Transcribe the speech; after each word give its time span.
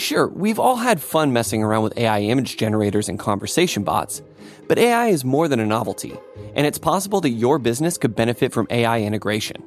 Sure, 0.00 0.28
we've 0.28 0.58
all 0.58 0.76
had 0.76 0.98
fun 0.98 1.30
messing 1.30 1.62
around 1.62 1.82
with 1.82 1.98
AI 1.98 2.20
image 2.20 2.56
generators 2.56 3.10
and 3.10 3.18
conversation 3.18 3.84
bots, 3.84 4.22
but 4.66 4.78
AI 4.78 5.08
is 5.08 5.26
more 5.26 5.46
than 5.46 5.60
a 5.60 5.66
novelty, 5.66 6.18
and 6.54 6.66
it's 6.66 6.78
possible 6.78 7.20
that 7.20 7.28
your 7.28 7.58
business 7.58 7.98
could 7.98 8.16
benefit 8.16 8.50
from 8.50 8.66
AI 8.70 9.02
integration. 9.02 9.62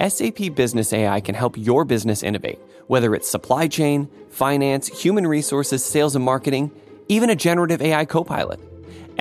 SAP 0.00 0.56
Business 0.56 0.92
AI 0.92 1.20
can 1.20 1.36
help 1.36 1.56
your 1.56 1.84
business 1.84 2.24
innovate, 2.24 2.58
whether 2.88 3.14
it's 3.14 3.28
supply 3.28 3.68
chain, 3.68 4.08
finance, 4.28 4.88
human 4.88 5.24
resources, 5.24 5.84
sales 5.84 6.16
and 6.16 6.24
marketing, 6.24 6.72
even 7.06 7.30
a 7.30 7.36
generative 7.36 7.80
AI 7.80 8.04
copilot. 8.04 8.58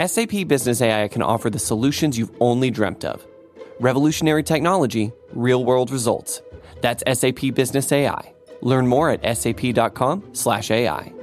SAP 0.04 0.48
Business 0.48 0.82
AI 0.82 1.10
can 1.10 1.22
offer 1.22 1.52
the 1.52 1.60
solutions 1.60 2.18
you've 2.18 2.36
only 2.40 2.72
dreamt 2.72 3.06
of. 3.06 3.24
Revolutionary 3.80 4.42
technology, 4.42 5.12
real 5.32 5.64
world 5.64 5.92
results. 5.92 6.42
That's 6.82 7.04
SAP 7.20 7.54
Business 7.54 7.92
AI. 7.92 8.34
Learn 8.62 8.88
more 8.88 9.12
at 9.12 9.38
sap.com/ai. 9.38 11.14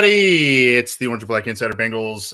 everybody? 0.00 0.76
It's 0.76 0.96
the 0.96 1.08
Orange 1.08 1.24
and 1.24 1.28
Black 1.28 1.46
Insider 1.46 1.74
Bengals 1.74 2.32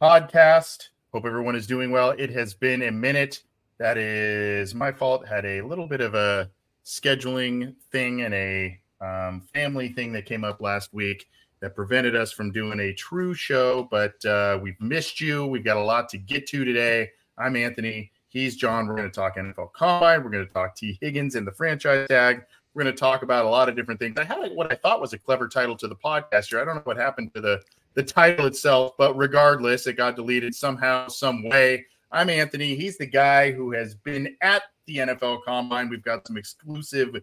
podcast. 0.00 0.90
Hope 1.12 1.24
everyone 1.26 1.56
is 1.56 1.66
doing 1.66 1.90
well. 1.90 2.10
It 2.10 2.30
has 2.30 2.54
been 2.54 2.82
a 2.82 2.92
minute. 2.92 3.42
That 3.78 3.98
is 3.98 4.76
my 4.76 4.92
fault. 4.92 5.26
Had 5.26 5.44
a 5.44 5.60
little 5.62 5.88
bit 5.88 6.00
of 6.00 6.14
a 6.14 6.48
scheduling 6.84 7.74
thing 7.90 8.22
and 8.22 8.32
a 8.32 8.78
um, 9.00 9.40
family 9.52 9.88
thing 9.88 10.12
that 10.12 10.24
came 10.24 10.44
up 10.44 10.60
last 10.60 10.94
week 10.94 11.26
that 11.58 11.74
prevented 11.74 12.14
us 12.14 12.30
from 12.30 12.52
doing 12.52 12.78
a 12.78 12.94
true 12.94 13.34
show. 13.34 13.88
But 13.90 14.24
uh, 14.24 14.60
we've 14.62 14.80
missed 14.80 15.20
you. 15.20 15.46
We've 15.46 15.64
got 15.64 15.78
a 15.78 15.82
lot 15.82 16.08
to 16.10 16.18
get 16.18 16.46
to 16.50 16.64
today. 16.64 17.10
I'm 17.36 17.56
Anthony. 17.56 18.12
He's 18.28 18.54
John. 18.54 18.86
We're 18.86 18.94
going 18.94 19.10
to 19.10 19.14
talk 19.14 19.34
NFL 19.34 19.72
Combine. 19.72 20.22
We're 20.22 20.30
going 20.30 20.46
to 20.46 20.52
talk 20.52 20.76
Tee 20.76 20.96
Higgins 21.00 21.34
and 21.34 21.44
the 21.44 21.52
franchise 21.52 22.06
tag. 22.06 22.44
We're 22.74 22.84
going 22.84 22.94
to 22.94 22.98
talk 22.98 23.22
about 23.22 23.44
a 23.44 23.48
lot 23.48 23.68
of 23.68 23.76
different 23.76 23.98
things. 23.98 24.16
I 24.16 24.24
had 24.24 24.52
what 24.52 24.70
I 24.72 24.76
thought 24.76 25.00
was 25.00 25.12
a 25.12 25.18
clever 25.18 25.48
title 25.48 25.76
to 25.76 25.88
the 25.88 25.96
podcast 25.96 26.50
here. 26.50 26.60
I 26.60 26.64
don't 26.64 26.76
know 26.76 26.82
what 26.84 26.96
happened 26.96 27.34
to 27.34 27.40
the 27.40 27.60
the 27.94 28.02
title 28.02 28.46
itself, 28.46 28.92
but 28.96 29.16
regardless, 29.16 29.86
it 29.86 29.94
got 29.94 30.14
deleted 30.14 30.54
somehow, 30.54 31.08
some 31.08 31.48
way. 31.48 31.86
I'm 32.12 32.30
Anthony. 32.30 32.76
He's 32.76 32.96
the 32.98 33.06
guy 33.06 33.50
who 33.50 33.72
has 33.72 33.94
been 33.94 34.36
at 34.42 34.62
the 34.86 34.98
NFL 34.98 35.42
Combine. 35.44 35.88
We've 35.88 36.02
got 36.02 36.26
some 36.26 36.36
exclusive 36.36 37.16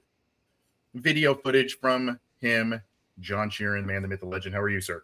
video 0.94 1.35
footage 1.35 1.77
from 1.79 2.19
him. 2.39 2.81
John 3.19 3.50
Sheeran, 3.50 3.85
man, 3.85 4.01
the 4.01 4.07
myth, 4.07 4.19
the 4.19 4.27
legend. 4.27 4.55
How 4.55 4.61
are 4.61 4.69
you, 4.69 4.81
sir? 4.81 5.03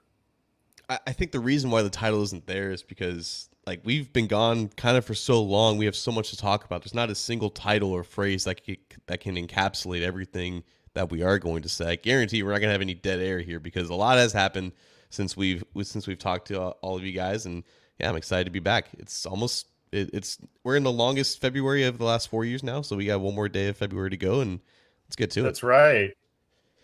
I 1.05 1.13
think 1.13 1.31
the 1.31 1.39
reason 1.39 1.69
why 1.71 1.81
the 1.81 1.89
title 1.89 2.23
isn't 2.23 2.47
there 2.47 2.71
is 2.71 2.83
because 2.83 3.49
like 3.65 3.81
we've 3.83 4.11
been 4.11 4.27
gone 4.27 4.69
kind 4.69 4.97
of 4.97 5.05
for 5.05 5.13
so 5.13 5.41
long. 5.41 5.77
We 5.77 5.85
have 5.85 5.95
so 5.95 6.11
much 6.11 6.31
to 6.31 6.37
talk 6.37 6.65
about. 6.65 6.81
There's 6.81 6.93
not 6.93 7.09
a 7.09 7.15
single 7.15 7.49
title 7.49 7.91
or 7.91 8.03
phrase 8.03 8.43
that 8.45 8.63
can, 8.63 8.77
that 9.07 9.19
can 9.21 9.35
encapsulate 9.35 10.01
everything 10.01 10.63
that 10.93 11.09
we 11.11 11.23
are 11.23 11.39
going 11.39 11.63
to 11.63 11.69
say. 11.69 11.91
I 11.91 11.95
guarantee 11.95 12.43
we're 12.43 12.51
not 12.51 12.59
going 12.59 12.69
to 12.69 12.73
have 12.73 12.81
any 12.81 12.93
dead 12.93 13.19
air 13.19 13.39
here 13.39 13.59
because 13.59 13.89
a 13.89 13.95
lot 13.95 14.17
has 14.17 14.33
happened 14.33 14.73
since 15.09 15.37
we've 15.37 15.63
since 15.83 16.07
we've 16.07 16.19
talked 16.19 16.47
to 16.47 16.59
all 16.59 16.97
of 16.97 17.03
you 17.03 17.13
guys, 17.13 17.45
and 17.45 17.63
yeah, 17.99 18.09
I'm 18.09 18.15
excited 18.15 18.45
to 18.45 18.51
be 18.51 18.59
back. 18.59 18.89
It's 18.97 19.25
almost 19.25 19.67
it, 19.91 20.09
it's 20.11 20.39
we're 20.63 20.75
in 20.75 20.83
the 20.83 20.91
longest 20.91 21.39
February 21.39 21.83
of 21.83 21.97
the 21.97 22.05
last 22.05 22.29
four 22.29 22.45
years 22.45 22.63
now, 22.63 22.81
so 22.81 22.95
we 22.95 23.05
got 23.05 23.21
one 23.21 23.35
more 23.35 23.49
day 23.49 23.67
of 23.67 23.77
February 23.77 24.09
to 24.09 24.17
go, 24.17 24.41
and 24.41 24.59
let's 25.05 25.15
get 25.15 25.31
to 25.31 25.41
That's 25.41 25.59
it. 25.59 25.61
That's 25.61 25.63
right 25.63 26.13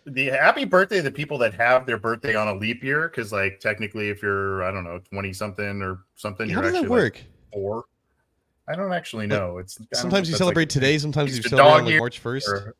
the 0.06 0.26
happy 0.26 0.64
birthday 0.64 0.96
to 0.96 1.02
the 1.02 1.10
people 1.10 1.38
that 1.38 1.54
have 1.54 1.86
their 1.86 1.98
birthday 1.98 2.34
on 2.34 2.48
a 2.48 2.54
leap 2.54 2.82
year 2.82 3.08
because 3.08 3.32
like 3.32 3.60
technically 3.60 4.08
if 4.08 4.22
you're 4.22 4.62
i 4.62 4.70
don't 4.70 4.84
know 4.84 5.00
20 5.10 5.32
something 5.32 5.82
or 5.82 6.04
something 6.16 6.48
how 6.48 6.62
you're 6.62 6.70
does 6.70 6.74
actually 6.74 6.88
that 6.88 6.90
work? 6.90 7.14
like 7.14 7.26
four. 7.52 7.84
I 8.68 8.76
don't 8.76 8.92
actually 8.92 9.26
know. 9.26 9.58
It's 9.58 9.80
sometimes 9.92 10.28
know 10.28 10.32
you 10.32 10.38
celebrate 10.38 10.62
like, 10.62 10.68
today 10.68 10.98
sometimes 10.98 11.36
you 11.36 11.42
celebrate 11.42 11.72
on 11.72 11.84
like 11.86 11.98
march 11.98 12.22
1st 12.22 12.48
or, 12.48 12.76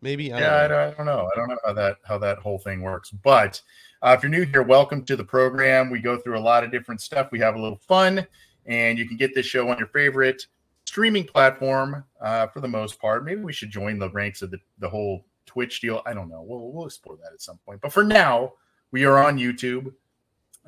maybe 0.00 0.32
I 0.32 0.40
yeah 0.40 0.56
I 0.56 0.68
don't, 0.68 0.78
I 0.78 0.90
don't, 0.90 1.06
know. 1.06 1.30
I 1.32 1.38
don't 1.38 1.48
know 1.48 1.58
how 1.64 1.72
that 1.74 1.96
how 2.04 2.18
that 2.18 2.38
whole 2.38 2.58
thing 2.58 2.82
works. 2.82 3.10
But 3.10 3.60
uh, 4.02 4.16
if 4.16 4.24
you're 4.24 4.30
new 4.30 4.44
here 4.44 4.62
welcome 4.62 5.04
to 5.04 5.14
the 5.14 5.22
program. 5.22 5.90
We 5.90 6.00
go 6.00 6.18
through 6.18 6.36
a 6.36 6.40
lot 6.40 6.64
of 6.64 6.72
different 6.72 7.00
stuff. 7.00 7.28
We 7.30 7.38
have 7.38 7.54
a 7.54 7.60
little 7.60 7.78
fun 7.86 8.26
and 8.66 8.98
you 8.98 9.06
can 9.06 9.16
get 9.16 9.32
this 9.34 9.46
show 9.46 9.68
on 9.68 9.78
your 9.78 9.86
favorite 9.88 10.46
streaming 10.86 11.24
platform 11.24 12.04
uh, 12.20 12.48
for 12.48 12.60
the 12.60 12.68
most 12.68 13.00
part. 13.00 13.24
Maybe 13.24 13.42
we 13.42 13.52
should 13.52 13.70
join 13.70 14.00
the 14.00 14.10
ranks 14.10 14.42
of 14.42 14.50
the, 14.50 14.58
the 14.80 14.88
whole 14.88 15.24
Twitch 15.46 15.80
deal. 15.80 16.02
I 16.06 16.14
don't 16.14 16.28
know. 16.28 16.42
We'll 16.42 16.72
we'll 16.72 16.86
explore 16.86 17.16
that 17.22 17.32
at 17.32 17.42
some 17.42 17.58
point. 17.66 17.80
But 17.80 17.92
for 17.92 18.04
now, 18.04 18.52
we 18.90 19.04
are 19.04 19.22
on 19.22 19.38
YouTube, 19.38 19.92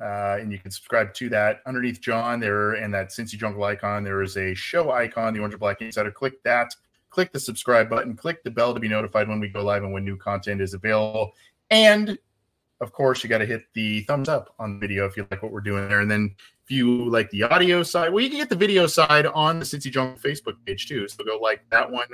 uh, 0.01 0.37
and 0.39 0.51
you 0.51 0.59
can 0.59 0.71
subscribe 0.71 1.13
to 1.15 1.29
that. 1.29 1.61
Underneath 1.65 2.01
John 2.01 2.39
there 2.39 2.73
and 2.73 2.93
that 2.93 3.09
Cincy 3.09 3.37
Jungle 3.37 3.63
icon, 3.63 4.03
there 4.03 4.21
is 4.21 4.37
a 4.37 4.53
show 4.53 4.91
icon, 4.91 5.33
the 5.33 5.39
Orange 5.39 5.53
and 5.53 5.59
Black 5.59 5.81
Insider. 5.81 6.11
Click 6.11 6.41
that. 6.43 6.75
Click 7.09 7.31
the 7.31 7.39
subscribe 7.39 7.89
button. 7.89 8.15
Click 8.15 8.43
the 8.43 8.51
bell 8.51 8.73
to 8.73 8.79
be 8.79 8.89
notified 8.89 9.29
when 9.29 9.39
we 9.39 9.47
go 9.47 9.63
live 9.63 9.83
and 9.83 9.93
when 9.93 10.03
new 10.03 10.17
content 10.17 10.59
is 10.59 10.73
available. 10.73 11.31
And 11.69 12.17
of 12.81 12.91
course, 12.91 13.23
you 13.23 13.29
got 13.29 13.37
to 13.37 13.45
hit 13.45 13.63
the 13.73 14.01
thumbs 14.01 14.27
up 14.27 14.53
on 14.59 14.73
the 14.73 14.79
video 14.79 15.05
if 15.05 15.15
you 15.15 15.25
like 15.31 15.41
what 15.41 15.51
we're 15.51 15.61
doing 15.61 15.87
there. 15.87 16.01
And 16.01 16.11
then 16.11 16.35
if 16.63 16.71
you 16.71 17.09
like 17.09 17.29
the 17.29 17.43
audio 17.43 17.83
side, 17.83 18.11
well, 18.11 18.23
you 18.23 18.29
can 18.29 18.39
get 18.39 18.49
the 18.49 18.55
video 18.55 18.85
side 18.85 19.27
on 19.27 19.59
the 19.59 19.65
Cincy 19.65 19.91
Jungle 19.91 20.17
Facebook 20.17 20.55
page 20.65 20.87
too. 20.87 21.07
So 21.07 21.23
go 21.23 21.37
like 21.37 21.61
that 21.69 21.89
one. 21.89 22.07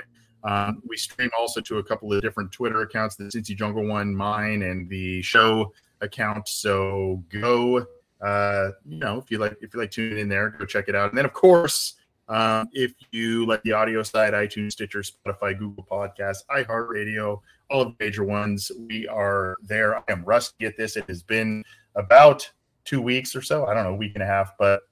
Um, 0.44 0.82
we 0.86 0.96
stream 0.96 1.30
also 1.38 1.60
to 1.60 1.78
a 1.78 1.84
couple 1.84 2.12
of 2.12 2.20
different 2.22 2.52
Twitter 2.52 2.82
accounts, 2.82 3.16
the 3.16 3.24
Cincy 3.24 3.56
Jungle 3.56 3.86
one, 3.86 4.14
mine, 4.14 4.62
and 4.62 4.88
the 4.88 5.22
show 5.22 5.72
account. 6.00 6.48
So 6.48 7.22
go, 7.28 7.86
uh, 8.20 8.70
you 8.84 8.98
know, 8.98 9.18
if 9.18 9.30
you 9.30 9.38
like, 9.38 9.56
if 9.60 9.72
you 9.72 9.80
like 9.80 9.90
tuning 9.90 10.18
in 10.18 10.28
there, 10.28 10.50
go 10.50 10.64
check 10.64 10.88
it 10.88 10.94
out. 10.94 11.10
And 11.10 11.18
then, 11.18 11.24
of 11.24 11.32
course, 11.32 11.94
um, 12.28 12.68
if 12.72 12.92
you 13.10 13.46
like 13.46 13.62
the 13.62 13.72
audio 13.72 14.02
side, 14.02 14.32
iTunes, 14.32 14.72
Stitcher, 14.72 15.02
Spotify, 15.02 15.56
Google 15.56 15.86
Podcasts, 15.88 16.44
iHeartRadio, 16.50 17.40
all 17.70 17.82
of 17.82 17.88
the 17.88 18.04
major 18.04 18.24
ones, 18.24 18.70
we 18.88 19.06
are 19.06 19.56
there. 19.62 19.96
I 19.96 20.02
am 20.08 20.24
rusty 20.24 20.66
at 20.66 20.76
this. 20.76 20.96
It 20.96 21.04
has 21.08 21.22
been 21.22 21.64
about 21.94 22.50
two 22.84 23.00
weeks 23.00 23.36
or 23.36 23.42
so. 23.42 23.66
I 23.66 23.74
don't 23.74 23.84
know, 23.84 23.90
a 23.90 23.96
week 23.96 24.12
and 24.14 24.22
a 24.22 24.26
half, 24.26 24.54
but 24.58 24.82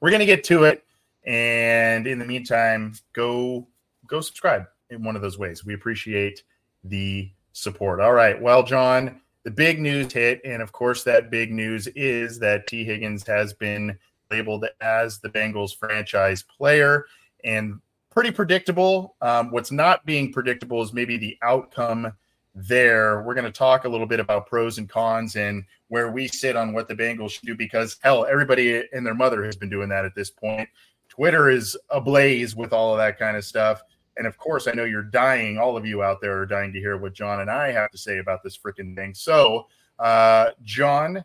we're 0.00 0.10
gonna 0.10 0.26
get 0.26 0.44
to 0.44 0.64
it. 0.64 0.84
And 1.26 2.06
in 2.06 2.18
the 2.18 2.24
meantime, 2.26 2.92
go 3.14 3.66
go 4.06 4.20
subscribe 4.20 4.66
in 4.94 5.04
one 5.04 5.16
of 5.16 5.22
those 5.22 5.38
ways. 5.38 5.64
We 5.64 5.74
appreciate 5.74 6.42
the 6.84 7.30
support. 7.52 8.00
All 8.00 8.12
right. 8.12 8.40
Well, 8.40 8.62
John, 8.62 9.20
the 9.44 9.50
big 9.50 9.80
news 9.80 10.12
hit. 10.12 10.40
And 10.44 10.62
of 10.62 10.72
course, 10.72 11.04
that 11.04 11.30
big 11.30 11.52
news 11.52 11.86
is 11.88 12.38
that 12.40 12.66
Tee 12.66 12.84
Higgins 12.84 13.26
has 13.26 13.52
been 13.52 13.98
labeled 14.30 14.66
as 14.80 15.18
the 15.18 15.28
Bengals 15.28 15.76
franchise 15.76 16.42
player 16.42 17.06
and 17.44 17.80
pretty 18.10 18.30
predictable. 18.30 19.16
Um, 19.20 19.50
what's 19.50 19.70
not 19.70 20.04
being 20.06 20.32
predictable 20.32 20.82
is 20.82 20.92
maybe 20.92 21.16
the 21.16 21.36
outcome 21.42 22.12
there. 22.54 23.22
We're 23.22 23.34
going 23.34 23.44
to 23.44 23.52
talk 23.52 23.84
a 23.84 23.88
little 23.88 24.06
bit 24.06 24.20
about 24.20 24.46
pros 24.46 24.78
and 24.78 24.88
cons 24.88 25.36
and 25.36 25.64
where 25.88 26.10
we 26.10 26.28
sit 26.28 26.56
on 26.56 26.72
what 26.72 26.88
the 26.88 26.94
Bengals 26.94 27.32
should 27.32 27.46
do 27.46 27.56
because, 27.56 27.98
hell, 28.02 28.24
everybody 28.24 28.84
and 28.92 29.04
their 29.04 29.14
mother 29.14 29.44
has 29.44 29.56
been 29.56 29.70
doing 29.70 29.88
that 29.90 30.04
at 30.04 30.14
this 30.14 30.30
point. 30.30 30.68
Twitter 31.08 31.50
is 31.50 31.76
ablaze 31.90 32.56
with 32.56 32.72
all 32.72 32.92
of 32.92 32.98
that 32.98 33.18
kind 33.18 33.36
of 33.36 33.44
stuff. 33.44 33.82
And 34.16 34.26
of 34.26 34.38
course, 34.38 34.66
I 34.66 34.72
know 34.72 34.84
you're 34.84 35.02
dying. 35.02 35.58
All 35.58 35.76
of 35.76 35.86
you 35.86 36.02
out 36.02 36.20
there 36.20 36.38
are 36.38 36.46
dying 36.46 36.72
to 36.72 36.78
hear 36.78 36.96
what 36.96 37.14
John 37.14 37.40
and 37.40 37.50
I 37.50 37.72
have 37.72 37.90
to 37.90 37.98
say 37.98 38.18
about 38.18 38.42
this 38.42 38.56
freaking 38.56 38.94
thing. 38.94 39.14
So, 39.14 39.66
uh, 39.98 40.50
John, 40.62 41.24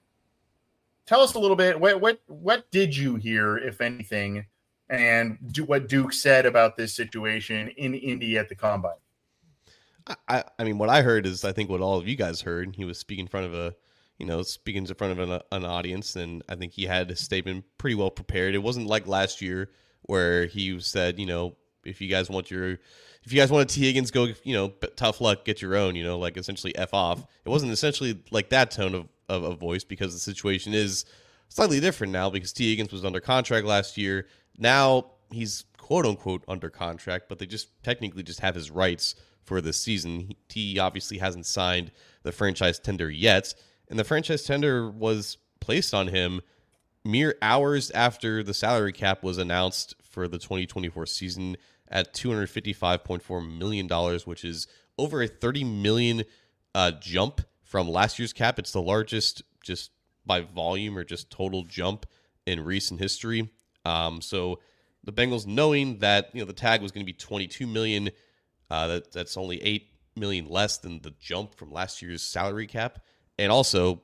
tell 1.05 1.21
us 1.21 1.35
a 1.35 1.39
little 1.39 1.55
bit. 1.55 1.79
What 1.79 2.01
what 2.01 2.19
what 2.27 2.69
did 2.71 2.95
you 2.95 3.15
hear, 3.15 3.57
if 3.57 3.81
anything, 3.81 4.45
and 4.89 5.37
do 5.51 5.63
what 5.65 5.87
Duke 5.87 6.13
said 6.13 6.45
about 6.45 6.77
this 6.77 6.95
situation 6.95 7.69
in 7.69 7.93
Indy 7.93 8.37
at 8.37 8.49
the 8.49 8.55
combine? 8.55 8.93
I, 10.27 10.43
I 10.57 10.63
mean, 10.63 10.79
what 10.79 10.89
I 10.89 11.03
heard 11.03 11.27
is 11.27 11.45
I 11.45 11.51
think 11.51 11.69
what 11.69 11.81
all 11.81 11.99
of 11.99 12.07
you 12.07 12.15
guys 12.15 12.41
heard. 12.41 12.75
He 12.75 12.85
was 12.85 12.97
speaking 12.97 13.25
in 13.25 13.29
front 13.29 13.45
of 13.45 13.53
a 13.53 13.75
you 14.19 14.25
know, 14.25 14.41
speaking 14.41 14.85
in 14.85 14.93
front 14.93 15.17
of 15.17 15.29
an, 15.29 15.41
an 15.51 15.65
audience, 15.65 16.15
and 16.17 16.43
I 16.49 16.55
think 16.55 16.73
he 16.73 16.85
had 16.85 17.09
his 17.09 17.21
statement 17.21 17.63
pretty 17.77 17.95
well 17.95 18.11
prepared. 18.11 18.53
It 18.53 18.59
wasn't 18.59 18.87
like 18.87 19.07
last 19.07 19.41
year 19.41 19.71
where 20.03 20.45
he 20.45 20.79
said, 20.81 21.17
you 21.17 21.25
know, 21.25 21.55
if 21.83 22.01
you 22.01 22.07
guys 22.07 22.29
want 22.29 22.51
your 22.51 22.77
if 23.23 23.33
you 23.33 23.39
guys 23.39 23.51
want 23.51 23.69
Tee 23.69 23.81
Higgins, 23.81 24.11
go, 24.11 24.29
you 24.43 24.53
know, 24.53 24.69
tough 24.95 25.19
luck, 25.21 25.43
get 25.43 25.61
your 25.61 25.75
own, 25.75 25.95
you 25.95 26.03
know, 26.03 26.17
like 26.17 26.37
essentially 26.37 26.75
F 26.77 26.93
off. 26.93 27.19
It 27.45 27.49
wasn't 27.49 27.71
essentially 27.71 28.23
like 28.31 28.49
that 28.49 28.71
tone 28.71 28.95
of, 28.95 29.07
of, 29.27 29.43
of 29.43 29.59
voice 29.59 29.83
because 29.83 30.13
the 30.13 30.19
situation 30.19 30.73
is 30.73 31.05
slightly 31.49 31.79
different 31.79 32.13
now 32.13 32.29
because 32.29 32.53
Tee 32.53 32.69
Higgins 32.69 32.91
was 32.91 33.03
under 33.03 33.19
contract 33.19 33.65
last 33.65 33.97
year. 33.97 34.27
Now 34.57 35.11
he's 35.31 35.65
quote 35.77 36.05
unquote 36.05 36.43
under 36.47 36.69
contract, 36.69 37.25
but 37.27 37.39
they 37.39 37.45
just 37.45 37.69
technically 37.83 38.23
just 38.23 38.39
have 38.39 38.55
his 38.55 38.71
rights 38.71 39.15
for 39.43 39.61
this 39.61 39.81
season. 39.81 40.31
T 40.47 40.79
obviously 40.79 41.17
hasn't 41.17 41.45
signed 41.45 41.91
the 42.23 42.31
franchise 42.31 42.79
tender 42.79 43.09
yet, 43.09 43.53
and 43.89 43.99
the 43.99 44.03
franchise 44.03 44.43
tender 44.43 44.89
was 44.89 45.37
placed 45.59 45.93
on 45.93 46.07
him 46.07 46.41
mere 47.03 47.35
hours 47.41 47.91
after 47.91 48.43
the 48.43 48.53
salary 48.53 48.93
cap 48.93 49.23
was 49.23 49.37
announced 49.37 49.95
for 50.19 50.27
the 50.27 50.37
2024 50.37 51.05
season 51.05 51.55
at 51.87 52.13
$255.4 52.13 53.57
million, 53.57 53.87
which 54.25 54.43
is 54.43 54.67
over 54.97 55.21
a 55.21 55.29
30 55.29 55.63
million 55.63 56.25
uh, 56.75 56.91
jump 56.99 57.39
from 57.63 57.87
last 57.87 58.19
year's 58.19 58.33
cap. 58.33 58.59
It's 58.59 58.73
the 58.73 58.81
largest 58.81 59.43
just 59.63 59.91
by 60.25 60.41
volume 60.41 60.97
or 60.97 61.05
just 61.05 61.31
total 61.31 61.63
jump 61.63 62.05
in 62.45 62.65
recent 62.65 62.99
history. 62.99 63.49
Um, 63.85 64.19
so 64.19 64.59
the 65.05 65.13
Bengals, 65.13 65.47
knowing 65.47 65.99
that 65.99 66.31
you 66.33 66.41
know 66.41 66.45
the 66.45 66.51
tag 66.51 66.81
was 66.81 66.91
going 66.91 67.05
to 67.05 67.09
be 67.09 67.17
22 67.17 67.65
million, 67.65 68.09
uh, 68.69 68.87
that 68.87 69.13
that's 69.13 69.37
only 69.37 69.63
eight 69.63 69.93
million 70.17 70.49
less 70.49 70.79
than 70.79 70.99
the 70.99 71.13
jump 71.17 71.55
from 71.55 71.71
last 71.71 72.01
year's 72.01 72.21
salary 72.21 72.67
cap, 72.67 72.99
and 73.37 73.53
also 73.53 74.01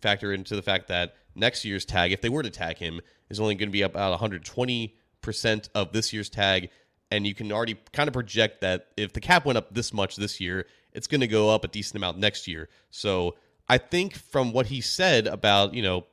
factor 0.00 0.32
into 0.32 0.56
the 0.56 0.62
fact 0.62 0.88
that 0.88 1.16
next 1.34 1.66
year's 1.66 1.84
tag, 1.84 2.12
if 2.12 2.22
they 2.22 2.30
were 2.30 2.42
to 2.42 2.48
tag 2.48 2.78
him, 2.78 3.02
is 3.28 3.38
only 3.38 3.54
going 3.54 3.68
to 3.68 3.72
be 3.72 3.82
about 3.82 4.12
120 4.12 4.96
percent 5.28 5.68
of 5.74 5.92
this 5.92 6.10
year's 6.10 6.30
tag, 6.30 6.70
and 7.10 7.26
you 7.26 7.34
can 7.34 7.52
already 7.52 7.76
kind 7.92 8.08
of 8.08 8.14
project 8.14 8.62
that 8.62 8.86
if 8.96 9.12
the 9.12 9.20
cap 9.20 9.44
went 9.44 9.58
up 9.58 9.74
this 9.74 9.92
much 9.92 10.16
this 10.16 10.40
year, 10.40 10.64
it's 10.94 11.06
going 11.06 11.20
to 11.20 11.26
go 11.26 11.50
up 11.50 11.64
a 11.64 11.68
decent 11.68 11.96
amount 11.96 12.16
next 12.16 12.48
year. 12.48 12.70
So 12.88 13.34
I 13.68 13.76
think 13.76 14.14
from 14.14 14.54
what 14.54 14.68
he 14.68 14.80
said 14.80 15.26
about, 15.26 15.74
you 15.74 15.82
know, 15.82 16.06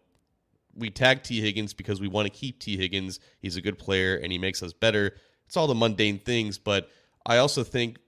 we 0.75 0.89
tag 0.89 1.23
Tee 1.23 1.39
Higgins 1.39 1.73
because 1.73 2.01
we 2.01 2.09
want 2.09 2.25
to 2.25 2.29
keep 2.29 2.59
Tee 2.59 2.75
Higgins. 2.75 3.21
He's 3.39 3.55
a 3.55 3.61
good 3.61 3.79
player 3.79 4.17
and 4.17 4.33
he 4.33 4.37
makes 4.37 4.61
us 4.61 4.73
better. 4.73 5.15
It's 5.45 5.55
all 5.55 5.67
the 5.67 5.75
mundane 5.75 6.19
things, 6.19 6.57
but 6.57 6.89
I 7.25 7.37
also 7.37 7.63
think 7.63 7.99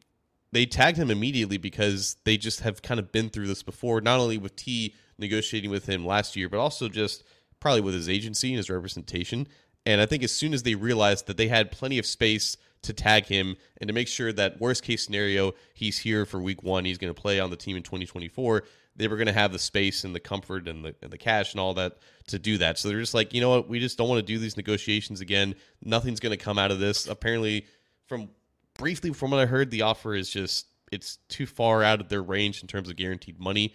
they 0.51 0.65
tagged 0.65 0.97
him 0.97 1.09
immediately 1.09 1.57
because 1.57 2.17
they 2.25 2.35
just 2.35 2.59
have 2.59 2.81
kind 2.81 2.99
of 2.99 3.13
been 3.13 3.29
through 3.29 3.47
this 3.47 3.63
before, 3.63 4.01
not 4.01 4.19
only 4.19 4.37
with 4.37 4.57
T 4.57 4.93
negotiating 5.17 5.71
with 5.71 5.85
him 5.85 6.05
last 6.05 6.35
year, 6.35 6.49
but 6.49 6.59
also 6.59 6.89
just 6.89 7.23
probably 7.61 7.81
with 7.81 7.93
his 7.93 8.09
agency 8.09 8.49
and 8.49 8.57
his 8.57 8.69
representation. 8.69 9.47
And 9.87 10.01
I 10.01 10.05
think 10.05 10.21
as 10.21 10.33
soon 10.33 10.53
as 10.53 10.63
they 10.63 10.75
realized 10.75 11.27
that 11.27 11.37
they 11.37 11.47
had 11.47 11.71
plenty 11.71 11.97
of 11.97 12.05
space 12.05 12.57
to 12.81 12.93
tag 12.93 13.25
him 13.25 13.55
and 13.79 13.87
to 13.87 13.93
make 13.93 14.07
sure 14.07 14.33
that 14.33 14.59
worst 14.59 14.83
case 14.83 15.03
scenario 15.03 15.53
he's 15.73 15.97
here 15.97 16.25
for 16.25 16.39
week 16.39 16.61
one 16.61 16.85
he's 16.85 16.99
going 16.99 17.11
to 17.11 17.19
play 17.19 17.39
on 17.39 17.49
the 17.49 17.55
team 17.55 17.75
in 17.75 17.81
2024 17.81 18.63
they 18.97 19.07
were 19.07 19.15
going 19.15 19.27
to 19.27 19.33
have 19.33 19.51
the 19.51 19.59
space 19.59 20.03
and 20.03 20.13
the 20.13 20.19
comfort 20.19 20.67
and 20.67 20.83
the, 20.83 20.95
and 21.01 21.11
the 21.11 21.17
cash 21.17 21.53
and 21.53 21.61
all 21.61 21.75
that 21.75 21.99
to 22.27 22.39
do 22.39 22.57
that. 22.57 22.77
So 22.77 22.89
they're 22.89 22.99
just 22.99 23.13
like 23.13 23.33
you 23.33 23.39
know 23.39 23.49
what? 23.49 23.69
We 23.69 23.79
just 23.79 23.97
don't 23.97 24.09
want 24.09 24.19
to 24.19 24.33
do 24.33 24.39
these 24.39 24.57
negotiations 24.57 25.21
again. 25.21 25.55
Nothing's 25.83 26.19
going 26.19 26.37
to 26.37 26.43
come 26.43 26.57
out 26.57 26.71
of 26.71 26.79
this. 26.79 27.07
Apparently 27.07 27.65
from 28.07 28.29
briefly 28.77 29.11
from 29.11 29.31
what 29.31 29.39
i 29.39 29.45
heard 29.45 29.71
the 29.71 29.81
offer 29.81 30.13
is 30.13 30.29
just 30.29 30.67
it's 30.91 31.17
too 31.29 31.47
far 31.47 31.81
out 31.81 31.99
of 31.99 32.09
their 32.09 32.21
range 32.21 32.61
in 32.61 32.67
terms 32.67 32.89
of 32.89 32.95
guaranteed 32.95 33.39
money. 33.39 33.73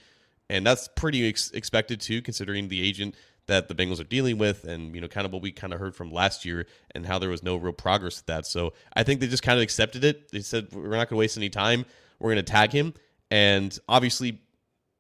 And 0.50 0.67
that's 0.67 0.88
pretty 0.97 1.26
ex- 1.29 1.50
expected 1.53 2.00
too 2.00 2.20
considering 2.20 2.69
the 2.69 2.87
agent 2.87 3.15
that 3.47 3.69
the 3.69 3.75
Bengals 3.75 4.00
are 4.00 4.05
dealing 4.05 4.39
with, 4.39 4.65
and 4.65 4.94
you 4.94 5.00
know, 5.00 5.09
kind 5.09 5.27
of 5.27 5.33
what 5.33 5.43
we 5.43 5.53
kind 5.53 5.73
of 5.73 5.81
heard 5.81 5.94
from 5.94 6.11
last 6.11 6.44
year, 6.44 6.67
and 6.94 7.06
how 7.06 7.19
there 7.19 7.31
was 7.31 7.43
no 7.43 7.56
real 7.56 7.73
progress 7.73 8.19
with 8.19 8.27
that. 8.27 8.47
So 8.47 8.73
I 8.94 9.03
think 9.03 9.21
they 9.21 9.27
just 9.27 9.43
kind 9.43 9.59
of 9.59 9.62
accepted 9.62 10.05
it. 10.05 10.31
They 10.31 10.41
said 10.41 10.69
we're 10.73 10.89
not 10.91 11.09
going 11.09 11.09
to 11.09 11.17
waste 11.17 11.37
any 11.37 11.50
time. 11.50 11.85
We're 12.19 12.33
going 12.33 12.44
to 12.44 12.53
tag 12.53 12.73
him, 12.73 12.94
and 13.31 13.77
obviously, 13.89 14.41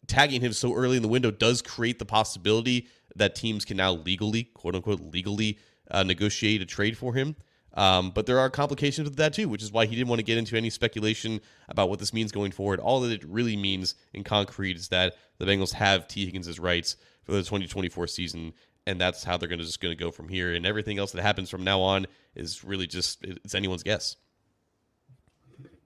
tagging 0.06 0.40
him 0.40 0.52
so 0.52 0.74
early 0.74 0.96
in 0.96 1.02
the 1.02 1.08
window 1.08 1.30
does 1.30 1.62
create 1.62 1.98
the 1.98 2.04
possibility 2.04 2.88
that 3.16 3.34
teams 3.34 3.64
can 3.64 3.76
now 3.76 3.92
legally, 3.92 4.44
quote 4.44 4.74
unquote, 4.74 5.00
legally 5.12 5.58
uh, 5.90 6.02
negotiate 6.02 6.62
a 6.62 6.66
trade 6.66 6.96
for 6.96 7.14
him. 7.14 7.36
Um, 7.74 8.10
but 8.10 8.26
there 8.26 8.38
are 8.38 8.50
complications 8.50 9.08
with 9.08 9.16
that 9.16 9.32
too, 9.32 9.48
which 9.48 9.62
is 9.62 9.72
why 9.72 9.86
he 9.86 9.96
didn't 9.96 10.08
want 10.08 10.18
to 10.18 10.24
get 10.24 10.38
into 10.38 10.56
any 10.56 10.70
speculation 10.70 11.40
about 11.68 11.88
what 11.88 11.98
this 11.98 12.12
means 12.12 12.32
going 12.32 12.52
forward. 12.52 12.80
All 12.80 13.00
that 13.00 13.12
it 13.12 13.24
really 13.24 13.56
means 13.56 13.94
in 14.12 14.24
concrete 14.24 14.76
is 14.76 14.88
that 14.88 15.14
the 15.38 15.46
Bengals 15.46 15.72
have 15.72 16.06
Tee 16.06 16.26
Higgins' 16.26 16.58
rights 16.58 16.96
for 17.24 17.32
the 17.32 17.38
2024 17.38 18.06
season, 18.08 18.52
and 18.86 19.00
that's 19.00 19.24
how 19.24 19.36
they're 19.36 19.48
going 19.48 19.58
to 19.58 19.64
just 19.64 19.80
going 19.80 19.96
to 19.96 20.04
go 20.04 20.10
from 20.10 20.28
here. 20.28 20.52
And 20.52 20.66
everything 20.66 20.98
else 20.98 21.12
that 21.12 21.22
happens 21.22 21.48
from 21.48 21.64
now 21.64 21.80
on 21.80 22.06
is 22.34 22.62
really 22.62 22.86
just 22.86 23.24
it's 23.24 23.54
anyone's 23.54 23.82
guess. 23.82 24.16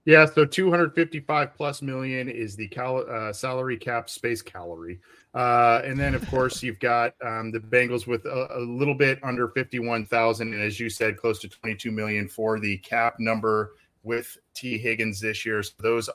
Yeah, 0.07 0.25
so 0.25 0.45
255 0.45 1.53
plus 1.53 1.81
million 1.81 2.29
is 2.29 2.55
the 2.55 2.69
cal- 2.69 3.05
uh, 3.11 3.33
salary 3.33 3.75
cap 3.75 4.09
space 4.09 4.41
calorie. 4.41 5.01
Uh, 5.33 5.81
and 5.83 5.99
then, 5.99 6.15
of 6.15 6.25
course, 6.31 6.63
you've 6.63 6.79
got 6.79 7.13
um, 7.21 7.51
the 7.51 7.59
Bengals 7.59 8.07
with 8.07 8.23
a, 8.23 8.57
a, 8.57 8.61
little 8.61 8.95
bit 8.95 9.19
under 9.21 9.49
51,000. 9.49 10.53
And 10.53 10.63
as 10.63 10.79
you 10.79 10.89
said, 10.89 11.17
close 11.17 11.39
to 11.39 11.49
22 11.49 11.91
million 11.91 12.29
for 12.29 12.57
the 12.57 12.77
cap 12.77 13.15
number 13.19 13.73
with 14.03 14.37
Tee 14.53 14.77
Higgins 14.77 15.19
this 15.19 15.45
year. 15.45 15.61
So 15.61 15.73
those 15.79 16.09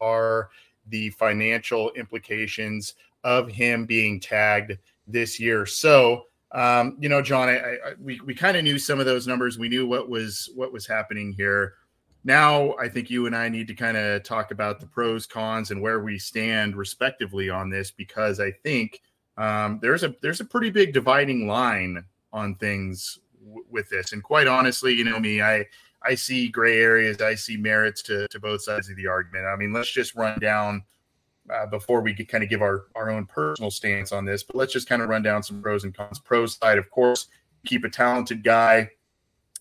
are, 0.00 0.48
the 0.86 1.10
financial 1.10 1.90
implications 1.90 2.94
of 3.22 3.50
him 3.50 3.84
being 3.84 4.18
tagged 4.18 4.78
this 5.06 5.38
year. 5.38 5.66
So, 5.66 6.24
um, 6.52 6.96
you 6.98 7.10
know, 7.10 7.20
John, 7.20 7.50
I, 7.50 7.58
I, 7.58 7.76
we 8.00 8.18
we 8.24 8.34
kind 8.34 8.56
of 8.56 8.64
knew 8.64 8.78
some 8.78 8.98
of 8.98 9.04
those 9.04 9.26
numbers. 9.26 9.58
We 9.58 9.68
knew 9.68 9.86
what 9.86 10.08
was 10.08 10.48
what 10.54 10.72
was 10.72 10.86
happening 10.86 11.34
here. 11.34 11.74
Now, 12.22 12.74
I 12.74 12.88
think 12.88 13.08
you 13.08 13.26
and 13.26 13.34
I 13.34 13.48
need 13.48 13.66
to 13.68 13.74
kind 13.74 13.96
of 13.96 14.22
talk 14.22 14.50
about 14.50 14.78
the 14.78 14.86
pros, 14.86 15.26
cons, 15.26 15.70
and 15.70 15.80
where 15.80 16.00
we 16.00 16.18
stand 16.18 16.76
respectively 16.76 17.48
on 17.48 17.70
this, 17.70 17.90
because 17.90 18.40
I 18.40 18.50
think 18.50 19.00
um, 19.38 19.78
there's 19.80 20.02
a 20.02 20.14
there's 20.20 20.40
a 20.40 20.44
pretty 20.44 20.70
big 20.70 20.92
dividing 20.92 21.46
line 21.46 22.04
on 22.32 22.56
things 22.56 23.18
w- 23.42 23.64
with 23.70 23.88
this. 23.88 24.12
And 24.12 24.22
quite 24.22 24.46
honestly, 24.46 24.92
you 24.92 25.04
know 25.04 25.18
me, 25.18 25.40
I 25.40 25.66
I 26.02 26.14
see 26.14 26.48
gray 26.48 26.78
areas, 26.80 27.22
I 27.22 27.34
see 27.36 27.56
merits 27.56 28.02
to 28.02 28.28
to 28.28 28.38
both 28.38 28.62
sides 28.62 28.90
of 28.90 28.96
the 28.96 29.06
argument. 29.06 29.46
I 29.46 29.56
mean, 29.56 29.72
let's 29.72 29.90
just 29.90 30.14
run 30.14 30.38
down 30.40 30.82
uh, 31.52 31.66
before 31.66 32.00
we 32.02 32.14
kind 32.14 32.44
of 32.44 32.50
give 32.50 32.62
our, 32.62 32.84
our 32.94 33.10
own 33.10 33.26
personal 33.26 33.70
stance 33.70 34.12
on 34.12 34.24
this. 34.24 34.42
But 34.42 34.56
let's 34.56 34.72
just 34.72 34.88
kind 34.88 35.02
of 35.02 35.08
run 35.08 35.22
down 35.22 35.42
some 35.42 35.62
pros 35.62 35.84
and 35.84 35.94
cons. 35.94 36.18
Pro 36.18 36.46
side, 36.46 36.78
of 36.78 36.90
course, 36.90 37.28
keep 37.64 37.84
a 37.84 37.90
talented 37.90 38.44
guy, 38.44 38.90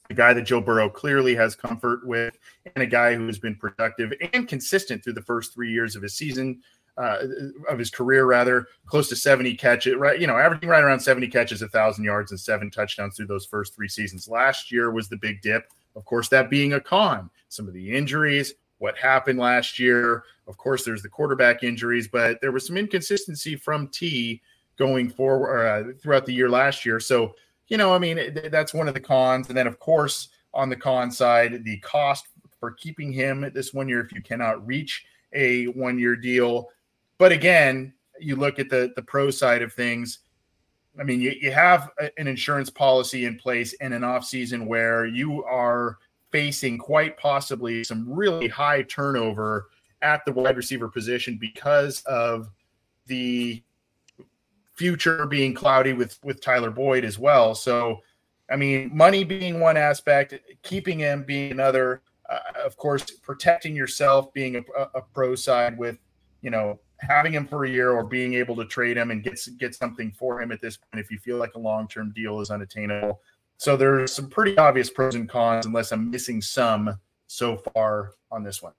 a 0.10 0.14
guy 0.14 0.34
that 0.34 0.44
Joe 0.44 0.62
Burrow 0.62 0.90
clearly 0.90 1.36
has 1.36 1.56
comfort 1.56 2.06
with, 2.06 2.38
and 2.76 2.84
a 2.84 2.88
guy 2.88 3.16
who 3.16 3.28
has 3.28 3.40
been 3.40 3.56
productive 3.56 4.14
and 4.34 4.48
consistent 4.48 5.04
through 5.04 5.14
the 5.14 5.22
first 5.22 5.54
three 5.54 5.72
years 5.72 5.96
of 5.96 6.02
his 6.02 6.16
season. 6.16 6.62
Uh, 6.98 7.28
of 7.70 7.80
his 7.80 7.90
career, 7.90 8.26
rather 8.26 8.68
close 8.86 9.08
to 9.08 9.16
70 9.16 9.56
catches, 9.56 9.96
right? 9.96 10.20
You 10.20 10.28
know, 10.28 10.38
averaging 10.38 10.68
right 10.68 10.84
around 10.84 11.00
70 11.00 11.30
catches, 11.30 11.62
a 11.62 11.70
thousand 11.70 12.04
yards, 12.04 12.32
and 12.32 12.40
seven 12.40 12.70
touchdowns 12.70 13.16
through 13.16 13.28
those 13.28 13.46
first 13.46 13.74
three 13.74 13.88
seasons. 13.88 14.28
Last 14.28 14.70
year 14.70 14.92
was 14.92 15.08
the 15.08 15.16
big 15.16 15.42
dip. 15.42 15.72
Of 15.96 16.04
course, 16.04 16.28
that 16.28 16.50
being 16.50 16.74
a 16.74 16.82
con. 16.82 17.30
Some 17.48 17.70
of 17.70 17.74
the 17.74 17.96
injuries, 17.96 18.54
what 18.80 18.98
happened 18.98 19.40
last 19.40 19.80
year. 19.80 20.24
Of 20.46 20.58
course, 20.58 20.84
there's 20.84 21.02
the 21.02 21.08
quarterback 21.08 21.64
injuries, 21.64 22.10
but 22.10 22.42
there 22.42 22.52
was 22.52 22.68
some 22.68 22.76
inconsistency 22.76 23.56
from 23.56 23.88
T 23.88 24.42
going 24.78 25.10
forward 25.10 25.68
uh, 25.68 25.94
throughout 26.02 26.26
the 26.26 26.34
year 26.34 26.50
last 26.50 26.86
year. 26.86 27.00
So, 27.00 27.34
you 27.70 27.78
know, 27.78 27.94
I 27.94 28.00
mean, 28.00 28.38
that's 28.52 28.74
one 28.74 28.88
of 28.88 28.94
the 28.94 29.00
cons. 29.00 29.48
And 29.48 29.58
then, 29.58 29.68
of 29.68 29.80
course, 29.80 30.30
on 30.54 30.70
the 30.70 30.76
con 30.76 31.12
side, 31.12 31.64
the 31.64 31.78
cost 31.80 32.28
for 32.60 32.72
keeping 32.72 33.14
him 33.14 33.50
this 33.54 33.74
one 33.74 33.88
year 33.88 34.02
if 34.02 34.12
you 34.12 34.22
cannot 34.22 34.66
reach 34.66 35.06
a 35.34 35.66
one 35.66 35.98
year 35.98 36.16
deal. 36.16 36.70
But 37.18 37.32
again, 37.32 37.94
you 38.20 38.36
look 38.36 38.60
at 38.60 38.70
the 38.70 38.92
the 38.96 39.04
pro 39.04 39.30
side 39.30 39.62
of 39.62 39.72
things. 39.74 40.20
I 41.00 41.04
mean, 41.04 41.22
you, 41.22 41.34
you 41.40 41.52
have 41.52 41.92
an 42.18 42.28
insurance 42.28 42.70
policy 42.70 43.26
in 43.26 43.38
place 43.38 43.74
in 43.74 43.94
an 43.94 44.04
off 44.04 44.26
season 44.26 44.66
where 44.66 45.06
you 45.06 45.44
are 45.46 45.98
facing 46.32 46.78
quite 46.78 47.18
possibly 47.18 47.84
some 47.84 48.12
really 48.12 48.48
high 48.48 48.82
turnover 48.84 49.68
at 50.02 50.26
the 50.26 50.32
wide 50.32 50.58
receiver 50.58 50.90
position 50.90 51.38
because 51.40 52.02
of 52.02 52.50
the 53.06 53.64
future 54.80 55.26
being 55.26 55.54
cloudy 55.54 55.92
with 55.92 56.18
with 56.24 56.42
Tyler 56.42 56.72
Boyd 56.72 57.04
as 57.04 57.20
well. 57.20 57.54
So, 57.54 58.00
I 58.50 58.56
mean, 58.56 58.90
money 58.96 59.26
being 59.26 59.60
one 59.60 59.76
aspect, 59.76 60.34
keeping 60.64 61.00
him 61.00 61.24
being 61.24 61.52
another. 61.52 62.02
Uh, 62.30 62.40
of 62.64 62.78
course, 62.78 63.04
protecting 63.24 63.76
yourself 63.76 64.32
being 64.34 64.56
a, 64.56 64.62
a, 64.94 65.02
pro 65.02 65.36
side 65.36 65.78
with 65.78 65.98
you 66.42 66.50
know 66.50 66.80
having 67.00 67.34
him 67.34 67.46
for 67.46 67.66
a 67.66 67.70
year 67.70 67.92
or 67.92 68.04
being 68.04 68.36
able 68.36 68.56
to 68.56 68.66
trade 68.66 68.96
him 68.96 69.12
and 69.12 69.22
get 69.24 69.38
get 69.58 69.76
something 69.76 70.12
for 70.12 70.42
him 70.42 70.52
at 70.52 70.62
this 70.62 70.78
point 70.78 71.04
if 71.04 71.12
you 71.12 71.18
feel 71.18 71.38
like 71.38 71.56
a 71.56 71.60
long 71.60 71.88
term 71.88 72.14
deal 72.16 72.40
is 72.40 72.50
unattainable. 72.50 73.20
So 73.58 73.76
there's 73.76 74.14
some 74.14 74.30
pretty 74.30 74.58
obvious 74.58 74.90
pros 74.90 75.16
and 75.16 75.28
cons, 75.28 75.66
unless 75.66 75.92
I'm 75.92 76.10
missing 76.10 76.42
some 76.42 76.98
so 77.28 77.58
far 77.58 78.14
on 78.32 78.44
this 78.44 78.62
one. 78.62 78.74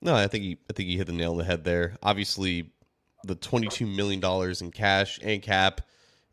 No, 0.00 0.14
I 0.14 0.26
think 0.26 0.44
you 0.44 0.56
I 0.70 0.72
think 0.72 0.88
you 0.88 0.96
hit 0.96 1.08
the 1.08 1.12
nail 1.12 1.32
on 1.32 1.38
the 1.38 1.44
head 1.44 1.64
there. 1.64 1.98
Obviously, 2.02 2.72
the 3.24 3.36
$22 3.36 3.94
million 3.94 4.22
in 4.60 4.70
cash 4.70 5.18
and 5.22 5.42
cap. 5.42 5.82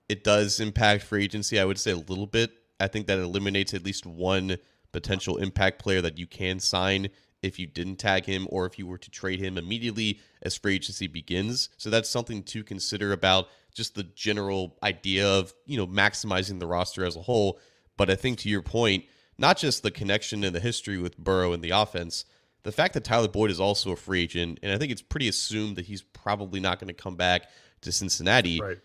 It 0.08 0.24
does 0.24 0.60
impact 0.60 1.04
free 1.04 1.24
agency, 1.24 1.60
I 1.60 1.66
would 1.66 1.80
say 1.80 1.92
a 1.92 1.98
little 1.98 2.28
bit. 2.28 2.52
I 2.80 2.88
think 2.88 3.08
that 3.08 3.20
eliminates 3.20 3.74
at 3.74 3.84
least 3.84 4.06
one 4.06 4.58
potential 4.92 5.38
impact 5.38 5.80
player 5.80 6.02
that 6.02 6.18
you 6.18 6.28
can 6.28 6.60
sign 6.60 7.10
if 7.42 7.60
you 7.60 7.68
didn't 7.68 7.98
tag 7.98 8.26
him 8.26 8.48
or 8.50 8.66
if 8.66 8.80
you 8.80 8.88
were 8.88 8.98
to 8.98 9.12
trade 9.12 9.40
him 9.40 9.58
immediately 9.58 10.20
as 10.42 10.58
free 10.58 10.76
agency 10.76 11.08
begins. 11.08 11.70
So 11.78 11.90
that's 11.90 12.10
something 12.10 12.44
to 12.44 12.64
consider 12.64 13.12
about 13.12 13.48
just 13.74 13.96
the 13.96 14.04
general 14.04 14.78
idea 14.82 15.28
of, 15.28 15.54
you 15.66 15.78
know, 15.78 15.88
maximizing 15.88 16.60
the 16.60 16.68
roster 16.68 17.06
as 17.06 17.16
a 17.16 17.22
whole. 17.22 17.60
But 17.98 18.10
I 18.10 18.16
think 18.16 18.40
to 18.40 18.50
your 18.50 18.62
point, 18.62 19.06
not 19.38 19.58
just 19.58 19.84
the 19.84 19.92
connection 19.92 20.44
and 20.44 20.56
the 20.56 20.60
history 20.60 20.98
with 20.98 21.18
Burrow 21.18 21.54
and 21.54 21.64
the 21.64 21.72
offense, 21.72 22.26
the 22.66 22.72
fact 22.72 22.96
that 22.96 23.04
Tyler 23.04 23.28
Boyd 23.28 23.52
is 23.52 23.60
also 23.60 23.92
a 23.92 23.96
free 23.96 24.24
agent, 24.24 24.60
and 24.64 24.72
I 24.72 24.78
think 24.80 24.92
it's 24.92 25.02
pretty 25.02 25.28
assumed 25.28 25.76
that 25.76 25.86
he's 25.86 26.02
probably 26.02 26.60
not 26.60 26.80
going 26.80 26.88
to 26.88 26.94
come 26.94 27.16
back 27.16 27.44
to 27.82 27.92
Cincinnati. 27.92 28.60
Right. 28.60 28.80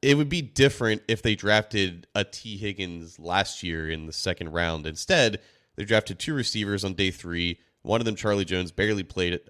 It 0.00 0.16
would 0.16 0.28
be 0.28 0.40
different 0.40 1.02
if 1.08 1.22
they 1.22 1.34
drafted 1.34 2.06
a 2.14 2.22
Tee 2.22 2.56
Higgins 2.56 3.18
last 3.18 3.64
year 3.64 3.90
in 3.90 4.06
the 4.06 4.12
second 4.12 4.52
round. 4.52 4.86
Instead, 4.86 5.40
they 5.74 5.84
drafted 5.84 6.20
two 6.20 6.32
receivers 6.32 6.84
on 6.84 6.94
day 6.94 7.10
three. 7.10 7.58
One 7.82 8.00
of 8.00 8.04
them, 8.04 8.14
Charlie 8.14 8.44
Jones, 8.44 8.70
barely 8.70 9.02
played 9.02 9.40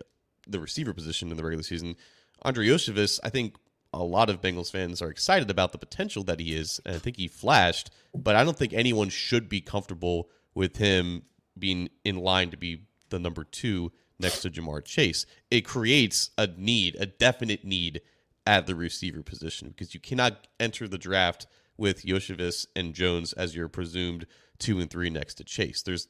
the 0.47 0.61
receiver 0.61 0.95
position 0.95 1.31
in 1.31 1.37
the 1.37 1.45
regular 1.45 1.63
season. 1.63 1.95
Andrei 2.43 2.69
Iosivas, 2.69 3.21
I 3.23 3.29
think 3.29 3.57
a 3.93 4.03
lot 4.03 4.31
of 4.31 4.41
Bengals 4.41 4.71
fans 4.71 5.03
are 5.03 5.11
excited 5.11 5.51
about 5.51 5.73
the 5.73 5.79
potential 5.79 6.25
that 6.25 6.41
he 6.41 6.55
is, 6.55 6.81
and 6.87 6.97
I 6.97 6.99
think 6.99 7.19
he 7.19 7.29
flashed, 7.29 7.91
but 8.15 8.35
I 8.35 8.45
don't 8.45 8.57
think 8.57 8.73
anyone 8.73 9.11
should 9.11 9.51
be 9.51 9.61
comfortable 9.61 10.31
with 10.55 10.79
him 10.79 11.25
being 11.59 11.91
in 12.05 12.17
line 12.17 12.51
to 12.51 12.57
be 12.57 12.88
the 13.11 13.19
number 13.19 13.45
two 13.45 13.93
next 14.19 14.41
to 14.43 14.51
Ja'Marr 14.51 14.85
Chase. 14.85 15.27
It 15.51 15.63
creates 15.63 16.31
a 16.37 16.47
need, 16.47 16.97
a 16.99 17.07
definite 17.07 17.65
need 17.65 18.01
at 18.47 18.67
the 18.67 18.75
receiver 18.75 19.23
position 19.23 19.69
because 19.69 19.95
you 19.95 20.01
cannot 20.01 20.47
enter 20.59 20.89
the 20.89 20.99
draft 20.99 21.47
with 21.77 22.03
Iosivas 22.03 22.67
and 22.75 22.95
Jones 22.95 23.33
as 23.35 23.55
your 23.55 23.69
presumed 23.69 24.27
two 24.59 24.81
and 24.81 24.91
three 24.91 25.11
next 25.11 25.35
to 25.35 25.45
Chase. 25.45 25.83
There's 25.83 26.09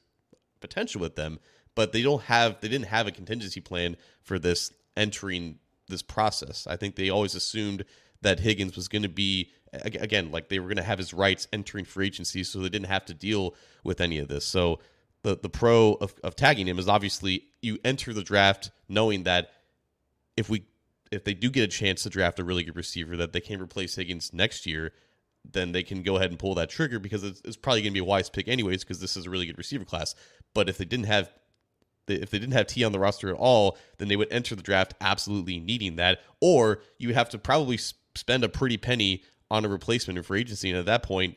potential 0.60 1.00
with 1.00 1.16
them, 1.16 1.38
but 1.74 1.92
they 1.92 2.02
don't 2.02 2.22
have 2.22 2.60
they 2.60 2.68
didn't 2.68 2.86
have 2.86 3.06
a 3.06 3.12
contingency 3.12 3.60
plan 3.60 3.96
for 4.22 4.38
this 4.38 4.72
entering 4.96 5.58
this 5.88 6.02
process. 6.02 6.66
I 6.66 6.76
think 6.76 6.96
they 6.96 7.10
always 7.10 7.34
assumed 7.34 7.84
that 8.22 8.40
Higgins 8.40 8.76
was 8.76 8.88
going 8.88 9.02
to 9.02 9.08
be 9.08 9.50
again 9.72 10.30
like 10.30 10.48
they 10.48 10.58
were 10.58 10.68
going 10.68 10.76
to 10.76 10.82
have 10.82 10.98
his 10.98 11.12
rights 11.12 11.46
entering 11.52 11.84
free 11.84 12.06
agency, 12.06 12.42
so 12.42 12.58
they 12.60 12.68
didn't 12.68 12.88
have 12.88 13.04
to 13.06 13.14
deal 13.14 13.54
with 13.84 14.00
any 14.00 14.18
of 14.18 14.28
this. 14.28 14.44
So 14.44 14.80
the 15.22 15.36
the 15.36 15.48
pro 15.48 15.94
of, 15.94 16.14
of 16.22 16.36
tagging 16.36 16.68
him 16.68 16.78
is 16.78 16.88
obviously 16.88 17.44
you 17.60 17.78
enter 17.84 18.12
the 18.12 18.22
draft 18.22 18.70
knowing 18.88 19.24
that 19.24 19.50
if 20.36 20.48
we 20.48 20.64
if 21.10 21.24
they 21.24 21.34
do 21.34 21.50
get 21.50 21.64
a 21.64 21.68
chance 21.68 22.02
to 22.02 22.10
draft 22.10 22.38
a 22.38 22.44
really 22.44 22.62
good 22.62 22.76
receiver 22.76 23.16
that 23.16 23.32
they 23.32 23.40
can 23.40 23.60
replace 23.60 23.96
Higgins 23.96 24.32
next 24.32 24.66
year, 24.66 24.92
then 25.50 25.72
they 25.72 25.82
can 25.82 26.02
go 26.02 26.16
ahead 26.16 26.30
and 26.30 26.38
pull 26.38 26.54
that 26.54 26.68
trigger 26.68 26.98
because 26.98 27.24
it's, 27.24 27.40
it's 27.44 27.56
probably 27.56 27.80
going 27.80 27.92
to 27.92 27.94
be 27.94 28.00
a 28.00 28.04
wise 28.04 28.28
pick 28.28 28.48
anyways 28.48 28.84
because 28.84 29.00
this 29.00 29.16
is 29.16 29.26
a 29.26 29.30
really 29.30 29.46
good 29.46 29.58
receiver 29.58 29.84
class. 29.84 30.14
But 30.54 30.68
if 30.68 30.78
they 30.78 30.84
didn't 30.84 31.06
have 31.06 31.30
if 32.06 32.30
they 32.30 32.38
didn't 32.38 32.54
have 32.54 32.66
T 32.66 32.84
on 32.84 32.92
the 32.92 32.98
roster 32.98 33.28
at 33.28 33.36
all, 33.36 33.76
then 33.98 34.08
they 34.08 34.16
would 34.16 34.32
enter 34.32 34.54
the 34.54 34.62
draft 34.62 34.94
absolutely 35.00 35.58
needing 35.58 35.96
that, 35.96 36.20
or 36.40 36.80
you 36.98 37.12
have 37.14 37.28
to 37.30 37.38
probably 37.38 37.78
spend 38.14 38.44
a 38.44 38.48
pretty 38.48 38.78
penny 38.78 39.22
on 39.50 39.64
a 39.64 39.68
replacement 39.68 40.16
in 40.16 40.24
free 40.24 40.40
agency. 40.40 40.70
And 40.70 40.78
at 40.78 40.86
that 40.86 41.02
point, 41.02 41.36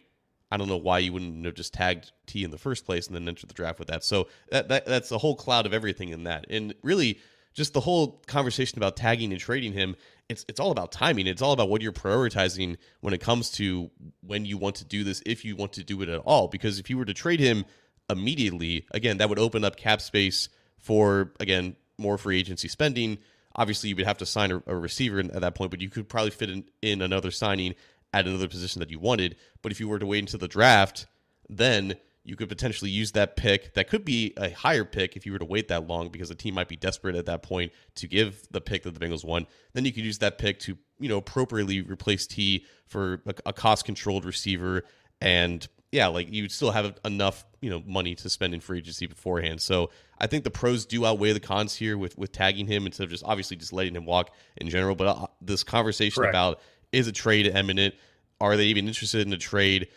I 0.52 0.58
don't 0.58 0.68
know 0.68 0.78
why 0.78 1.00
you 1.00 1.14
wouldn't 1.14 1.46
have 1.46 1.56
just 1.56 1.74
tagged 1.74 2.12
T 2.28 2.44
in 2.44 2.52
the 2.52 2.58
first 2.58 2.86
place 2.86 3.08
and 3.08 3.16
then 3.16 3.28
entered 3.28 3.50
the 3.50 3.54
draft 3.54 3.80
with 3.80 3.88
that. 3.88 4.04
So 4.04 4.28
that, 4.52 4.68
that 4.68 4.86
that's 4.86 5.10
the 5.10 5.18
whole 5.18 5.36
cloud 5.36 5.66
of 5.66 5.74
everything 5.74 6.10
in 6.10 6.26
that. 6.26 6.46
And 6.50 6.76
really, 6.84 7.20
just 7.54 7.74
the 7.74 7.80
whole 7.80 8.22
conversation 8.28 8.78
about 8.78 8.98
tagging 8.98 9.32
and 9.32 9.40
trading 9.40 9.74
him, 9.74 9.96
it's 10.30 10.46
it's 10.50 10.60
all 10.60 10.72
about 10.72 10.92
timing. 10.92 11.28
It's 11.28 11.42
all 11.42 11.54
about 11.54 11.70
what 11.70 11.82
you're 11.82 11.94
prioritizing 11.94 12.78
when 13.00 13.14
it 13.14 13.22
comes 13.22 13.50
to 13.52 13.90
when 14.22 14.46
you 14.46 14.58
want 14.58 14.76
to 14.78 14.86
do 14.86 15.04
this, 15.04 15.24
if 15.26 15.46
you 15.46 15.56
want 15.56 15.74
to 15.74 15.84
do 15.84 16.02
it 16.02 16.10
at 16.10 16.20
all. 16.20 16.48
Because 16.48 16.80
if 16.80 16.90
you 16.90 16.98
were 16.98 17.06
to 17.06 17.14
trade 17.14 17.40
him 17.40 17.66
immediately, 18.10 18.86
again, 18.92 19.18
that 19.18 19.30
would 19.30 19.40
open 19.40 19.64
up 19.64 19.78
cap 19.78 20.02
space 20.02 20.50
for 20.78 21.34
again 21.40 21.76
more 21.98 22.18
free 22.18 22.40
agency 22.40 22.68
spending. 22.68 23.20
Obviously, 23.54 23.90
you 23.90 23.96
would 23.98 24.06
have 24.06 24.18
to 24.18 24.26
sign 24.26 24.52
a, 24.52 24.64
a 24.66 24.76
receiver 24.76 25.20
at 25.20 25.42
that 25.42 25.56
point, 25.56 25.72
but 25.72 25.82
you 25.82 25.90
could 25.90 26.08
probably 26.08 26.32
fit 26.32 26.50
in, 26.50 26.64
in 26.82 27.02
another 27.02 27.32
signing 27.32 27.76
at 28.14 28.28
another 28.28 28.48
position 28.48 28.80
that 28.80 28.90
you 28.90 29.00
wanted. 29.00 29.36
But 29.62 29.72
if 29.72 29.80
you 29.80 29.88
were 29.88 30.00
to 30.00 30.06
wait 30.06 30.20
until 30.20 30.40
the 30.40 30.48
draft, 30.48 31.08
then 31.50 31.96
you 32.24 32.36
could 32.36 32.50
potentially 32.50 32.92
use 32.92 33.14
that 33.14 33.36
pick. 33.36 33.74
That 33.74 33.90
could 33.90 34.06
be 34.06 34.34
a 34.38 34.52
higher 34.52 34.86
pick 34.86 35.16
if 35.16 35.26
you 35.26 35.32
were 35.32 35.40
to 35.40 35.46
wait 35.46 35.70
that 35.70 35.88
long 35.88 36.10
because 36.10 36.30
the 36.30 36.36
team 36.36 36.54
might 36.54 36.68
be 36.68 36.76
desperate 36.76 37.16
at 37.16 37.26
that 37.26 37.42
point 37.42 37.72
to 37.96 38.08
give 38.08 38.48
the 38.52 38.62
pick 38.62 38.84
that 38.84 38.94
the 38.94 39.00
Bengals 39.00 39.26
won. 39.26 39.48
Then 39.74 39.86
you 39.86 39.92
could 39.92 40.04
use 40.04 40.20
that 40.20 40.38
pick 40.38 40.60
to, 40.62 40.78
you 41.00 41.10
know, 41.10 41.18
appropriately 41.18 41.82
replace 41.82 42.28
T 42.28 42.66
for 42.86 43.22
a, 43.26 43.34
a 43.48 43.54
cost 43.54 43.86
controlled 43.86 44.26
receiver. 44.26 44.84
And 45.20 45.68
yeah, 45.92 46.08
like 46.08 46.32
you 46.32 46.48
still 46.48 46.72
have 46.72 46.98
enough, 47.04 47.44
you 47.60 47.70
know, 47.70 47.82
money 47.86 48.16
to 48.16 48.30
spend 48.30 48.54
in 48.54 48.62
free 48.62 48.78
agency 48.78 49.08
beforehand. 49.08 49.60
So 49.60 49.90
I 50.20 50.28
think 50.28 50.44
the 50.44 50.52
pros 50.52 50.86
do 50.86 51.06
outweigh 51.06 51.34
the 51.34 51.40
cons 51.40 51.76
here 51.76 51.98
with 51.98 52.18
with 52.18 52.32
tagging 52.32 52.68
him 52.68 52.86
instead 52.86 53.06
of 53.06 53.10
just 53.10 53.24
obviously 53.24 53.58
just 53.58 53.74
letting 53.74 53.96
him 53.96 54.06
walk 54.06 54.32
in 54.58 54.70
general. 54.70 54.96
But 54.96 55.08
uh, 55.08 55.28
this 55.42 55.64
conversation 55.64 56.22
Correct. 56.22 56.36
about 56.36 56.62
is 56.92 57.08
a 57.08 57.12
trade 57.12 57.48
imminent? 57.48 57.96
Are 58.40 58.58
they 58.58 58.66
even 58.66 58.88
interested 58.88 59.26
in 59.26 59.34
a 59.34 59.38
trade? 59.38 59.88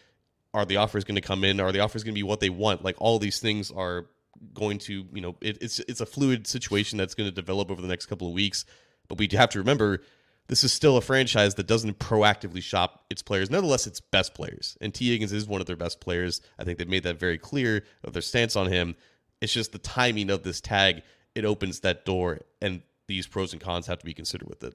Are 0.53 0.65
the 0.65 0.77
offers 0.77 1.05
going 1.05 1.17
to 1.17 1.21
come 1.21 1.45
in? 1.45 1.61
Are 1.61 1.73
the 1.73 1.81
offers 1.81 2.05
going 2.05 2.15
to 2.15 2.19
be 2.19 2.23
what 2.23 2.41
they 2.41 2.51
want? 2.51 2.85
Like 2.85 2.97
all 2.99 3.19
these 3.19 3.41
things 3.41 3.71
are 3.71 4.07
going 4.53 4.79
to, 4.79 5.07
you 5.13 5.21
know, 5.21 5.37
it, 5.41 5.59
it's 5.61 5.81
it's 5.81 6.01
a 6.01 6.07
fluid 6.07 6.47
situation 6.47 6.99
that's 6.99 7.15
going 7.15 7.29
to 7.29 7.35
develop 7.35 7.71
over 7.71 7.81
the 7.81 7.89
next 7.89 8.07
couple 8.07 8.29
of 8.29 8.35
weeks. 8.35 8.65
But 9.09 9.19
we 9.19 9.29
have 9.33 9.51
to 9.51 9.59
remember 9.59 10.01
this 10.49 10.63
is 10.63 10.73
still 10.73 10.97
a 10.97 11.01
franchise 11.01 11.55
that 11.55 11.67
doesn't 11.67 11.99
proactively 11.99 12.63
shop 12.63 13.05
its 13.09 13.23
players. 13.23 13.51
Nonetheless, 13.51 13.87
its 13.87 14.01
best 14.01 14.35
players. 14.35 14.77
And 14.81 14.93
Tee 14.93 15.11
Higgins 15.11 15.33
is 15.33 15.47
one 15.47 15.61
of 15.61 15.67
their 15.67 15.77
best 15.77 16.01
players. 16.01 16.43
I 16.59 16.65
think 16.65 16.79
they've 16.79 16.89
made 16.89 17.05
that 17.05 17.19
very 17.19 17.39
clear 17.39 17.85
of 18.05 18.13
their 18.13 18.23
stance 18.23 18.55
on 18.55 18.71
him. 18.71 18.95
It's 19.41 19.53
just 19.53 19.73
the 19.73 19.79
timing 19.79 20.31
of 20.31 20.43
this 20.43 20.61
tag, 20.61 21.03
it 21.35 21.45
opens 21.45 21.81
that 21.81 22.05
door, 22.05 22.41
and 22.61 22.83
these 23.09 23.27
pros 23.27 23.53
and 23.53 23.61
cons 23.61 23.87
have 23.87 23.99
to 23.99 24.05
be 24.05 24.15
considered 24.15 24.49
with 24.49 24.63
it 24.65 24.75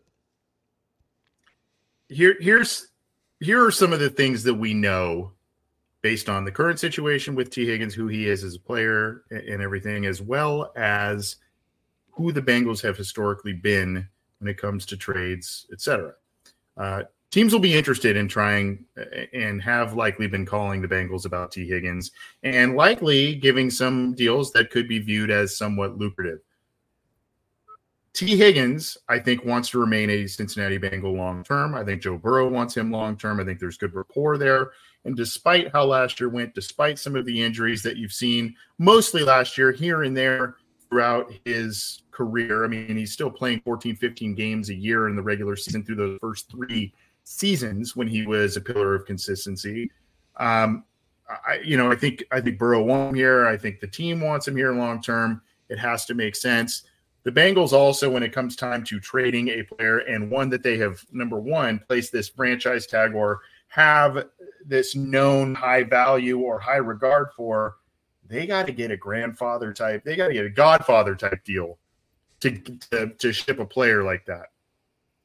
here 2.09 2.35
here's 2.39 2.87
here 3.39 3.63
are 3.65 3.71
some 3.71 3.93
of 3.93 3.99
the 3.99 4.09
things 4.09 4.43
that 4.43 4.53
we 4.53 4.73
know 4.73 5.31
based 6.01 6.29
on 6.29 6.43
the 6.43 6.51
current 6.51 6.79
situation 6.79 7.35
with 7.35 7.49
Tee 7.49 7.65
Higgins, 7.65 7.93
who 7.93 8.07
he 8.07 8.27
is 8.27 8.43
as 8.43 8.55
a 8.55 8.59
player 8.59 9.23
and 9.29 9.61
everything, 9.61 10.05
as 10.05 10.21
well 10.21 10.71
as 10.75 11.37
who 12.11 12.31
the 12.31 12.41
Bengals 12.41 12.81
have 12.81 12.97
historically 12.97 13.53
been 13.53 14.07
when 14.39 14.49
it 14.49 14.57
comes 14.57 14.85
to 14.87 14.97
trades, 14.97 15.67
etc. 15.71 16.13
Uh, 16.77 17.03
teams 17.31 17.51
will 17.53 17.59
be 17.59 17.77
interested 17.77 18.15
in 18.15 18.27
trying 18.27 18.85
and 19.33 19.61
have 19.61 19.93
likely 19.93 20.27
been 20.27 20.45
calling 20.45 20.81
the 20.81 20.87
Bengals 20.87 21.25
about 21.25 21.51
Tee 21.51 21.67
Higgins 21.67 22.11
and 22.43 22.75
likely 22.75 23.35
giving 23.35 23.69
some 23.69 24.13
deals 24.15 24.51
that 24.53 24.71
could 24.71 24.87
be 24.87 24.99
viewed 24.99 25.31
as 25.31 25.57
somewhat 25.57 25.97
lucrative. 25.97 26.39
Tee 28.19 28.35
Higgins, 28.35 28.97
I 29.07 29.17
think, 29.17 29.45
wants 29.45 29.69
to 29.69 29.79
remain 29.79 30.09
a 30.09 30.27
Cincinnati 30.27 30.77
Bengal 30.77 31.13
long 31.13 31.41
term. 31.41 31.73
I 31.73 31.85
think 31.85 32.01
Joe 32.01 32.17
Burrow 32.17 32.49
wants 32.49 32.75
him 32.75 32.91
long 32.91 33.15
term. 33.15 33.39
I 33.39 33.45
think 33.45 33.61
there's 33.61 33.77
good 33.77 33.95
rapport 33.95 34.37
there. 34.37 34.71
And 35.05 35.15
despite 35.15 35.71
how 35.71 35.85
last 35.85 36.19
year 36.19 36.27
went, 36.27 36.53
despite 36.53 36.99
some 36.99 37.15
of 37.15 37.25
the 37.25 37.41
injuries 37.41 37.81
that 37.83 37.95
you've 37.95 38.11
seen, 38.11 38.57
mostly 38.77 39.23
last 39.23 39.57
year, 39.57 39.71
here 39.71 40.03
and 40.03 40.17
there 40.17 40.57
throughout 40.89 41.31
his 41.45 42.03
career, 42.11 42.65
I 42.65 42.67
mean, 42.67 42.97
he's 42.97 43.13
still 43.13 43.31
playing 43.31 43.61
14, 43.61 43.95
15 43.95 44.35
games 44.35 44.69
a 44.69 44.75
year 44.75 45.07
in 45.07 45.15
the 45.15 45.23
regular 45.23 45.55
season 45.55 45.85
through 45.85 45.95
those 45.95 46.19
first 46.19 46.51
three 46.51 46.93
seasons 47.23 47.95
when 47.95 48.09
he 48.09 48.25
was 48.25 48.57
a 48.57 48.61
pillar 48.61 48.95
of 48.95 49.05
consistency. 49.05 49.89
Um, 50.35 50.83
I, 51.47 51.61
you 51.63 51.77
know, 51.77 51.89
I 51.89 51.95
think 51.95 52.25
I 52.33 52.41
think 52.41 52.59
Burrow 52.59 52.83
wants 52.83 53.11
him 53.11 53.15
here. 53.15 53.47
I 53.47 53.55
think 53.55 53.79
the 53.79 53.87
team 53.87 54.19
wants 54.19 54.45
him 54.45 54.57
here 54.57 54.73
long 54.73 55.01
term. 55.01 55.41
It 55.69 55.79
has 55.79 56.05
to 56.07 56.15
make 56.15 56.35
sense. 56.35 56.83
The 57.23 57.31
Bengals 57.31 57.73
also, 57.73 58.09
when 58.09 58.23
it 58.23 58.31
comes 58.31 58.55
time 58.55 58.83
to 58.85 58.99
trading 58.99 59.49
a 59.49 59.63
player 59.63 59.99
and 59.99 60.31
one 60.31 60.49
that 60.49 60.63
they 60.63 60.77
have, 60.77 61.03
number 61.11 61.39
one, 61.39 61.79
placed 61.87 62.11
this 62.11 62.29
franchise 62.29 62.87
tag 62.87 63.13
or 63.13 63.41
have 63.67 64.27
this 64.65 64.95
known 64.95 65.53
high 65.53 65.83
value 65.83 66.39
or 66.39 66.59
high 66.59 66.77
regard 66.77 67.29
for, 67.35 67.75
they 68.27 68.47
got 68.47 68.67
to 68.67 68.71
get 68.71 68.91
a 68.91 68.97
grandfather 68.97 69.73
type, 69.73 70.03
they 70.03 70.15
got 70.15 70.27
to 70.27 70.33
get 70.33 70.45
a 70.45 70.49
godfather 70.49 71.15
type 71.15 71.43
deal 71.43 71.77
to, 72.39 72.51
to, 72.91 73.09
to 73.17 73.33
ship 73.33 73.59
a 73.59 73.65
player 73.65 74.03
like 74.03 74.25
that. 74.25 74.47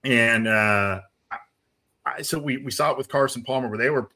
And 0.02 0.48
uh, 0.48 1.00
I, 2.04 2.22
so 2.22 2.38
we, 2.38 2.58
we 2.58 2.70
saw 2.70 2.90
it 2.90 2.98
with 2.98 3.08
Carson 3.08 3.42
Palmer 3.42 3.68
where 3.68 3.78
they 3.78 3.90
were 3.90 4.10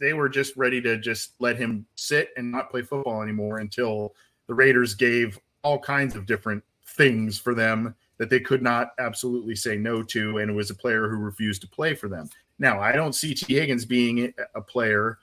they 0.00 0.14
were 0.14 0.28
just 0.28 0.56
ready 0.56 0.80
to 0.80 0.96
just 0.98 1.32
let 1.38 1.56
him 1.56 1.86
sit 1.94 2.30
and 2.36 2.50
not 2.50 2.70
play 2.70 2.82
football 2.82 3.22
anymore 3.22 3.58
until 3.58 4.14
the 4.46 4.54
Raiders 4.54 4.94
gave 4.94 5.38
all 5.62 5.78
kinds 5.78 6.14
of 6.14 6.26
different 6.26 6.62
things 6.96 7.38
for 7.38 7.54
them 7.54 7.94
that 8.18 8.30
they 8.30 8.40
could 8.40 8.62
not 8.62 8.90
absolutely 8.98 9.56
say 9.56 9.76
no 9.76 10.02
to, 10.02 10.38
and 10.38 10.50
it 10.50 10.54
was 10.54 10.70
a 10.70 10.74
player 10.74 11.08
who 11.08 11.16
refused 11.16 11.60
to 11.62 11.68
play 11.68 11.94
for 11.94 12.08
them. 12.08 12.28
Now, 12.58 12.80
I 12.80 12.92
don't 12.92 13.14
see 13.14 13.34
Tee 13.34 13.54
Higgins 13.54 13.84
being 13.84 14.32
a 14.54 14.60
player, 14.60 15.18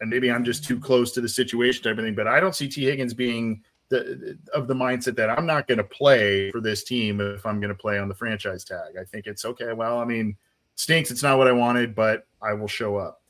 and 0.00 0.10
maybe 0.10 0.30
I'm 0.30 0.44
just 0.44 0.64
too 0.64 0.78
close 0.78 1.12
to 1.12 1.20
the 1.20 1.28
situation 1.28 1.82
type 1.82 1.98
of 1.98 2.04
thing, 2.04 2.14
but 2.14 2.26
I 2.26 2.40
don't 2.40 2.54
see 2.54 2.68
Tee 2.68 2.84
Higgins 2.84 3.14
being 3.14 3.62
the 3.88 4.38
of 4.54 4.68
the 4.68 4.74
mindset 4.74 5.16
that 5.16 5.30
I'm 5.30 5.46
not 5.46 5.66
going 5.66 5.78
to 5.78 5.84
play 5.84 6.50
for 6.52 6.60
this 6.60 6.84
team 6.84 7.20
if 7.20 7.44
I'm 7.44 7.60
going 7.60 7.74
to 7.74 7.74
play 7.74 7.98
on 7.98 8.08
the 8.08 8.14
franchise 8.14 8.64
tag. 8.64 8.94
I 9.00 9.04
think 9.04 9.26
it's 9.26 9.44
okay. 9.44 9.72
Well, 9.72 9.98
I 9.98 10.04
mean, 10.04 10.36
stinks. 10.76 11.10
It's 11.10 11.22
not 11.22 11.38
what 11.38 11.48
I 11.48 11.52
wanted, 11.52 11.94
but 11.94 12.26
I 12.40 12.52
will 12.52 12.68
show 12.68 12.96
up. 12.96 13.20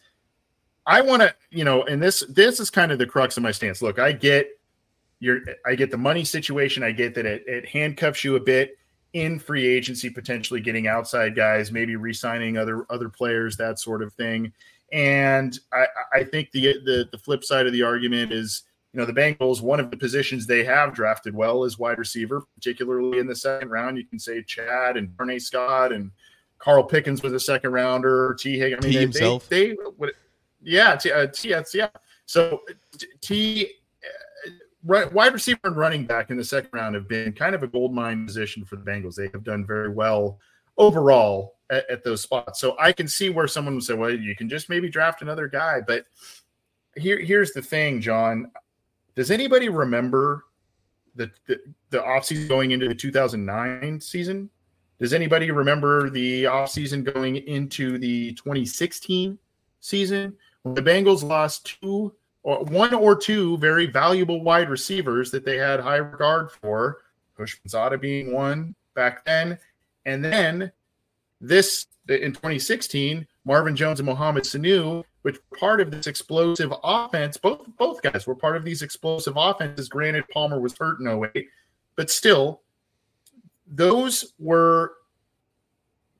I 0.87 1.01
want 1.01 1.23
to, 1.23 1.35
you 1.51 1.65
know, 1.65 1.85
and 1.85 2.03
this 2.03 2.25
this 2.29 2.61
is 2.61 2.69
kind 2.69 2.93
of 2.93 2.99
the 2.99 3.07
crux 3.07 3.37
of 3.37 3.43
my 3.43 3.53
stance. 3.53 3.81
Look, 3.81 3.99
I 3.99 4.13
get 4.13 4.60
your, 5.21 5.41
I 5.65 5.75
get 5.75 5.91
the 5.91 5.99
money 5.99 6.25
situation. 6.25 6.83
I 6.83 6.93
get 6.93 7.15
that 7.15 7.27
it, 7.27 7.45
it 7.47 7.69
handcuffs 7.69 8.25
you 8.25 8.37
a 8.37 8.41
bit 8.41 8.77
in 9.13 9.39
free 9.39 9.67
agency, 9.67 10.11
potentially 10.11 10.61
getting 10.61 10.87
outside 10.87 11.37
guys, 11.37 11.71
maybe 11.71 11.97
re-signing 11.97 12.57
other 12.57 12.87
other 12.91 13.09
players, 13.09 13.57
that 13.57 13.79
sort 13.79 14.03
of 14.03 14.13
thing. 14.15 14.53
And 14.93 15.59
I, 15.73 15.87
I 16.13 16.25
think 16.25 16.51
the, 16.51 16.75
the 16.85 17.09
the 17.13 17.19
flip 17.19 17.45
side 17.45 17.67
of 17.67 17.73
the 17.73 17.83
argument 17.83 18.33
is 18.33 18.65
you 18.93 18.99
know, 18.99 19.07
the 19.07 19.13
Bengals, 19.13 19.61
one 19.63 19.79
of 19.79 19.91
the 19.91 19.97
positions 19.97 20.47
they 20.47 20.65
have 20.65 20.95
drafted 20.95 21.35
well 21.35 21.63
is 21.65 21.79
wide 21.79 21.99
receiver, 21.99 22.43
particularly 22.57 23.19
in 23.19 23.27
the 23.27 23.37
second 23.37 23.71
round. 23.71 23.97
You 23.97 24.05
can 24.05 24.19
say 24.19 24.43
Chad 24.43 24.97
and 24.97 25.17
Darnay 25.17 25.39
Scott 25.39 25.93
and 25.93 26.11
Carl 26.59 26.83
Pickens 26.83 27.23
was 27.23 27.33
a 27.33 27.41
second 27.41 27.73
rounder. 27.73 28.37
Tee 28.39 28.59
Higgins, 28.59 28.85
I 28.85 28.89
mean, 28.89 28.93
T 28.93 28.97
they, 28.97 29.03
himself. 29.03 29.49
They, 29.49 29.69
they 29.69 30.11
yeah, 30.63 30.97
T, 30.97 31.13
uh, 31.13 31.27
T, 31.29 31.55
yeah. 31.75 31.89
So 32.27 32.63
T, 33.21 33.71
uh, 34.89 35.07
wide 35.13 35.33
receiver 35.33 35.61
and 35.65 35.77
running 35.77 36.07
back 36.07 36.31
in 36.31 36.37
the 36.37 36.45
second 36.45 36.71
round 36.73 36.95
have 36.95 37.09
been 37.09 37.33
kind 37.33 37.55
of 37.55 37.63
a 37.63 37.67
gold 37.67 37.95
mine 37.95 38.27
position 38.27 38.65
for 38.65 38.77
the 38.77 38.83
Bengals. 38.83 39.15
They 39.15 39.29
have 39.33 39.45
done 39.45 39.67
very 39.67 39.91
well 39.91 40.39
overall 40.79 41.57
at, 41.71 41.89
at 41.91 42.05
those 42.05 42.23
spots. 42.23 42.61
So 42.61 42.77
I 42.79 42.93
can 42.93 43.09
see 43.09 43.29
where 43.29 43.47
someone 43.47 43.75
would 43.75 43.85
say, 43.85 43.95
well, 43.95 44.11
you 44.11 44.35
can 44.35 44.49
just 44.49 44.69
maybe 44.69 44.89
draft 44.89 45.23
another 45.23 45.49
guy. 45.49 45.81
But 45.87 46.07
here, 46.97 47.19
here's 47.19 47.53
the 47.53 47.63
thing, 47.63 48.01
John. 48.01 48.51
Does 49.15 49.31
anybody 49.31 49.69
remember 49.69 50.45
the, 51.15 51.31
the, 51.47 51.61
the 51.91 51.99
offseason 51.99 52.49
going 52.49 52.71
into 52.71 52.89
the 52.89 52.95
2009 52.95 54.01
season? 54.01 54.51
Does 54.99 55.13
anybody 55.13 55.51
remember 55.51 56.11
the 56.11 56.45
offseason 56.45 57.05
going 57.13 57.37
into 57.37 57.99
the 57.99 58.33
2016 58.35 59.39
season 59.81 60.37
when 60.63 60.75
the 60.75 60.83
Bengals 60.83 61.23
lost 61.23 61.79
two 61.81 62.15
one 62.43 62.95
or 62.95 63.17
two 63.17 63.59
very 63.59 63.87
valuable 63.87 64.43
wide 64.43 64.71
receivers 64.71 65.31
that 65.31 65.45
they 65.45 65.57
had 65.57 65.81
high 65.81 65.97
regard 65.97 66.51
for, 66.51 66.99
Houshmandzadeh 67.39 68.01
being 68.01 68.33
one 68.33 68.75
back 68.95 69.25
then, 69.25 69.59
and 70.07 70.25
then 70.25 70.73
this 71.41 71.87
in 72.09 72.33
2016, 72.33 73.27
Marvin 73.45 73.77
Jones 73.77 74.01
and 74.01 74.07
Mohamed 74.07 74.45
Sanu 74.45 75.05
which 75.23 75.39
part 75.59 75.81
of 75.81 75.91
this 75.91 76.07
explosive 76.07 76.73
offense. 76.83 77.37
Both 77.37 77.67
both 77.79 78.03
guys 78.03 78.27
were 78.27 78.35
part 78.35 78.57
of 78.57 78.65
these 78.65 78.83
explosive 78.83 79.35
offenses. 79.37 79.89
Granted, 79.89 80.29
Palmer 80.29 80.61
was 80.61 80.77
hurt 80.77 81.01
in 81.01 81.09
08, 81.09 81.49
but 81.97 82.11
still, 82.11 82.63
those 83.67 84.33
were 84.39 84.95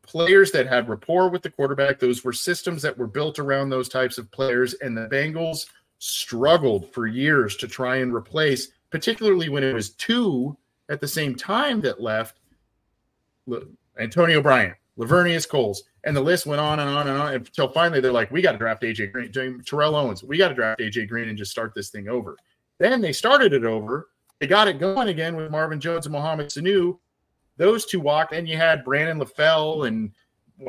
players 0.03 0.51
that 0.53 0.67
had 0.67 0.89
rapport 0.89 1.29
with 1.29 1.43
the 1.43 1.51
quarterback. 1.51 1.99
Those 1.99 2.25
were 2.25 2.33
systems 2.33 2.83
that 2.83 2.99
were 2.99 3.07
built 3.07 3.39
around 3.39 3.71
those 3.71 3.89
types 3.89 4.19
of 4.19 4.31
players, 4.31 4.75
and 4.75 4.97
the 4.97 5.09
Bengals 5.09 5.67
struggled 6.01 6.93
for 6.93 7.07
years 7.07 7.57
to 7.57 7.69
try 7.69 7.97
and 7.97 8.13
replace, 8.13 8.69
particularly 8.91 9.49
when 9.49 9.63
it 9.63 9.75
was 9.75 9.91
two 9.91 10.57
at 10.89 11.01
the 11.01 11.07
same 11.07 11.37
time 11.37 11.81
that 11.83 12.01
left. 12.01 12.39
Antonio 13.99 14.41
Bryant, 14.41 14.75
Laveranues 14.99 15.49
Coles, 15.49 15.85
and 16.05 16.17
the 16.17 16.21
list 16.21 16.47
went 16.47 16.61
on 16.61 16.81
and 16.81 16.89
on 16.89 17.07
and 17.07 17.19
on 17.19 17.35
until 17.35 17.69
finally 17.69 18.01
they're 18.01 18.13
like, 18.13 18.31
we 18.31 18.41
got 18.41 18.53
to 18.53 18.59
draft 18.59 18.83
AJ 18.83 19.13
Green, 19.13 19.63
Terrell 19.63 19.95
Owens. 19.95 20.25
We 20.25 20.39
got 20.39 20.49
to 20.49 20.55
draft 20.55 20.81
AJ 20.81 21.09
Green 21.09 21.29
and 21.29 21.37
just 21.37 21.51
start 21.51 21.75
this 21.75 21.91
thing 21.91 22.09
over. 22.09 22.37
Then 22.79 23.03
they 23.03 23.13
started 23.13 23.53
it 23.53 23.65
over. 23.65 24.09
They 24.39 24.47
got 24.47 24.69
it 24.69 24.79
going 24.79 25.09
again 25.09 25.37
with 25.37 25.51
Marvin 25.51 25.81
Jones 25.81 26.07
and 26.07 26.15
Mohamed 26.15 26.49
Sanu. 26.49 26.99
Those 27.59 27.85
two 27.85 28.01
walked. 28.01 28.31
Then 28.31 28.47
you 28.47 28.57
had 28.57 28.85
Brandon 28.85 29.21
LaFell 29.21 29.87
and 29.87 30.13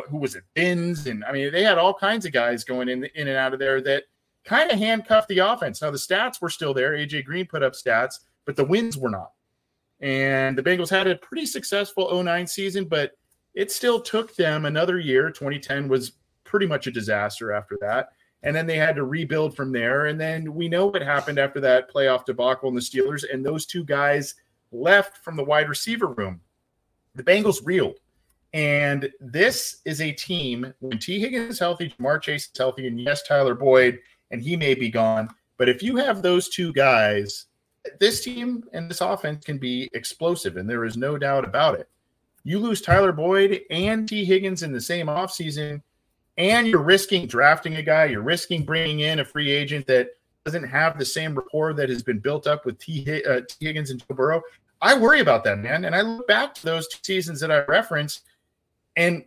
who 0.09 0.17
was 0.17 0.35
it, 0.35 0.43
Binns, 0.53 1.07
and 1.07 1.23
I 1.23 1.31
mean 1.31 1.51
they 1.51 1.63
had 1.63 1.77
all 1.77 1.93
kinds 1.93 2.25
of 2.25 2.31
guys 2.31 2.63
going 2.63 2.89
in 2.89 3.05
in 3.15 3.27
and 3.27 3.37
out 3.37 3.53
of 3.53 3.59
there 3.59 3.81
that 3.81 4.03
kind 4.43 4.71
of 4.71 4.79
handcuffed 4.79 5.27
the 5.27 5.39
offense. 5.39 5.81
Now 5.81 5.91
the 5.91 5.97
stats 5.97 6.41
were 6.41 6.49
still 6.49 6.73
there. 6.73 6.91
AJ 6.91 7.25
Green 7.25 7.45
put 7.45 7.63
up 7.63 7.73
stats, 7.73 8.19
but 8.45 8.55
the 8.55 8.65
wins 8.65 8.97
were 8.97 9.09
not. 9.09 9.31
And 9.99 10.57
the 10.57 10.63
Bengals 10.63 10.89
had 10.89 11.07
a 11.07 11.15
pretty 11.15 11.45
successful 11.45 12.23
09 12.23 12.47
season, 12.47 12.85
but 12.85 13.11
it 13.53 13.71
still 13.71 14.01
took 14.01 14.35
them 14.35 14.65
another 14.65 14.99
year. 14.99 15.29
2010 15.29 15.87
was 15.87 16.13
pretty 16.43 16.65
much 16.65 16.87
a 16.87 16.91
disaster 16.91 17.51
after 17.51 17.77
that. 17.81 18.09
And 18.43 18.55
then 18.55 18.65
they 18.65 18.77
had 18.77 18.95
to 18.95 19.03
rebuild 19.03 19.55
from 19.55 19.71
there. 19.71 20.07
And 20.07 20.19
then 20.19 20.55
we 20.55 20.67
know 20.67 20.87
what 20.87 21.03
happened 21.03 21.37
after 21.37 21.59
that 21.61 21.93
playoff 21.93 22.25
debacle 22.25 22.69
in 22.69 22.75
the 22.75 22.81
Steelers. 22.81 23.23
And 23.31 23.45
those 23.45 23.67
two 23.67 23.83
guys 23.83 24.33
left 24.71 25.17
from 25.17 25.35
the 25.35 25.43
wide 25.43 25.69
receiver 25.69 26.07
room. 26.07 26.41
The 27.13 27.23
Bengals 27.23 27.61
reeled. 27.63 27.99
And 28.53 29.09
this 29.19 29.77
is 29.85 30.01
a 30.01 30.11
team 30.11 30.73
when 30.79 30.97
Tee 30.97 31.19
Higgins 31.19 31.53
is 31.53 31.59
healthy, 31.59 31.89
Ja'Marr 31.89 32.21
Chase 32.21 32.49
is 32.51 32.57
healthy, 32.57 32.87
and 32.87 32.99
yes, 32.99 33.23
Tyler 33.23 33.55
Boyd, 33.55 33.99
and 34.31 34.41
he 34.41 34.55
may 34.55 34.73
be 34.73 34.89
gone. 34.89 35.29
But 35.57 35.69
if 35.69 35.83
you 35.83 35.97
have 35.97 36.21
those 36.21 36.49
two 36.49 36.73
guys, 36.73 37.45
this 37.99 38.23
team 38.23 38.63
and 38.73 38.89
this 38.89 39.01
offense 39.01 39.45
can 39.45 39.57
be 39.57 39.89
explosive, 39.93 40.57
and 40.57 40.69
there 40.69 40.85
is 40.85 40.97
no 40.97 41.17
doubt 41.17 41.45
about 41.45 41.79
it. 41.79 41.87
You 42.43 42.59
lose 42.59 42.81
Tyler 42.81 43.11
Boyd 43.11 43.61
and 43.69 44.07
Tee 44.07 44.25
Higgins 44.25 44.63
in 44.63 44.71
the 44.71 44.81
same 44.81 45.07
offseason, 45.07 45.81
and 46.37 46.67
you're 46.67 46.81
risking 46.81 47.27
drafting 47.27 47.75
a 47.75 47.83
guy, 47.83 48.05
you're 48.05 48.21
risking 48.21 48.63
bringing 48.63 49.01
in 49.01 49.19
a 49.19 49.25
free 49.25 49.51
agent 49.51 49.85
that 49.87 50.09
doesn't 50.45 50.63
have 50.63 50.97
the 50.97 51.05
same 51.05 51.35
rapport 51.35 51.73
that 51.73 51.89
has 51.89 52.01
been 52.01 52.19
built 52.19 52.47
up 52.47 52.65
with 52.65 52.79
T. 52.79 53.23
Uh, 53.23 53.41
Tee 53.47 53.65
Higgins 53.65 53.91
and 53.91 53.99
Joe 53.99 54.15
Burrow. 54.15 54.41
I 54.81 54.97
worry 54.97 55.19
about 55.19 55.43
that, 55.43 55.59
man. 55.59 55.85
And 55.85 55.95
I 55.95 56.01
look 56.01 56.27
back 56.27 56.55
to 56.55 56.63
those 56.63 56.87
two 56.87 56.99
seasons 57.03 57.39
that 57.41 57.51
I 57.51 57.63
referenced, 57.65 58.21
and 58.95 59.23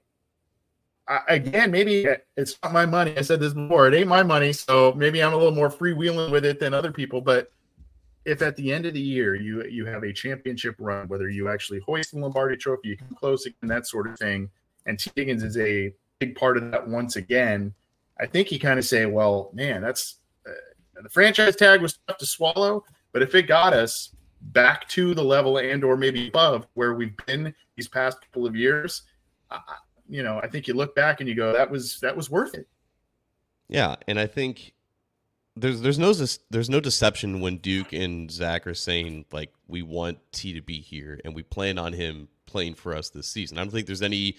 I, 1.07 1.21
again, 1.29 1.71
maybe 1.71 2.07
it's 2.37 2.59
not 2.63 2.73
my 2.73 2.87
money. 2.87 3.17
I 3.17 3.23
said 3.23 3.41
this 3.41 3.53
before; 3.53 3.89
it 3.89 3.95
ain't 3.95 4.09
my 4.09 4.23
money, 4.23 4.53
so 4.53 4.93
maybe 4.95 5.23
I'm 5.23 5.35
a 5.35 5.37
little 5.37 5.55
more 5.55 5.69
freewheeling 5.69 6.31
with 6.31 6.45
it 6.45 6.61
than 6.61 6.73
other 6.73 6.93
people. 6.93 7.21
But 7.21 7.51
if 8.25 8.41
at 8.41 8.57
the 8.57 8.73
end 8.73 8.87
of 8.87 8.95
the 8.95 9.01
year 9.01 9.35
you 9.35 9.65
you 9.65 9.85
have 9.87 10.03
a 10.03 10.13
championship 10.13 10.77
run, 10.79 11.09
whether 11.09 11.29
you 11.29 11.49
actually 11.49 11.81
hoist 11.81 12.13
the 12.13 12.19
Lombardi 12.19 12.57
Trophy, 12.57 12.89
you 12.89 12.97
come 12.97 13.15
close 13.15 13.47
that 13.63 13.87
sort 13.87 14.07
of 14.07 14.19
thing, 14.19 14.49
and 14.87 14.99
Tee 14.99 15.11
Higgins 15.15 15.43
is 15.43 15.59
a 15.59 15.93
big 16.19 16.37
part 16.37 16.57
of 16.57 16.71
that 16.71 16.89
once 16.89 17.17
again, 17.17 17.75
I 18.19 18.27
think 18.27 18.51
you 18.51 18.59
kind 18.59 18.79
of 18.79 18.85
say, 18.85 19.07
well, 19.07 19.51
man, 19.53 19.83
that's 19.83 20.17
uh, 20.49 21.03
the 21.03 21.09
franchise 21.09 21.57
tag 21.57 21.83
was 21.83 21.99
tough 22.07 22.19
to 22.19 22.27
swallow, 22.27 22.85
but 23.13 23.23
if 23.23 23.35
it 23.35 23.43
got 23.43 23.75
us 23.75 24.11
back 24.41 24.89
to 24.89 25.15
the 25.15 25.25
level 25.25 25.59
and 25.59 25.83
or 25.85 25.97
maybe 25.97 26.29
above 26.29 26.67
where 26.75 26.95
we've 26.95 27.17
been 27.27 27.55
these 27.77 27.89
past 27.89 28.21
couple 28.21 28.47
of 28.47 28.55
years, 28.55 29.03
uh, 29.51 29.59
you 30.09 30.23
know, 30.23 30.41
I 30.43 30.49
think 30.49 30.69
you 30.69 30.75
look 30.75 30.95
back 30.95 31.21
and 31.21 31.29
you 31.29 31.35
go, 31.35 31.53
that 31.53 31.71
was 31.71 32.01
that 32.01 32.17
was 32.17 32.31
worth 32.31 32.55
it. 32.55 32.69
Yeah, 33.69 33.97
and 34.07 34.19
I 34.19 34.27
think 34.27 34.75
there's 35.57 35.81
there's 35.81 35.99
no 35.99 36.13
there's 36.51 36.71
no 36.71 36.81
deception 36.81 37.41
when 37.41 37.59
Duke 37.59 37.93
and 37.93 38.31
Zach 38.31 38.67
are 38.67 38.75
saying 38.75 39.27
like 39.33 39.53
we 39.69 39.83
want 39.83 40.19
T 40.33 40.53
to 40.55 40.63
be 40.63 40.81
here 40.81 41.21
and 41.25 41.35
we 41.35 41.43
plan 41.43 41.79
on 41.79 41.93
him 41.93 42.29
playing 42.47 42.75
for 42.75 42.95
us 42.95 43.11
this 43.11 43.29
season. 43.29 43.59
I 43.59 43.63
don't 43.63 43.71
think 43.71 43.87
there's 43.87 44.03
any 44.03 44.37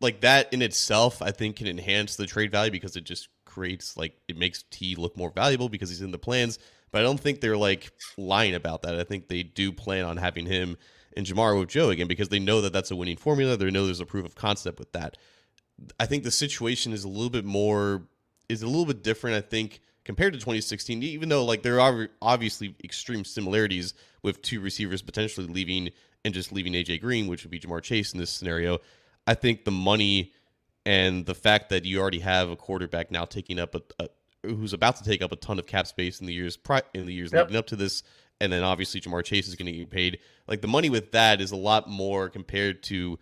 like 0.00 0.20
that 0.20 0.52
in 0.52 0.62
itself. 0.62 1.22
I 1.22 1.30
think 1.30 1.56
can 1.56 1.66
enhance 1.66 2.16
the 2.16 2.26
trade 2.26 2.50
value 2.50 2.70
because 2.70 2.96
it 2.96 3.04
just 3.04 3.28
creates 3.44 3.96
like 3.96 4.16
it 4.28 4.36
makes 4.36 4.64
T 4.70 4.96
look 4.96 5.16
more 5.16 5.30
valuable 5.30 5.68
because 5.68 5.88
he's 5.88 6.02
in 6.02 6.10
the 6.10 6.18
plans. 6.18 6.58
But 6.90 7.00
I 7.00 7.04
don't 7.04 7.18
think 7.18 7.40
they're 7.40 7.56
like 7.56 7.92
lying 8.16 8.54
about 8.54 8.82
that. 8.82 8.98
I 8.98 9.04
think 9.04 9.28
they 9.28 9.42
do 9.42 9.72
plan 9.72 10.04
on 10.04 10.16
having 10.16 10.46
him 10.46 10.76
and 11.16 11.26
Ja'Marr 11.26 11.58
with 11.58 11.68
Joe 11.68 11.90
again 11.90 12.06
because 12.06 12.28
they 12.28 12.38
know 12.38 12.60
that 12.60 12.72
that's 12.72 12.90
a 12.90 12.96
winning 12.96 13.16
formula. 13.16 13.56
They 13.56 13.70
know 13.70 13.84
there's 13.84 14.00
a 14.00 14.06
proof 14.06 14.24
of 14.24 14.34
concept 14.34 14.78
with 14.78 14.92
that. 14.92 15.16
I 15.98 16.06
think 16.06 16.24
the 16.24 16.30
situation 16.30 16.92
is 16.92 17.04
a 17.04 17.08
little 17.08 17.30
bit 17.30 17.44
more 17.44 18.02
is 18.48 18.62
a 18.62 18.66
little 18.66 18.86
bit 18.86 19.02
different, 19.02 19.36
I 19.36 19.40
think, 19.40 19.80
compared 20.04 20.34
to 20.34 20.38
2016. 20.38 21.02
Even 21.02 21.28
though 21.28 21.44
like 21.44 21.62
there 21.62 21.80
are 21.80 22.08
obviously 22.22 22.74
extreme 22.84 23.24
similarities 23.24 23.94
with 24.22 24.42
two 24.42 24.60
receivers 24.60 25.02
potentially 25.02 25.46
leaving 25.46 25.90
and 26.24 26.32
just 26.32 26.52
leaving 26.52 26.72
AJ 26.72 27.00
Green, 27.00 27.26
which 27.26 27.44
would 27.44 27.50
be 27.50 27.60
Ja'Marr 27.60 27.82
Chase 27.82 28.12
in 28.12 28.18
this 28.18 28.30
scenario. 28.30 28.78
I 29.26 29.34
think 29.34 29.64
the 29.64 29.70
money 29.70 30.32
and 30.86 31.26
the 31.26 31.34
fact 31.34 31.70
that 31.70 31.84
you 31.84 32.00
already 32.00 32.20
have 32.20 32.50
a 32.50 32.56
quarterback 32.56 33.10
now 33.10 33.24
taking 33.24 33.58
up 33.58 33.74
a, 33.74 33.82
a 33.98 34.08
who's 34.42 34.72
about 34.72 34.96
to 34.96 35.04
take 35.04 35.22
up 35.22 35.32
a 35.32 35.36
ton 35.36 35.58
of 35.58 35.66
cap 35.66 35.86
space 35.86 36.20
in 36.20 36.26
the 36.26 36.34
years 36.34 36.56
pri- 36.56 36.82
in 36.92 37.06
the 37.06 37.12
years 37.12 37.32
yep. 37.32 37.46
leading 37.46 37.56
up 37.56 37.66
to 37.68 37.76
this, 37.76 38.02
and 38.40 38.52
then 38.52 38.62
obviously 38.62 39.00
Ja'Marr 39.00 39.24
Chase 39.24 39.48
is 39.48 39.54
going 39.54 39.66
to 39.66 39.72
get 39.72 39.90
paid. 39.90 40.18
Like 40.46 40.60
the 40.60 40.68
money 40.68 40.90
with 40.90 41.12
that 41.12 41.40
is 41.40 41.52
a 41.52 41.56
lot 41.56 41.88
more 41.88 42.28
compared 42.28 42.82
to 42.84 43.18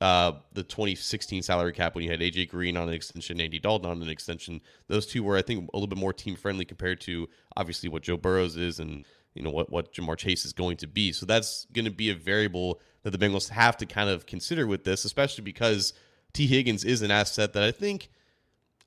uh, 0.00 0.32
the 0.52 0.62
2016 0.62 1.42
salary 1.42 1.72
cap 1.72 1.94
when 1.94 2.04
you 2.04 2.10
had 2.10 2.20
AJ 2.20 2.50
Green 2.50 2.76
on 2.76 2.88
an 2.88 2.94
extension, 2.94 3.40
Andy 3.40 3.58
Dalton 3.58 3.90
on 3.90 4.02
an 4.02 4.08
extension. 4.08 4.60
Those 4.88 5.06
two 5.06 5.22
were, 5.22 5.36
I 5.36 5.42
think, 5.42 5.70
a 5.72 5.76
little 5.76 5.86
bit 5.86 5.98
more 5.98 6.12
team 6.12 6.36
friendly 6.36 6.64
compared 6.64 7.00
to 7.02 7.28
obviously 7.56 7.88
what 7.88 8.02
Joe 8.02 8.18
Burrows 8.18 8.56
is 8.56 8.78
and 8.78 9.04
you 9.34 9.42
know 9.42 9.50
what 9.50 9.70
what 9.70 9.92
Ja'Marr 9.92 10.16
Chase 10.16 10.44
is 10.44 10.52
going 10.52 10.76
to 10.78 10.86
be. 10.86 11.12
So 11.12 11.26
that's 11.26 11.66
going 11.72 11.84
to 11.86 11.90
be 11.90 12.10
a 12.10 12.14
variable 12.14 12.80
that 13.02 13.10
the 13.10 13.18
Bengals 13.18 13.50
have 13.50 13.76
to 13.78 13.86
kind 13.86 14.10
of 14.10 14.26
consider 14.26 14.66
with 14.66 14.84
this, 14.84 15.04
especially 15.04 15.44
because 15.44 15.94
Tee 16.32 16.46
Higgins 16.46 16.84
is 16.84 17.02
an 17.02 17.10
asset 17.10 17.52
that 17.54 17.62
I 17.62 17.70
think 17.70 18.10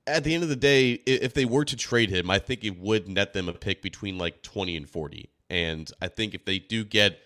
at 0.09 0.23
the 0.23 0.33
end 0.33 0.43
of 0.43 0.49
the 0.49 0.55
day, 0.55 0.93
if 1.05 1.33
they 1.33 1.45
were 1.45 1.65
to 1.65 1.75
trade 1.75 2.09
him, 2.09 2.29
I 2.29 2.39
think 2.39 2.63
it 2.63 2.79
would 2.79 3.07
net 3.07 3.33
them 3.33 3.47
a 3.47 3.53
pick 3.53 3.81
between 3.81 4.17
like 4.17 4.41
20 4.41 4.75
and 4.75 4.89
40 4.89 5.29
And 5.49 5.91
I 6.01 6.07
think 6.07 6.33
if 6.33 6.45
they 6.45 6.59
do 6.59 6.83
get, 6.83 7.19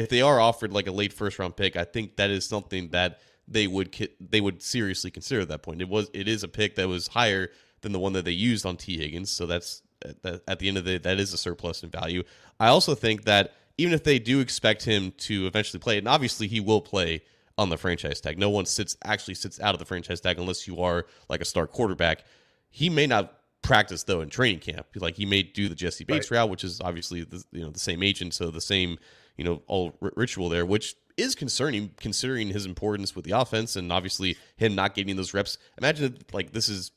if 0.00 0.08
they 0.08 0.22
are 0.22 0.40
offered 0.40 0.72
like 0.72 0.86
a 0.86 0.92
late 0.92 1.12
first 1.12 1.38
round 1.38 1.56
pick, 1.56 1.76
I 1.76 1.84
think 1.84 2.16
that 2.16 2.30
is 2.30 2.46
something 2.46 2.88
that 2.90 3.20
they 3.46 3.66
would 3.66 4.08
they 4.20 4.40
would 4.40 4.62
seriously 4.62 5.10
consider 5.10 5.42
at 5.42 5.48
that 5.48 5.62
point. 5.62 5.82
It 5.82 5.88
was 5.88 6.10
it 6.14 6.26
is 6.26 6.42
a 6.42 6.48
pick 6.48 6.76
that 6.76 6.88
was 6.88 7.08
higher 7.08 7.50
than 7.82 7.92
the 7.92 7.98
one 7.98 8.12
that 8.14 8.24
they 8.24 8.32
used 8.32 8.64
on 8.64 8.76
Tee 8.76 8.98
Higgins, 8.98 9.30
so 9.30 9.46
that's 9.46 9.82
at 10.24 10.58
the 10.58 10.68
end 10.68 10.78
of 10.78 10.84
the 10.84 10.92
day 10.92 10.98
that 10.98 11.20
is 11.20 11.32
a 11.34 11.36
surplus 11.36 11.82
in 11.82 11.90
value. 11.90 12.22
I 12.58 12.68
also 12.68 12.94
think 12.94 13.24
that 13.24 13.52
even 13.76 13.92
if 13.92 14.04
they 14.04 14.18
do 14.18 14.40
expect 14.40 14.84
him 14.84 15.12
to 15.18 15.46
eventually 15.46 15.80
play, 15.80 15.98
and 15.98 16.08
obviously 16.08 16.46
he 16.46 16.60
will 16.60 16.80
play 16.80 17.22
on 17.58 17.68
the 17.68 17.76
franchise 17.76 18.20
tag. 18.20 18.38
No 18.38 18.48
one 18.48 18.64
sits 18.64 18.96
actually 19.04 19.34
sits 19.34 19.60
out 19.60 19.74
of 19.74 19.78
the 19.78 19.84
franchise 19.84 20.20
tag 20.20 20.38
unless 20.38 20.66
you 20.66 20.80
are 20.80 21.06
like 21.28 21.42
a 21.42 21.44
star 21.44 21.66
quarterback. 21.66 22.24
He 22.70 22.88
may 22.88 23.06
not 23.06 23.34
practice 23.62 24.04
though 24.04 24.20
in 24.20 24.28
training 24.28 24.60
camp. 24.60 24.86
Like 24.96 25.16
he 25.16 25.26
may 25.26 25.42
do 25.42 25.68
the 25.68 25.74
Jessie 25.74 26.04
Bates 26.04 26.30
right. 26.30 26.38
route, 26.38 26.50
which 26.50 26.64
is 26.64 26.80
obviously 26.80 27.24
the 27.24 27.44
you 27.52 27.62
know 27.62 27.70
the 27.70 27.80
same 27.80 28.02
agent, 28.02 28.34
so 28.34 28.50
the 28.50 28.60
same 28.60 28.98
you 29.36 29.44
know 29.44 29.62
all 29.66 29.96
r- 30.02 30.12
ritual 30.16 30.48
there, 30.48 30.66
which 30.66 30.94
is 31.16 31.34
concerning 31.34 31.90
considering 31.98 32.48
his 32.48 32.66
importance 32.66 33.14
with 33.14 33.24
the 33.24 33.32
offense 33.32 33.76
and 33.76 33.92
obviously 33.92 34.36
him 34.56 34.74
not 34.74 34.94
getting 34.94 35.16
those 35.16 35.34
reps. 35.34 35.58
Imagine 35.78 36.16
if, 36.16 36.34
like 36.34 36.52
this 36.52 36.68
is 36.68 36.92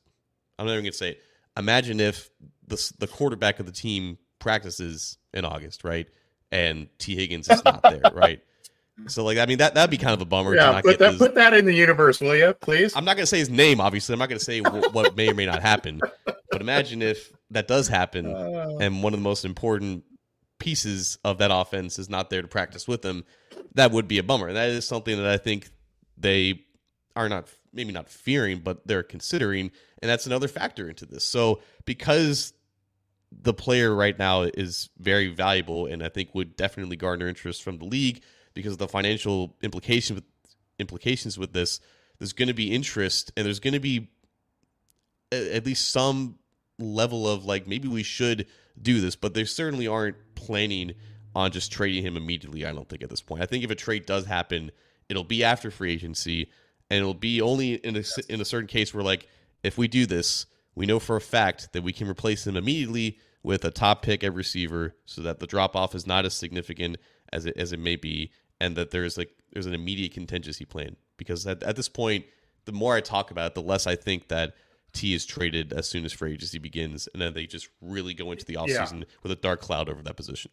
I'm 0.58 0.65
not 0.65 0.73
even 0.73 0.86
gonna 0.86 0.93
say 0.93 1.12
it. 1.12 1.21
Imagine 1.58 1.99
if 1.99 2.30
the 2.67 2.93
the 2.99 3.08
quarterback 3.08 3.60
of 3.60 3.65
the 3.65 3.71
team 3.71 4.17
practices 4.39 5.17
in 5.34 5.45
August, 5.45 5.84
right? 5.84 6.08
And 6.52 6.88
Tee 6.99 7.15
Higgins 7.15 7.49
is 7.49 7.63
not 7.65 7.82
there, 7.82 8.02
right? 8.13 8.41
So 9.08 9.23
like 9.23 9.38
I 9.38 9.45
mean 9.45 9.58
that 9.58 9.73
that'd 9.73 9.89
be 9.89 9.97
kind 9.97 10.13
of 10.13 10.21
a 10.21 10.25
bummer. 10.25 10.56
Yeah, 10.56 10.82
put 10.82 10.99
that 10.99 11.12
his, 11.12 11.19
put 11.19 11.36
that 11.36 11.53
in 11.53 11.65
the 11.65 11.73
universe, 11.73 12.21
will 12.21 12.36
you, 12.36 12.53
please? 12.53 12.95
I'm 12.95 13.06
not 13.06 13.15
gonna 13.15 13.25
say 13.25 13.39
his 13.39 13.49
name, 13.49 13.82
obviously. 13.82 14.13
I'm 14.13 14.19
not 14.19 14.29
gonna 14.29 14.39
say 14.39 14.62
what, 14.62 14.93
what 14.93 15.15
may 15.15 15.29
or 15.29 15.34
may 15.34 15.45
not 15.45 15.62
happen. 15.62 15.99
But 16.25 16.62
imagine 16.62 17.01
if 17.01 17.32
that 17.49 17.67
does 17.67 17.88
happen, 17.88 18.27
uh, 18.27 18.77
and 18.79 19.01
one 19.01 19.13
of 19.13 19.19
the 19.19 19.23
most 19.23 19.45
important 19.45 20.03
pieces 20.60 21.17
of 21.23 21.39
that 21.39 21.51
offense 21.51 21.97
is 21.97 22.10
not 22.10 22.29
there 22.29 22.41
to 22.41 22.47
practice 22.47 22.88
with 22.88 23.01
them. 23.01 23.25
That 23.73 23.91
would 23.91 24.08
be 24.08 24.19
a 24.19 24.23
bummer. 24.23 24.47
And 24.47 24.56
that 24.56 24.69
is 24.69 24.88
something 24.88 25.17
that 25.17 25.25
I 25.25 25.38
think 25.38 25.69
they 26.17 26.62
are 27.15 27.27
not 27.27 27.49
maybe 27.73 27.91
not 27.91 28.10
fearing, 28.10 28.60
but 28.60 28.86
they're 28.88 29.03
considering, 29.03 29.71
and 30.01 30.10
that's 30.10 30.27
another 30.27 30.47
factor 30.47 30.88
into 30.88 31.06
this. 31.06 31.23
So 31.23 31.62
because 31.86 32.53
the 33.32 33.53
player 33.53 33.93
right 33.93 34.17
now 34.17 34.43
is 34.43 34.89
very 34.99 35.34
valuable, 35.34 35.88
and 35.88 36.03
I 36.03 36.10
think 36.10 36.36
would 36.36 36.56
definitely 36.56 36.95
garner 36.95 37.27
interest 37.27 37.63
from 37.63 37.79
the 37.79 37.86
league 37.86 38.21
because 38.54 38.74
of 38.74 38.80
the 38.80 38.88
financial 38.88 39.56
implications 39.62 40.16
with 40.16 40.26
implications 40.80 41.38
with 41.38 41.54
this. 41.54 41.80
There's 42.20 42.34
going 42.34 42.48
to 42.48 42.54
be 42.54 42.72
interest, 42.72 43.32
and 43.36 43.46
there's 43.46 43.60
going 43.60 43.74
to 43.74 43.80
be 43.80 44.10
at 45.32 45.66
least 45.66 45.92
some 45.92 46.38
level 46.80 47.28
of 47.28 47.46
like 47.46 47.68
maybe 47.68 47.88
we 47.88 48.04
should 48.04 48.48
do 48.82 49.02
this, 49.02 49.16
but 49.16 49.34
they 49.34 49.46
certainly 49.46 49.88
aren't 49.88 50.18
planning 50.36 50.94
on 51.36 51.52
just 51.52 51.72
trading 51.72 52.04
him 52.04 52.18
immediately. 52.18 52.66
I 52.66 52.74
don't 52.74 52.88
think 52.88 53.04
at 53.04 53.10
this 53.10 53.22
point. 53.22 53.42
I 53.42 53.46
think 53.46 53.63
if 53.63 53.72
a 53.72 53.76
trade 53.76 54.06
does 54.06 54.26
happen, 54.26 54.72
it'll 55.10 55.24
be 55.24 55.44
after 55.44 55.72
free 55.72 55.94
agency, 55.94 56.50
and 56.89 57.00
it'll 57.00 57.13
be 57.13 57.42
only 57.42 57.76
in 57.76 57.96
a 57.96 58.04
in 58.30 58.42
a 58.42 58.46
certain 58.46 58.68
case 58.68 58.94
where 58.94 59.04
like 59.04 59.28
if 59.63 59.78
we 59.78 59.88
do 59.88 60.06
this, 60.06 60.46
we 60.76 60.86
know 60.86 61.00
for 61.00 61.16
a 61.16 61.22
fact 61.22 61.74
that 61.74 61.84
we 61.84 61.94
can 61.94 62.08
replace 62.08 62.46
him 62.46 62.56
immediately 62.56 63.18
with 63.42 63.66
a 63.66 63.72
top 63.72 64.02
pick 64.02 64.24
at 64.24 64.34
receiver, 64.34 64.96
so 65.06 65.22
that 65.22 65.39
the 65.39 65.48
drop 65.48 65.76
off 65.76 65.96
is 65.96 66.08
not 66.08 66.26
as 66.26 66.34
significant 66.34 66.98
as 67.32 67.46
it 67.46 67.58
as 67.58 67.74
it 67.74 67.80
may 67.80 67.96
be, 67.96 68.32
and 68.60 68.76
that 68.76 68.92
there's 68.92 69.18
like 69.18 69.32
there's 69.52 69.66
an 69.66 69.74
immediate 69.74 70.13
contingency 70.13 70.66
plan. 70.66 70.96
Because 71.18 71.46
at, 71.46 71.62
at 71.63 71.76
this 71.76 71.89
point, 71.89 72.26
the 72.66 72.72
more 72.72 72.96
I 72.96 73.02
talk 73.02 73.32
about 73.32 73.48
it, 73.48 73.56
the 73.56 73.62
less 73.62 73.88
I 73.88 73.96
think 73.96 74.28
that 74.30 74.56
T 74.94 75.13
is 75.13 75.26
traded 75.26 75.74
as 75.74 75.88
soon 75.88 76.06
as 76.06 76.13
free 76.13 76.34
agency 76.34 76.60
begins, 76.60 77.08
and 77.13 77.22
then 77.22 77.34
they 77.34 77.46
just 77.46 77.70
really 77.82 78.13
go 78.13 78.32
into 78.32 78.46
the 78.46 78.56
offseason 78.56 79.00
yeah. 79.00 79.06
with 79.22 79.32
a 79.32 79.36
dark 79.36 79.62
cloud 79.62 79.89
over 79.89 80.02
that 80.04 80.16
position. 80.16 80.52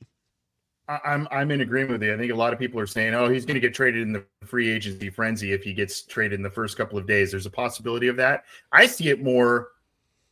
I'm 1.04 1.28
I'm 1.30 1.50
in 1.52 1.60
agreement 1.60 1.92
with 1.92 2.02
you. 2.02 2.12
I 2.12 2.18
think 2.18 2.32
a 2.32 2.36
lot 2.36 2.52
of 2.52 2.58
people 2.58 2.80
are 2.80 2.86
saying, 2.86 3.14
"Oh, 3.14 3.28
he's 3.28 3.44
going 3.44 3.54
to 3.54 3.60
get 3.60 3.74
traded 3.74 4.02
in 4.02 4.12
the 4.12 4.24
free 4.44 4.70
agency 4.70 5.08
frenzy 5.08 5.52
if 5.52 5.62
he 5.62 5.72
gets 5.72 6.02
traded 6.02 6.38
in 6.38 6.42
the 6.42 6.50
first 6.50 6.76
couple 6.76 6.98
of 6.98 7.06
days." 7.06 7.30
There's 7.30 7.46
a 7.46 7.50
possibility 7.50 8.08
of 8.08 8.16
that. 8.16 8.44
I 8.72 8.86
see 8.86 9.08
it 9.08 9.22
more 9.22 9.68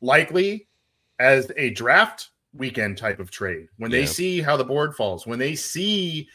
likely 0.00 0.66
as 1.20 1.52
a 1.56 1.70
draft 1.70 2.30
weekend 2.54 2.98
type 2.98 3.20
of 3.20 3.30
trade 3.30 3.68
when 3.76 3.90
yeah. 3.90 4.00
they 4.00 4.06
see 4.06 4.40
how 4.40 4.56
the 4.56 4.64
board 4.64 4.96
falls, 4.96 5.26
when 5.26 5.38
they 5.38 5.54
see 5.54 6.28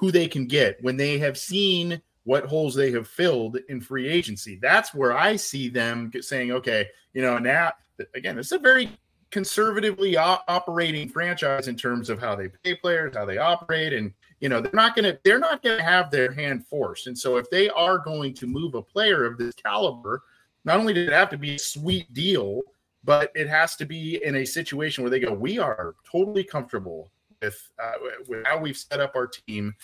who 0.00 0.10
they 0.10 0.26
can 0.26 0.46
get, 0.46 0.82
when 0.82 0.96
they 0.96 1.18
have 1.18 1.36
seen 1.36 2.00
what 2.24 2.46
holes 2.46 2.74
they 2.74 2.90
have 2.90 3.06
filled 3.06 3.58
in 3.68 3.82
free 3.82 4.08
agency. 4.08 4.58
That's 4.60 4.94
where 4.94 5.16
I 5.16 5.36
see 5.36 5.68
them 5.68 6.10
saying, 6.20 6.52
okay, 6.52 6.88
you 7.12 7.20
know, 7.20 7.38
now 7.38 7.72
again, 8.14 8.38
it's 8.38 8.52
a 8.52 8.58
very 8.58 8.90
conservatively 9.30 10.16
operating 10.16 11.08
franchise 11.08 11.68
in 11.68 11.76
terms 11.76 12.08
of 12.08 12.18
how 12.18 12.34
they 12.34 12.48
pay 12.64 12.74
players, 12.74 13.14
how 13.14 13.26
they 13.26 13.36
operate, 13.36 13.92
and 13.92 14.12
you 14.40 14.48
know 14.48 14.62
they're 14.62 14.72
not 14.72 14.96
going 14.96 15.04
to 15.04 15.18
they're 15.22 15.38
not 15.38 15.62
going 15.62 15.76
to 15.76 15.84
have 15.84 16.10
their 16.10 16.32
hand 16.32 16.66
forced. 16.66 17.06
And 17.06 17.16
so 17.16 17.36
if 17.36 17.50
they 17.50 17.68
are 17.68 17.98
going 17.98 18.32
to 18.34 18.46
move 18.46 18.74
a 18.74 18.82
player 18.82 19.26
of 19.26 19.36
this 19.36 19.54
caliber, 19.54 20.22
not 20.64 20.80
only 20.80 20.94
did 20.94 21.08
it 21.08 21.12
have 21.12 21.28
to 21.30 21.38
be 21.38 21.56
a 21.56 21.58
sweet 21.58 22.12
deal, 22.14 22.62
but 23.04 23.30
it 23.34 23.48
has 23.48 23.76
to 23.76 23.84
be 23.84 24.24
in 24.24 24.36
a 24.36 24.46
situation 24.46 25.04
where 25.04 25.10
they 25.10 25.20
go, 25.20 25.32
we 25.32 25.58
are 25.58 25.94
totally 26.10 26.42
comfortable 26.42 27.10
with 27.42 27.70
uh, 27.82 27.92
with 28.28 28.46
how 28.46 28.58
we've 28.58 28.76
set 28.76 29.00
up 29.00 29.12
our 29.14 29.26
team 29.26 29.74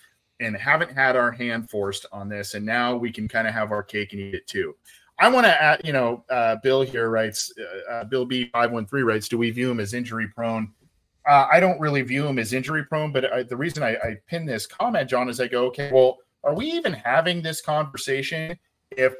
and 0.40 0.56
haven't 0.56 0.92
had 0.92 1.16
our 1.16 1.32
hand 1.32 1.70
forced 1.70 2.06
on 2.12 2.28
this, 2.28 2.54
and 2.54 2.64
now 2.64 2.96
we 2.96 3.10
can 3.10 3.26
kind 3.28 3.48
of 3.48 3.54
have 3.54 3.72
our 3.72 3.82
cake 3.82 4.12
and 4.12 4.20
eat 4.20 4.34
it 4.34 4.46
too. 4.46 4.74
I 5.18 5.30
want 5.30 5.46
to 5.46 5.62
add, 5.62 5.80
you 5.82 5.94
know, 5.94 6.24
uh, 6.28 6.56
Bill 6.62 6.82
here 6.82 7.08
writes, 7.08 7.50
uh, 7.58 7.90
uh 7.90 8.04
Bill 8.04 8.26
B 8.26 8.50
five 8.52 8.70
one 8.70 8.86
three 8.86 9.02
writes, 9.02 9.28
do 9.28 9.38
we 9.38 9.50
view 9.50 9.70
him 9.70 9.80
as 9.80 9.94
injury 9.94 10.28
prone? 10.28 10.72
Uh, 11.26 11.46
I 11.50 11.58
don't 11.58 11.80
really 11.80 12.02
view 12.02 12.26
him 12.26 12.38
as 12.38 12.52
injury 12.52 12.84
prone, 12.84 13.12
but 13.12 13.32
I, 13.32 13.42
the 13.42 13.56
reason 13.56 13.82
I, 13.82 13.94
I 13.96 14.16
pin 14.28 14.44
this 14.44 14.66
comment, 14.66 15.08
John, 15.08 15.28
is 15.28 15.40
I 15.40 15.48
go, 15.48 15.66
okay, 15.66 15.90
well, 15.92 16.18
are 16.44 16.54
we 16.54 16.66
even 16.66 16.92
having 16.92 17.42
this 17.42 17.60
conversation 17.60 18.56
if 18.90 19.14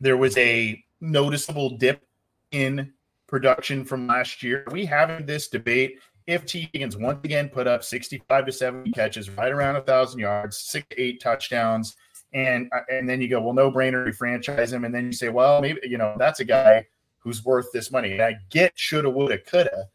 there 0.00 0.16
was 0.16 0.36
a 0.36 0.84
noticeable 1.00 1.78
dip 1.78 2.06
in 2.52 2.92
production 3.26 3.84
from 3.84 4.06
last 4.06 4.42
year? 4.42 4.64
Are 4.68 4.72
we 4.72 4.84
having 4.84 5.26
this 5.26 5.48
debate 5.48 5.98
if 6.30 6.46
Tee 6.46 6.70
Higgins 6.72 6.96
once 6.96 7.20
again 7.24 7.48
put 7.48 7.66
up 7.66 7.84
65 7.84 8.46
to 8.46 8.52
70 8.52 8.90
catches, 8.92 9.30
right 9.30 9.52
around 9.52 9.76
a 9.76 9.82
thousand 9.82 10.20
yards, 10.20 10.56
six 10.56 10.86
to 10.90 11.00
eight 11.00 11.20
touchdowns, 11.20 11.96
and 12.32 12.70
uh, 12.72 12.80
and 12.90 13.08
then 13.08 13.20
you 13.20 13.28
go, 13.28 13.40
well, 13.40 13.54
no 13.54 13.70
brainer, 13.70 14.04
we 14.04 14.12
franchise 14.12 14.72
him, 14.72 14.84
and 14.84 14.94
then 14.94 15.06
you 15.06 15.12
say, 15.12 15.28
well, 15.28 15.60
maybe 15.60 15.80
you 15.84 15.98
know 15.98 16.14
that's 16.18 16.40
a 16.40 16.44
guy 16.44 16.86
who's 17.18 17.44
worth 17.44 17.70
this 17.72 17.90
money. 17.90 18.12
And 18.12 18.22
I 18.22 18.36
get 18.50 18.72
shoulda, 18.76 19.10
woulda, 19.10 19.38
coulda, 19.38 19.88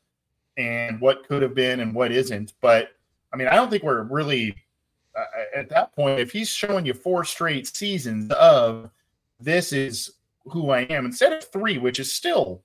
and 0.57 0.99
what 1.01 1.27
could 1.27 1.41
have 1.41 1.55
been 1.55 1.79
and 1.79 1.93
what 1.93 2.11
isn't, 2.11 2.53
but 2.61 2.89
I 3.35 3.37
mean, 3.37 3.47
I 3.49 3.55
don't 3.55 3.69
think 3.69 3.83
we're 3.83 4.03
really 4.03 4.55
uh, 5.15 5.23
at 5.55 5.69
that 5.69 5.93
point. 5.93 6.19
If 6.19 6.31
he's 6.31 6.49
showing 6.49 6.85
you 6.85 6.93
four 6.93 7.25
straight 7.25 7.67
seasons 7.67 8.31
of 8.31 8.89
this 9.39 9.73
is 9.73 10.13
who 10.45 10.69
I 10.69 10.81
am 10.81 11.05
instead 11.05 11.33
of 11.33 11.43
three, 11.43 11.77
which 11.77 11.99
is 11.99 12.11
still 12.13 12.61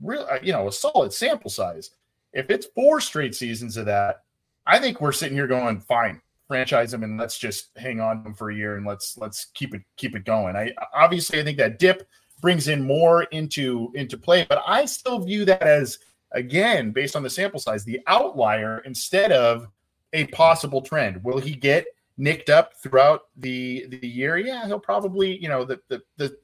real, 0.00 0.26
uh, 0.30 0.38
you 0.42 0.52
know, 0.52 0.68
a 0.68 0.72
solid 0.72 1.12
sample 1.12 1.50
size. 1.50 1.90
If 2.34 2.50
it's 2.50 2.66
four 2.74 3.00
straight 3.00 3.34
seasons 3.34 3.76
of 3.76 3.86
that, 3.86 4.24
I 4.66 4.78
think 4.78 5.00
we're 5.00 5.12
sitting 5.12 5.36
here 5.36 5.46
going, 5.46 5.80
fine, 5.80 6.20
franchise 6.48 6.90
them 6.90 7.02
and 7.02 7.18
let's 7.18 7.38
just 7.38 7.70
hang 7.76 8.00
on 8.00 8.22
to 8.22 8.28
him 8.28 8.34
for 8.34 8.50
a 8.50 8.54
year 8.54 8.76
and 8.76 8.86
let's 8.86 9.16
let's 9.16 9.46
keep 9.54 9.74
it 9.74 9.82
keep 9.96 10.14
it 10.14 10.24
going. 10.24 10.56
I 10.56 10.72
obviously 10.94 11.40
I 11.40 11.44
think 11.44 11.58
that 11.58 11.78
dip 11.78 12.06
brings 12.40 12.68
in 12.68 12.82
more 12.82 13.24
into 13.24 13.90
into 13.94 14.18
play, 14.18 14.46
but 14.48 14.62
I 14.66 14.84
still 14.84 15.18
view 15.20 15.44
that 15.46 15.62
as 15.62 15.98
again 16.32 16.90
based 16.90 17.16
on 17.16 17.22
the 17.22 17.30
sample 17.30 17.60
size, 17.60 17.84
the 17.84 18.00
outlier 18.06 18.80
instead 18.80 19.32
of 19.32 19.68
a 20.12 20.26
possible 20.28 20.82
trend. 20.82 21.22
Will 21.24 21.38
he 21.38 21.54
get 21.54 21.86
nicked 22.16 22.50
up 22.50 22.74
throughout 22.82 23.22
the 23.36 23.86
the 23.88 24.06
year? 24.06 24.38
Yeah, 24.38 24.66
he'll 24.66 24.80
probably, 24.80 25.40
you 25.40 25.48
know, 25.48 25.64
the 25.64 25.80
the, 25.88 26.02
the 26.16 26.36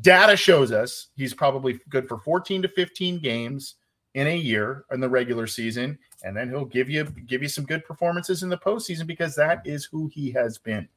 data 0.00 0.36
shows 0.36 0.70
us 0.70 1.08
he's 1.16 1.34
probably 1.34 1.80
good 1.88 2.06
for 2.06 2.18
14 2.18 2.62
to 2.62 2.68
15 2.68 3.20
games 3.20 3.76
in 4.18 4.26
a 4.26 4.36
year 4.36 4.84
in 4.90 4.98
the 4.98 5.08
regular 5.08 5.46
season, 5.46 5.96
and 6.24 6.36
then 6.36 6.48
he'll 6.48 6.64
give 6.64 6.90
you 6.90 7.04
give 7.04 7.40
you 7.40 7.48
some 7.48 7.64
good 7.64 7.84
performances 7.84 8.42
in 8.42 8.48
the 8.48 8.58
postseason 8.58 9.06
because 9.06 9.36
that 9.36 9.62
is 9.64 9.84
who 9.84 10.08
he 10.08 10.32
has 10.32 10.58
been. 10.58 10.88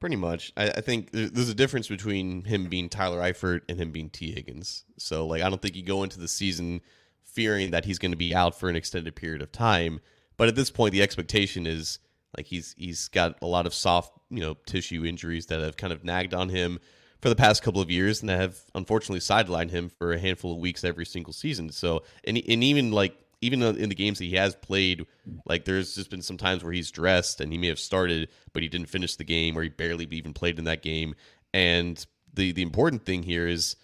Pretty 0.00 0.16
much, 0.16 0.54
I, 0.56 0.70
I 0.70 0.80
think 0.80 1.10
there's 1.12 1.50
a 1.50 1.54
difference 1.54 1.88
between 1.88 2.44
him 2.44 2.70
being 2.70 2.88
Tyler 2.88 3.20
Eifert 3.20 3.60
and 3.68 3.78
him 3.78 3.92
being 3.92 4.08
Tee 4.08 4.32
Higgins. 4.32 4.84
So, 4.96 5.26
like, 5.26 5.42
I 5.42 5.50
don't 5.50 5.60
think 5.60 5.76
you 5.76 5.84
go 5.84 6.02
into 6.02 6.18
the 6.18 6.28
season 6.28 6.80
fearing 7.24 7.72
that 7.72 7.84
he's 7.84 7.98
going 7.98 8.10
to 8.10 8.16
be 8.16 8.34
out 8.34 8.58
for 8.58 8.70
an 8.70 8.74
extended 8.74 9.14
period 9.14 9.42
of 9.42 9.52
time. 9.52 10.00
But 10.38 10.48
at 10.48 10.54
this 10.56 10.70
point, 10.70 10.92
the 10.92 11.02
expectation 11.02 11.66
is 11.66 11.98
like 12.34 12.46
he's 12.46 12.74
he's 12.78 13.08
got 13.08 13.36
a 13.42 13.46
lot 13.46 13.66
of 13.66 13.74
soft, 13.74 14.18
you 14.30 14.40
know, 14.40 14.56
tissue 14.64 15.04
injuries 15.04 15.46
that 15.46 15.60
have 15.60 15.76
kind 15.76 15.92
of 15.92 16.04
nagged 16.04 16.32
on 16.32 16.48
him 16.48 16.80
for 17.22 17.28
the 17.28 17.36
past 17.36 17.62
couple 17.62 17.80
of 17.80 17.90
years 17.90 18.20
and 18.20 18.28
have 18.28 18.58
unfortunately 18.74 19.20
sidelined 19.20 19.70
him 19.70 19.88
for 19.88 20.12
a 20.12 20.18
handful 20.18 20.52
of 20.52 20.58
weeks 20.58 20.82
every 20.82 21.06
single 21.06 21.32
season. 21.32 21.70
So, 21.70 22.02
and, 22.24 22.36
and 22.36 22.64
even 22.64 22.90
like, 22.90 23.16
even 23.40 23.62
in 23.62 23.88
the 23.88 23.94
games 23.94 24.18
that 24.18 24.24
he 24.24 24.36
has 24.36 24.54
played, 24.56 25.06
like 25.46 25.64
there's 25.64 25.94
just 25.94 26.10
been 26.10 26.22
some 26.22 26.36
times 26.36 26.62
where 26.62 26.72
he's 26.72 26.90
dressed 26.90 27.40
and 27.40 27.52
he 27.52 27.58
may 27.58 27.68
have 27.68 27.78
started, 27.78 28.28
but 28.52 28.62
he 28.62 28.68
didn't 28.68 28.88
finish 28.88 29.16
the 29.16 29.24
game 29.24 29.56
or 29.56 29.62
he 29.62 29.68
barely 29.68 30.06
even 30.10 30.34
played 30.34 30.58
in 30.58 30.64
that 30.64 30.82
game. 30.82 31.14
And 31.54 32.04
the, 32.34 32.52
the 32.52 32.62
important 32.62 33.04
thing 33.04 33.22
here 33.22 33.46
is 33.46 33.76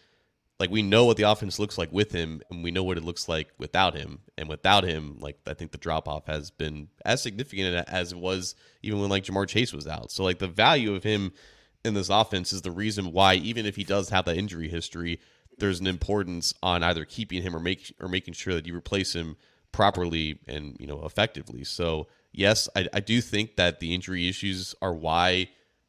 like 0.59 0.70
we 0.70 0.83
know 0.83 1.05
what 1.05 1.16
the 1.16 1.22
offense 1.24 1.59
looks 1.59 1.79
like 1.79 1.92
with 1.92 2.11
him 2.11 2.40
and 2.51 2.64
we 2.64 2.70
know 2.70 2.83
what 2.83 2.98
it 2.98 3.05
looks 3.05 3.29
like 3.29 3.48
without 3.59 3.94
him 3.94 4.20
and 4.37 4.48
without 4.48 4.83
him 4.83 5.16
like 5.20 5.38
i 5.46 5.55
think 5.55 5.70
the 5.70 5.79
drop 5.79 6.09
off 6.09 6.27
has 6.27 6.51
been 6.51 6.88
as 7.05 7.22
significant 7.22 7.87
as 7.88 8.12
it 8.12 8.18
was 8.18 8.57
even 8.83 9.01
when 9.01 9.09
like 9.09 9.22
Ja'Marr 9.22 9.46
chase 9.46 9.72
was 9.72 9.87
out 9.87 10.11
so 10.11 10.24
like 10.24 10.40
the 10.40 10.48
value 10.48 10.94
of 10.94 11.05
him 11.05 11.33
in 11.84 11.94
this 11.94 12.08
offense 12.08 12.52
is 12.52 12.62
the 12.62 12.70
reason 12.70 13.12
why 13.12 13.34
even 13.34 13.66
if 13.66 13.76
he 13.76 13.84
does 13.84 14.10
have 14.10 14.24
that 14.24 14.36
injury 14.36 14.68
history 14.68 15.20
there's 15.58 15.80
an 15.80 15.86
importance 15.86 16.54
on 16.62 16.82
either 16.82 17.04
keeping 17.04 17.42
him 17.42 17.54
or 17.54 17.60
make 17.60 17.92
or 18.00 18.08
making 18.08 18.34
sure 18.34 18.54
that 18.54 18.66
you 18.66 18.76
replace 18.76 19.14
him 19.14 19.36
properly 19.72 20.38
and 20.46 20.76
you 20.78 20.86
know 20.86 21.04
effectively 21.04 21.64
so 21.64 22.06
yes 22.32 22.68
i, 22.76 22.86
I 22.92 23.00
do 23.00 23.20
think 23.20 23.56
that 23.56 23.80
the 23.80 23.94
injury 23.94 24.28
issues 24.28 24.74
are 24.80 24.94
why 24.94 25.48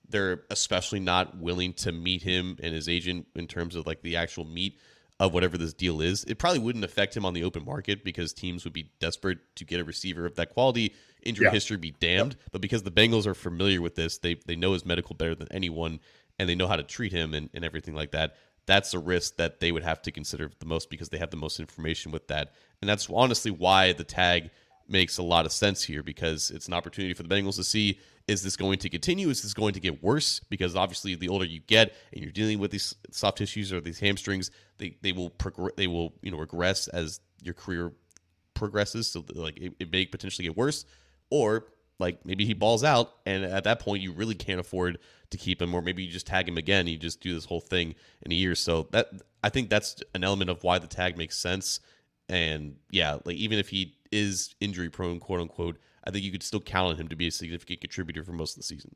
they're 0.10 0.42
especially 0.50 1.00
not 1.00 1.38
willing 1.38 1.74
to 1.74 1.92
meet 1.92 2.24
him 2.24 2.58
and 2.62 2.74
his 2.74 2.90
agent 2.90 3.28
in 3.36 3.48
terms 3.48 3.76
of 3.76 3.86
like 3.86 4.02
the 4.02 4.18
actual 4.18 4.46
meat 4.46 4.78
of 5.20 5.34
whatever 5.34 5.58
this 5.58 5.74
deal 5.74 6.02
is. 6.02 6.24
It 6.26 6.40
probably 6.40 6.60
wouldn't 6.60 6.86
affect 6.86 7.16
him 7.16 7.26
on 7.26 7.34
the 7.34 7.44
open 7.44 7.66
market 7.66 8.04
because 8.04 8.34
teams 8.34 8.64
would 8.64 8.74
be 8.74 8.92
desperate 9.00 9.40
to 9.56 9.66
get 9.66 9.80
a 9.80 9.84
receiver 9.84 10.26
of 10.26 10.36
that 10.36 10.50
quality. 10.50 10.94
Injury 11.24 11.46
yeah. 11.46 11.52
history 11.52 11.78
be 11.78 11.92
damned, 11.92 12.34
yep. 12.34 12.50
but 12.52 12.62
because 12.62 12.84
the 12.84 12.92
Bengals 12.92 13.26
are 13.26 13.34
familiar 13.34 13.82
with 13.82 13.96
this, 13.96 14.18
they 14.18 14.36
they 14.46 14.56
know 14.56 14.74
his 14.74 14.86
medical 14.86 15.16
better 15.16 15.36
than 15.36 15.52
anyone, 15.52 16.00
and 16.38 16.48
they 16.48 16.56
know 16.56 16.68
how 16.68 16.76
to 16.76 16.84
treat 16.84 17.12
him 17.12 17.34
and, 17.34 17.50
and 17.54 17.66
everything 17.66 17.96
like 17.96 18.12
that. 18.12 18.36
That's 18.66 18.94
a 18.94 19.00
risk 19.00 19.38
that 19.38 19.60
they 19.60 19.72
would 19.72 19.84
have 19.84 20.02
to 20.04 20.12
consider 20.12 20.52
the 20.60 20.66
most 20.66 20.90
because 20.90 21.10
they 21.10 21.18
have 21.18 21.32
the 21.32 21.38
most 21.38 21.60
information 21.60 22.12
with 22.12 22.28
that, 22.28 22.54
and 22.82 22.90
that's 22.90 23.10
honestly 23.10 23.52
why 23.52 23.94
the 23.94 24.04
tag 24.04 24.52
makes 24.88 25.18
a 25.18 25.24
lot 25.24 25.46
of 25.46 25.52
sense 25.52 25.84
here 25.84 26.02
because 26.02 26.50
it's 26.50 26.68
an 26.68 26.74
opportunity 26.74 27.14
for 27.14 27.24
the 27.24 27.30
Bengals 27.30 27.58
to 27.58 27.64
see 27.64 28.00
is 28.30 28.44
this 28.44 28.56
going 28.56 28.78
to 28.80 28.90
continue? 28.90 29.30
Is 29.30 29.42
this 29.42 29.56
going 29.56 29.74
to 29.74 29.80
get 29.80 30.04
worse? 30.04 30.40
Because 30.50 30.76
obviously, 30.76 31.16
the 31.16 31.30
older 31.30 31.46
you 31.46 31.62
get 31.62 31.96
and 32.14 32.22
you're 32.22 32.32
dealing 32.32 32.60
with 32.60 32.70
these 32.70 32.94
soft 33.12 33.40
tissues 33.40 33.74
or 33.74 33.82
these 33.82 34.00
hamstrings, 34.00 34.52
they, 34.78 34.98
they 35.02 35.12
will 35.12 35.32
progress. 35.32 35.74
They 35.76 35.88
will 35.88 36.14
you 36.22 36.30
know 36.30 36.38
regress 36.38 36.88
as 36.88 37.20
your 37.42 37.56
career 37.56 37.92
progresses. 38.54 39.08
So 39.08 39.26
like 39.34 39.58
it, 39.58 39.74
it 39.80 39.92
may 39.92 40.06
potentially 40.06 40.48
get 40.48 40.56
worse, 40.56 40.86
or 41.30 41.66
like 42.00 42.26
maybe 42.26 42.46
he 42.46 42.54
balls 42.54 42.84
out, 42.84 43.14
and 43.26 43.44
at 43.44 43.64
that 43.66 43.80
point 43.80 44.02
you 44.02 44.14
really 44.14 44.36
can't 44.36 44.60
afford 44.60 45.00
to 45.32 45.38
keep 45.38 45.62
him, 45.62 45.74
or 45.74 45.82
maybe 45.82 46.04
you 46.04 46.12
just 46.12 46.28
tag 46.28 46.48
him 46.48 46.58
again. 46.58 46.88
you 46.88 46.98
just 46.98 47.22
do 47.22 47.34
this 47.34 47.46
whole 47.46 47.60
thing 47.60 47.96
in 48.22 48.32
a 48.32 48.36
year. 48.36 48.56
So 48.56 48.88
that 48.92 49.10
I 49.44 49.50
think 49.50 49.70
that's 49.70 50.02
an 50.16 50.24
element 50.24 50.50
of 50.50 50.64
why 50.64 50.80
the 50.80 50.88
tag 50.88 51.18
makes 51.18 51.38
sense. 51.38 51.80
And 52.28 52.78
yeah, 52.90 53.18
like 53.26 53.36
even 53.36 53.60
if 53.60 53.70
he 53.70 53.96
is 54.12 54.56
injury 54.60 54.90
prone, 54.90 55.20
quote 55.20 55.42
unquote, 55.42 55.78
I 56.04 56.12
think 56.12 56.24
you 56.24 56.32
could 56.32 56.44
still 56.44 56.62
count 56.62 56.94
on 56.94 56.98
him 56.98 57.08
to 57.10 57.16
be 57.16 57.28
a 57.28 57.32
significant 57.32 57.82
contributor 57.82 58.24
for 58.24 58.32
most 58.32 58.56
of 58.56 58.58
the 58.58 58.64
season. 58.64 58.96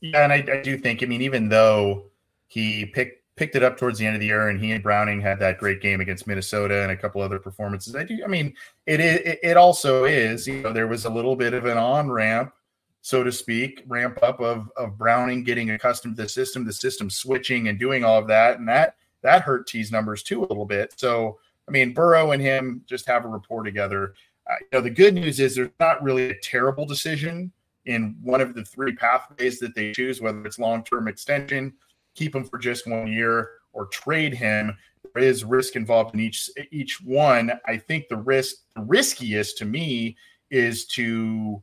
Yeah, 0.00 0.24
and 0.24 0.32
I, 0.32 0.44
I 0.52 0.62
do 0.62 0.76
think, 0.76 1.02
I 1.02 1.06
mean, 1.06 1.22
even 1.22 1.48
though 1.48 2.06
he 2.48 2.86
picked 2.86 3.21
picked 3.36 3.56
it 3.56 3.62
up 3.62 3.76
towards 3.76 3.98
the 3.98 4.06
end 4.06 4.14
of 4.14 4.20
the 4.20 4.26
year, 4.26 4.48
and 4.48 4.62
he 4.62 4.72
and 4.72 4.82
Browning 4.82 5.20
had 5.20 5.38
that 5.40 5.58
great 5.58 5.80
game 5.80 6.00
against 6.00 6.26
Minnesota 6.26 6.82
and 6.82 6.92
a 6.92 6.96
couple 6.96 7.20
other 7.20 7.38
performances. 7.38 7.96
I 7.96 8.04
do. 8.04 8.22
I 8.24 8.26
mean, 8.26 8.54
it 8.86 9.00
it, 9.00 9.38
it 9.42 9.56
also 9.56 10.04
is. 10.04 10.46
You 10.46 10.62
know, 10.62 10.72
there 10.72 10.86
was 10.86 11.04
a 11.04 11.10
little 11.10 11.36
bit 11.36 11.54
of 11.54 11.64
an 11.64 11.78
on 11.78 12.10
ramp, 12.10 12.52
so 13.00 13.24
to 13.24 13.32
speak, 13.32 13.82
ramp 13.86 14.18
up 14.22 14.40
of 14.40 14.70
of 14.76 14.98
Browning 14.98 15.44
getting 15.44 15.70
accustomed 15.70 16.16
to 16.16 16.22
the 16.22 16.28
system, 16.28 16.64
the 16.64 16.72
system 16.72 17.08
switching 17.08 17.68
and 17.68 17.78
doing 17.78 18.04
all 18.04 18.18
of 18.18 18.28
that, 18.28 18.58
and 18.58 18.68
that 18.68 18.96
that 19.22 19.42
hurt 19.42 19.66
T's 19.66 19.90
numbers 19.90 20.22
too 20.22 20.40
a 20.40 20.46
little 20.46 20.66
bit. 20.66 20.94
So, 20.96 21.38
I 21.68 21.70
mean, 21.70 21.94
Burrow 21.94 22.32
and 22.32 22.42
him 22.42 22.82
just 22.86 23.06
have 23.06 23.24
a 23.24 23.28
rapport 23.28 23.62
together. 23.62 24.14
Uh, 24.50 24.54
you 24.60 24.66
know, 24.72 24.80
the 24.80 24.90
good 24.90 25.14
news 25.14 25.40
is 25.40 25.54
there's 25.54 25.70
not 25.80 26.02
really 26.02 26.30
a 26.30 26.38
terrible 26.40 26.84
decision 26.84 27.52
in 27.86 28.16
one 28.22 28.40
of 28.40 28.54
the 28.54 28.64
three 28.64 28.94
pathways 28.94 29.58
that 29.60 29.74
they 29.74 29.92
choose, 29.92 30.20
whether 30.20 30.44
it's 30.44 30.58
long-term 30.58 31.08
extension, 31.08 31.72
keep 32.14 32.34
him 32.34 32.44
for 32.44 32.58
just 32.58 32.86
one 32.86 33.08
year, 33.08 33.50
or 33.72 33.86
trade 33.86 34.34
him. 34.34 34.76
There 35.14 35.22
is 35.22 35.44
risk 35.44 35.76
involved 35.76 36.14
in 36.14 36.20
each 36.20 36.50
each 36.70 37.00
one. 37.00 37.52
I 37.66 37.76
think 37.76 38.08
the 38.08 38.16
risk, 38.16 38.56
the 38.74 38.82
riskiest 38.82 39.58
to 39.58 39.64
me, 39.64 40.16
is 40.50 40.86
to 40.86 41.62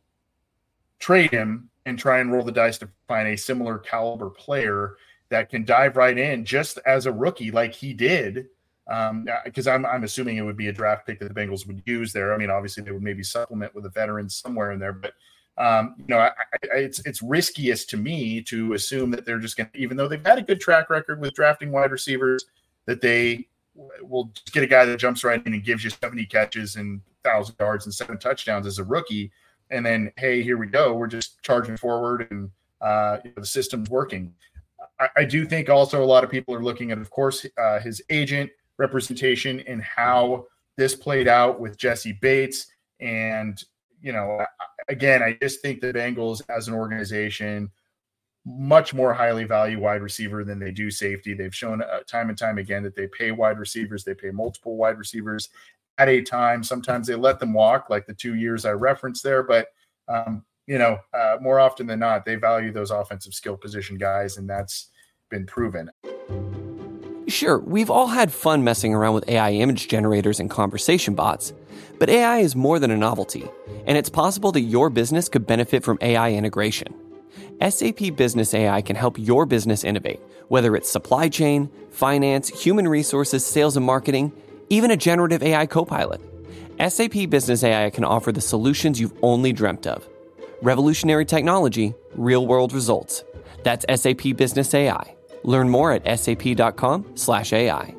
trade 1.00 1.32
him 1.32 1.70
and 1.86 1.98
try 1.98 2.20
and 2.20 2.32
roll 2.32 2.44
the 2.44 2.52
dice 2.52 2.78
to 2.80 2.90
find 3.08 3.28
a 3.28 3.38
similar 3.38 3.78
caliber 3.78 4.30
player 4.30 4.98
that 5.30 5.50
can 5.50 5.64
dive 5.64 5.96
right 5.96 6.18
in 6.18 6.44
just 6.44 6.80
as 6.86 7.06
a 7.06 7.12
rookie, 7.12 7.52
like 7.52 7.74
he 7.74 7.94
did 7.94 8.48
because 9.46 9.68
um, 9.68 9.86
I'm 9.86 9.86
I'm 9.86 10.04
assuming 10.04 10.38
it 10.38 10.42
would 10.42 10.58
be 10.58 10.70
a 10.70 10.74
draft 10.74 11.06
pick 11.06 11.20
that 11.20 11.32
the 11.32 11.40
Bengals 11.40 11.68
would 11.68 11.84
use 11.86 12.12
there. 12.12 12.34
I 12.34 12.38
mean, 12.38 12.50
obviously 12.50 12.82
they 12.82 12.92
would 12.92 13.04
maybe 13.04 13.22
supplement 13.22 13.76
with 13.76 13.86
a 13.86 13.90
veteran 13.90 14.28
somewhere 14.30 14.72
in 14.72 14.80
there, 14.80 14.94
but 14.94 15.14
um, 15.60 15.96
you 15.98 16.06
know, 16.08 16.20
I, 16.20 16.32
I, 16.54 16.78
it's 16.78 17.00
it's 17.06 17.22
riskiest 17.22 17.90
to 17.90 17.98
me 17.98 18.42
to 18.44 18.74
assume 18.74 19.12
that 19.12 19.26
they're 19.26 19.40
just 19.40 19.58
going 19.58 19.70
to, 19.74 19.78
even 19.78 19.98
though 19.98 20.08
they've 20.08 20.26
had 20.26 20.40
a 20.40 20.42
good 20.42 20.62
track 20.62 20.90
record 20.90 21.20
with 21.20 21.34
drafting 21.34 21.72
wide 21.72 21.92
receivers, 21.92 22.46
that 22.86 23.02
they 23.02 23.48
will 24.02 24.32
get 24.52 24.64
a 24.64 24.68
guy 24.68 24.86
that 24.86 24.98
jumps 24.98 25.24
right 25.24 25.46
in 25.46 25.54
and 25.54 25.64
gives 25.64 25.84
you 25.84 25.90
70 25.90 26.26
catches 26.26 26.76
and 26.76 27.02
thousand 27.24 27.56
yards 27.60 27.86
and 27.86 27.94
seven 27.94 28.18
touchdowns 28.18 28.66
as 28.66 28.80
a 28.80 28.84
rookie, 28.84 29.32
and 29.70 29.86
then 29.86 30.12
hey, 30.18 30.42
here 30.42 30.58
we 30.58 30.68
go, 30.68 30.94
we're 30.94 31.08
just 31.08 31.42
charging 31.44 31.76
forward 31.76 32.28
and 32.32 32.50
uh, 32.82 33.18
you 33.26 33.32
know, 33.32 33.42
the 33.42 33.46
system's 33.46 33.90
working. 33.90 34.34
I, 35.00 35.10
I, 35.18 35.26
do 35.26 35.46
think 35.46 35.70
also 35.70 36.02
a 36.02 36.06
lot 36.06 36.24
of 36.24 36.30
people 36.30 36.56
are 36.56 36.64
looking 36.64 36.92
at, 36.92 36.98
of 36.98 37.10
course, 37.10 37.46
uh, 37.58 37.80
his 37.80 38.02
agent 38.10 38.50
representation 38.78 39.60
and 39.62 39.84
how 39.84 40.46
this 40.78 40.96
played 40.96 41.28
out 41.28 41.60
with 41.60 41.78
Jessie 41.78 42.18
Bates. 42.22 42.68
And, 43.02 43.62
you 44.02 44.12
know, 44.12 44.46
again, 44.88 45.22
I 45.22 45.38
just 45.42 45.62
think 45.62 45.82
the 45.82 45.94
Bengals 45.94 46.42
as 46.50 46.68
an 46.68 46.74
organization 46.74 47.72
much 48.46 48.94
more 48.94 49.14
highly 49.14 49.44
value 49.44 49.80
wide 49.80 50.02
receiver 50.02 50.44
than 50.44 50.60
they 50.60 50.72
do 50.72 50.90
safety. 50.90 51.34
They've 51.34 51.54
shown 51.54 51.82
uh, 51.82 52.00
time 52.08 52.30
and 52.30 52.38
time 52.38 52.58
again 52.58 52.84
that 52.84 52.96
they 52.96 53.08
pay 53.08 53.32
wide 53.32 53.60
receivers, 53.60 54.04
they 54.04 54.14
pay 54.14 54.32
multiple 54.32 54.78
wide 54.78 54.98
receivers 54.98 55.50
at 55.98 56.10
a 56.10 56.22
time. 56.22 56.64
Sometimes 56.64 57.08
they 57.08 57.16
let 57.16 57.40
them 57.40 57.54
walk, 57.54 57.90
like 57.90 58.06
the 58.08 58.14
two 58.14 58.36
years 58.36 58.66
I 58.66 58.72
referenced 58.72 59.24
there, 59.24 59.44
but 59.44 59.68
um, 60.08 60.46
you 60.66 60.78
know, 60.78 61.00
uh, 61.14 61.38
more 61.42 61.60
often 61.60 61.88
than 61.88 62.00
not, 62.00 62.26
they 62.26 62.36
value 62.36 62.72
those 62.72 62.92
offensive 62.92 63.34
skill 63.34 63.58
position 63.58 63.98
guys, 63.98 64.38
and 64.38 64.50
that's 64.50 64.90
been 65.30 65.46
proven. 65.46 65.92
Sure, 67.30 67.60
we've 67.60 67.92
all 67.92 68.08
had 68.08 68.34
fun 68.34 68.64
messing 68.64 68.92
around 68.92 69.14
with 69.14 69.30
AI 69.30 69.52
image 69.52 69.88
generators 69.88 70.40
and 70.40 70.50
conversation 70.50 71.14
bots, 71.14 71.54
but 72.00 72.10
AI 72.10 72.40
is 72.40 72.56
more 72.56 72.80
than 72.80 72.90
a 72.90 72.98
novelty, 72.98 73.48
and 73.86 73.96
it's 74.00 74.10
possible 74.10 74.52
that 74.52 74.62
your 74.62 74.90
business 74.90 75.30
could 75.30 75.46
benefit 75.46 75.84
from 75.84 76.00
AI 76.02 76.32
integration. 76.34 76.92
SAP 77.62 78.16
Business 78.16 78.56
AI 78.56 78.82
can 78.82 78.96
help 78.96 79.20
your 79.20 79.46
business 79.46 79.84
innovate, 79.84 80.20
whether 80.48 80.76
it's 80.76 80.90
supply 80.90 81.30
chain, 81.30 81.70
finance, 81.92 82.50
human 82.50 82.88
resources, 82.88 83.46
sales 83.46 83.78
and 83.78 83.86
marketing, 83.86 84.32
even 84.70 84.90
a 84.90 84.98
generative 84.98 85.44
AI 85.44 85.68
copilot. 85.68 86.22
SAP 86.80 87.30
Business 87.30 87.64
AI 87.64 87.92
can 87.92 88.06
offer 88.06 88.32
the 88.32 88.42
solutions 88.42 89.00
you've 89.00 89.14
only 89.22 89.54
dreamt 89.54 89.86
of. 89.86 90.10
Revolutionary 90.64 91.26
technology, 91.26 91.94
real 92.16 92.48
world 92.48 92.74
results. 92.74 93.24
That's 93.64 93.86
SAP 94.02 94.36
Business 94.36 94.74
AI. 94.74 95.16
Learn 95.44 95.70
more 95.70 95.92
at 95.92 96.20
sap.com/ai. 96.20 97.96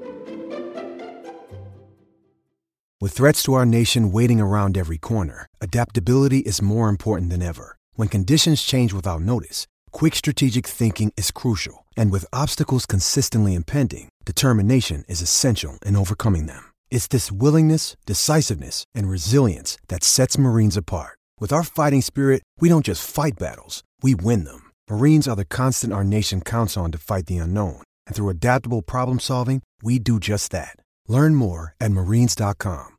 With 3.00 3.12
threats 3.12 3.42
to 3.44 3.54
our 3.54 3.64
nation 3.64 4.12
waiting 4.12 4.42
around 4.42 4.76
every 4.76 4.98
corner, 4.98 5.46
adaptability 5.62 6.40
is 6.40 6.60
more 6.60 6.90
important 6.90 7.30
than 7.30 7.40
ever. 7.40 7.76
When 7.94 8.08
conditions 8.08 8.62
change 8.62 8.92
without 8.92 9.22
notice, 9.22 9.66
quick 9.90 10.14
strategic 10.14 10.66
thinking 10.66 11.10
is 11.16 11.30
crucial, 11.30 11.86
and 11.96 12.12
with 12.12 12.26
obstacles 12.30 12.84
consistently 12.84 13.54
impending, 13.54 14.10
determination 14.26 15.04
is 15.08 15.22
essential 15.22 15.78
in 15.86 15.96
overcoming 15.96 16.44
them. 16.44 16.70
It's 16.90 17.06
this 17.06 17.32
willingness, 17.32 17.96
decisiveness, 18.04 18.84
and 18.94 19.08
resilience 19.08 19.78
that 19.88 20.04
sets 20.04 20.36
Marines 20.36 20.76
apart. 20.76 21.16
With 21.40 21.54
our 21.54 21.64
fighting 21.64 22.02
spirit, 22.02 22.42
we 22.60 22.68
don't 22.68 22.84
just 22.84 23.02
fight 23.08 23.38
battles, 23.38 23.82
we 24.02 24.14
win 24.14 24.44
them. 24.44 24.69
Marines 24.90 25.28
are 25.28 25.36
the 25.36 25.44
constant 25.44 25.92
our 25.92 26.02
nation 26.02 26.40
counts 26.40 26.76
on 26.76 26.90
to 26.90 26.98
fight 26.98 27.26
the 27.26 27.36
unknown. 27.36 27.80
And 28.08 28.16
through 28.16 28.28
adaptable 28.30 28.82
problem 28.82 29.20
solving, 29.20 29.62
we 29.80 30.00
do 30.00 30.18
just 30.18 30.50
that. 30.50 30.74
Learn 31.06 31.36
more 31.36 31.76
at 31.80 31.92
marines.com. 31.92 32.96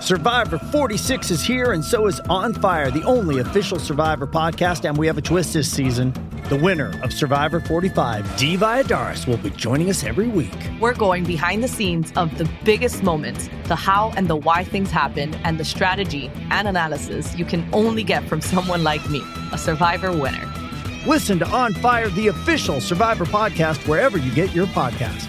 Survivor 0.00 0.58
46 0.58 1.32
is 1.32 1.42
here, 1.42 1.72
and 1.72 1.84
so 1.84 2.06
is 2.06 2.20
On 2.28 2.54
Fire, 2.54 2.92
the 2.92 3.02
only 3.04 3.40
official 3.40 3.80
Survivor 3.80 4.26
podcast. 4.26 4.88
And 4.88 4.96
we 4.96 5.08
have 5.08 5.18
a 5.18 5.22
twist 5.22 5.54
this 5.54 5.68
season. 5.68 6.12
The 6.48 6.56
winner 6.56 7.00
of 7.02 7.12
Survivor 7.12 7.58
45, 7.58 8.36
Dee 8.36 8.56
Valladares, 8.56 9.26
will 9.26 9.38
be 9.38 9.50
joining 9.50 9.90
us 9.90 10.04
every 10.04 10.28
week. 10.28 10.54
We're 10.80 10.94
going 10.94 11.24
behind 11.24 11.64
the 11.64 11.68
scenes 11.68 12.12
of 12.14 12.38
the 12.38 12.48
biggest 12.64 13.02
moments, 13.02 13.48
the 13.64 13.74
how 13.74 14.12
and 14.16 14.28
the 14.28 14.36
why 14.36 14.62
things 14.62 14.92
happen, 14.92 15.34
and 15.42 15.58
the 15.58 15.64
strategy 15.64 16.30
and 16.50 16.68
analysis 16.68 17.36
you 17.36 17.46
can 17.46 17.68
only 17.72 18.04
get 18.04 18.28
from 18.28 18.40
someone 18.40 18.84
like 18.84 19.08
me, 19.10 19.22
a 19.52 19.58
Survivor 19.58 20.12
winner. 20.12 20.63
Listen 21.06 21.38
to 21.38 21.46
On 21.48 21.74
Fire, 21.74 22.08
the 22.08 22.28
official 22.28 22.80
Survivor 22.80 23.26
podcast, 23.26 23.86
wherever 23.86 24.16
you 24.16 24.34
get 24.34 24.54
your 24.54 24.66
podcast. 24.68 25.28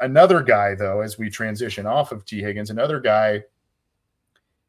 Another 0.00 0.42
guy, 0.42 0.74
though, 0.74 1.00
as 1.00 1.18
we 1.18 1.30
transition 1.30 1.86
off 1.86 2.10
of 2.10 2.24
Tee 2.24 2.40
Higgins, 2.40 2.70
another 2.70 2.98
guy 2.98 3.44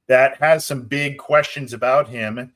that 0.07 0.37
has 0.37 0.65
some 0.65 0.83
big 0.83 1.17
questions 1.17 1.73
about 1.73 2.07
him 2.09 2.53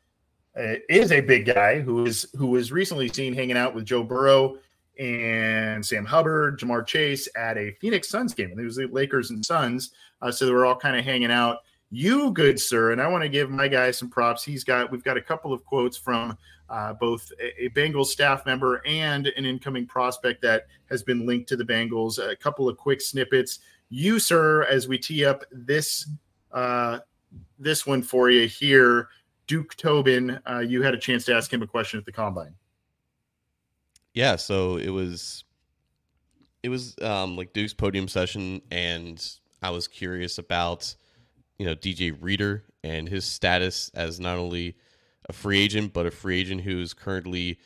uh, 0.55 0.73
is 0.87 1.11
a 1.11 1.21
big 1.21 1.45
guy 1.45 1.79
who 1.81 2.05
is 2.05 2.27
who 2.37 2.47
was 2.47 2.71
recently 2.71 3.07
seen 3.07 3.33
hanging 3.33 3.57
out 3.57 3.73
with 3.73 3.85
Joe 3.85 4.03
Burrow 4.03 4.57
and 4.99 5.83
Sam 5.83 6.05
Hubbard, 6.05 6.59
Ja'Marr 6.59 6.85
Chase 6.85 7.27
at 7.35 7.57
a 7.57 7.71
Phoenix 7.81 8.09
Suns 8.09 8.35
game. 8.35 8.59
It 8.59 8.63
was 8.63 8.75
the 8.75 8.87
Lakers 8.87 9.31
and 9.31 9.43
Suns, 9.43 9.91
uh, 10.21 10.31
so 10.31 10.45
they 10.45 10.51
were 10.51 10.65
all 10.65 10.75
kind 10.75 10.95
of 10.95 11.03
hanging 11.03 11.31
out. 11.31 11.59
You, 11.95 12.31
good 12.31 12.59
sir, 12.59 12.91
and 12.91 12.99
I 12.99 13.07
want 13.07 13.21
to 13.21 13.29
give 13.29 13.51
my 13.51 13.67
guy 13.67 13.91
some 13.91 14.09
props. 14.09 14.43
He's 14.43 14.63
got 14.63 14.91
we've 14.91 15.03
got 15.03 15.15
a 15.15 15.21
couple 15.21 15.53
of 15.53 15.63
quotes 15.63 15.95
from 15.95 16.35
uh, 16.67 16.93
both 16.93 17.31
a, 17.39 17.65
a 17.65 17.69
Bengals 17.69 18.07
staff 18.07 18.47
member 18.47 18.81
and 18.83 19.27
an 19.27 19.45
incoming 19.45 19.85
prospect 19.85 20.41
that 20.41 20.65
has 20.89 21.03
been 21.03 21.27
linked 21.27 21.47
to 21.49 21.55
the 21.55 21.63
Bengals. 21.63 22.17
A 22.17 22.35
couple 22.35 22.67
of 22.67 22.77
quick 22.77 22.99
snippets. 22.99 23.59
You, 23.91 24.17
sir, 24.17 24.63
as 24.63 24.87
we 24.87 24.97
tee 24.97 25.23
up 25.23 25.43
this 25.51 26.09
uh, 26.51 26.97
this 27.59 27.85
one 27.85 28.01
for 28.01 28.31
you 28.31 28.47
here, 28.47 29.09
Duke 29.45 29.75
Tobin. 29.75 30.39
Uh, 30.49 30.63
you 30.67 30.81
had 30.81 30.95
a 30.95 30.99
chance 30.99 31.25
to 31.25 31.35
ask 31.35 31.53
him 31.53 31.61
a 31.61 31.67
question 31.67 31.99
at 31.99 32.05
the 32.05 32.11
combine. 32.11 32.55
Yeah, 34.15 34.37
so 34.37 34.77
it 34.77 34.89
was 34.89 35.43
it 36.63 36.69
was 36.69 36.95
um, 37.03 37.37
like 37.37 37.53
Duke's 37.53 37.75
podium 37.75 38.07
session, 38.07 38.63
and 38.71 39.23
I 39.61 39.69
was 39.69 39.87
curious 39.87 40.39
about 40.39 40.95
you 41.63 41.69
know 41.69 41.75
DJ 41.75 42.13
Reader 42.19 42.65
and 42.83 43.07
his 43.07 43.23
status 43.23 43.89
as 43.93 44.19
not 44.19 44.37
only 44.37 44.75
a 45.29 45.31
free 45.31 45.61
agent, 45.61 45.93
but 45.93 46.05
a 46.05 46.11
free 46.11 46.41
agent 46.41 46.59
who's 46.59 46.93
currently, 46.93 47.57